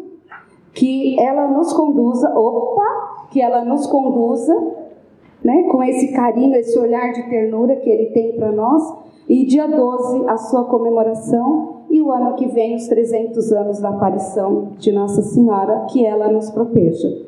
que 0.79 1.19
ela 1.19 1.49
nos 1.49 1.73
conduza, 1.73 2.33
opa, 2.39 3.27
que 3.33 3.43
ela 3.43 3.65
nos 3.65 3.89
conduza, 3.89 4.55
né, 5.43 5.65
com 5.65 5.83
esse 5.83 6.13
carinho, 6.13 6.55
esse 6.55 6.79
olhar 6.79 7.13
de 7.13 7.29
ternura 7.29 7.75
que 7.75 7.91
ele 7.91 8.11
tem 8.11 8.37
para 8.37 8.53
nós, 8.53 8.81
e 9.29 9.45
dia 9.45 9.67
12 9.67 10.29
a 10.29 10.37
sua 10.37 10.65
comemoração. 10.67 11.79
E 11.91 12.01
o 12.01 12.13
ano 12.13 12.37
que 12.37 12.47
vem 12.47 12.77
os 12.77 12.87
300 12.87 13.53
anos 13.53 13.81
da 13.81 13.89
aparição 13.89 14.73
de 14.79 14.93
Nossa 14.93 15.23
Senhora, 15.23 15.87
que 15.91 16.05
ela 16.07 16.29
nos 16.29 16.49
proteja. 16.51 17.27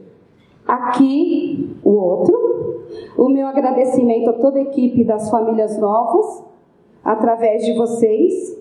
Aqui 0.69 1.77
o 1.83 1.91
outro, 1.91 2.85
o 3.19 3.29
meu 3.29 3.49
agradecimento 3.49 4.31
a 4.31 4.35
toda 4.35 4.59
a 4.61 4.63
equipe 4.63 5.03
das 5.03 5.29
famílias 5.29 5.77
novas, 5.79 6.45
através 7.03 7.65
de 7.65 7.73
vocês, 7.73 8.57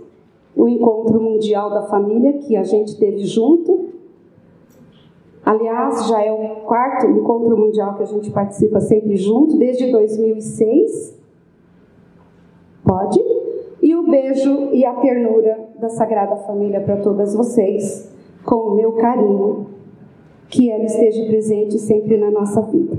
o 0.55 0.67
encontro 0.67 1.21
mundial 1.21 1.69
da 1.69 1.83
família 1.83 2.33
que 2.39 2.55
a 2.55 2.63
gente 2.63 2.97
teve 2.97 3.25
junto, 3.25 3.98
Aliás, 5.49 6.07
já 6.07 6.23
é 6.23 6.31
o 6.31 6.57
quarto 6.67 7.07
encontro 7.07 7.57
mundial 7.57 7.95
que 7.95 8.03
a 8.03 8.05
gente 8.05 8.29
participa 8.29 8.79
sempre 8.79 9.17
junto, 9.17 9.57
desde 9.57 9.91
2006. 9.91 11.19
Pode? 12.85 13.19
E 13.81 13.95
o 13.95 14.07
beijo 14.07 14.69
e 14.71 14.85
a 14.85 14.93
ternura 14.93 15.57
da 15.79 15.89
Sagrada 15.89 16.35
Família 16.35 16.81
para 16.81 16.97
todas 16.97 17.33
vocês, 17.33 18.15
com 18.45 18.57
o 18.57 18.75
meu 18.75 18.91
carinho, 18.91 19.65
que 20.49 20.69
ela 20.69 20.83
esteja 20.83 21.25
presente 21.25 21.79
sempre 21.79 22.15
na 22.17 22.29
nossa 22.29 22.61
vida. 22.61 22.95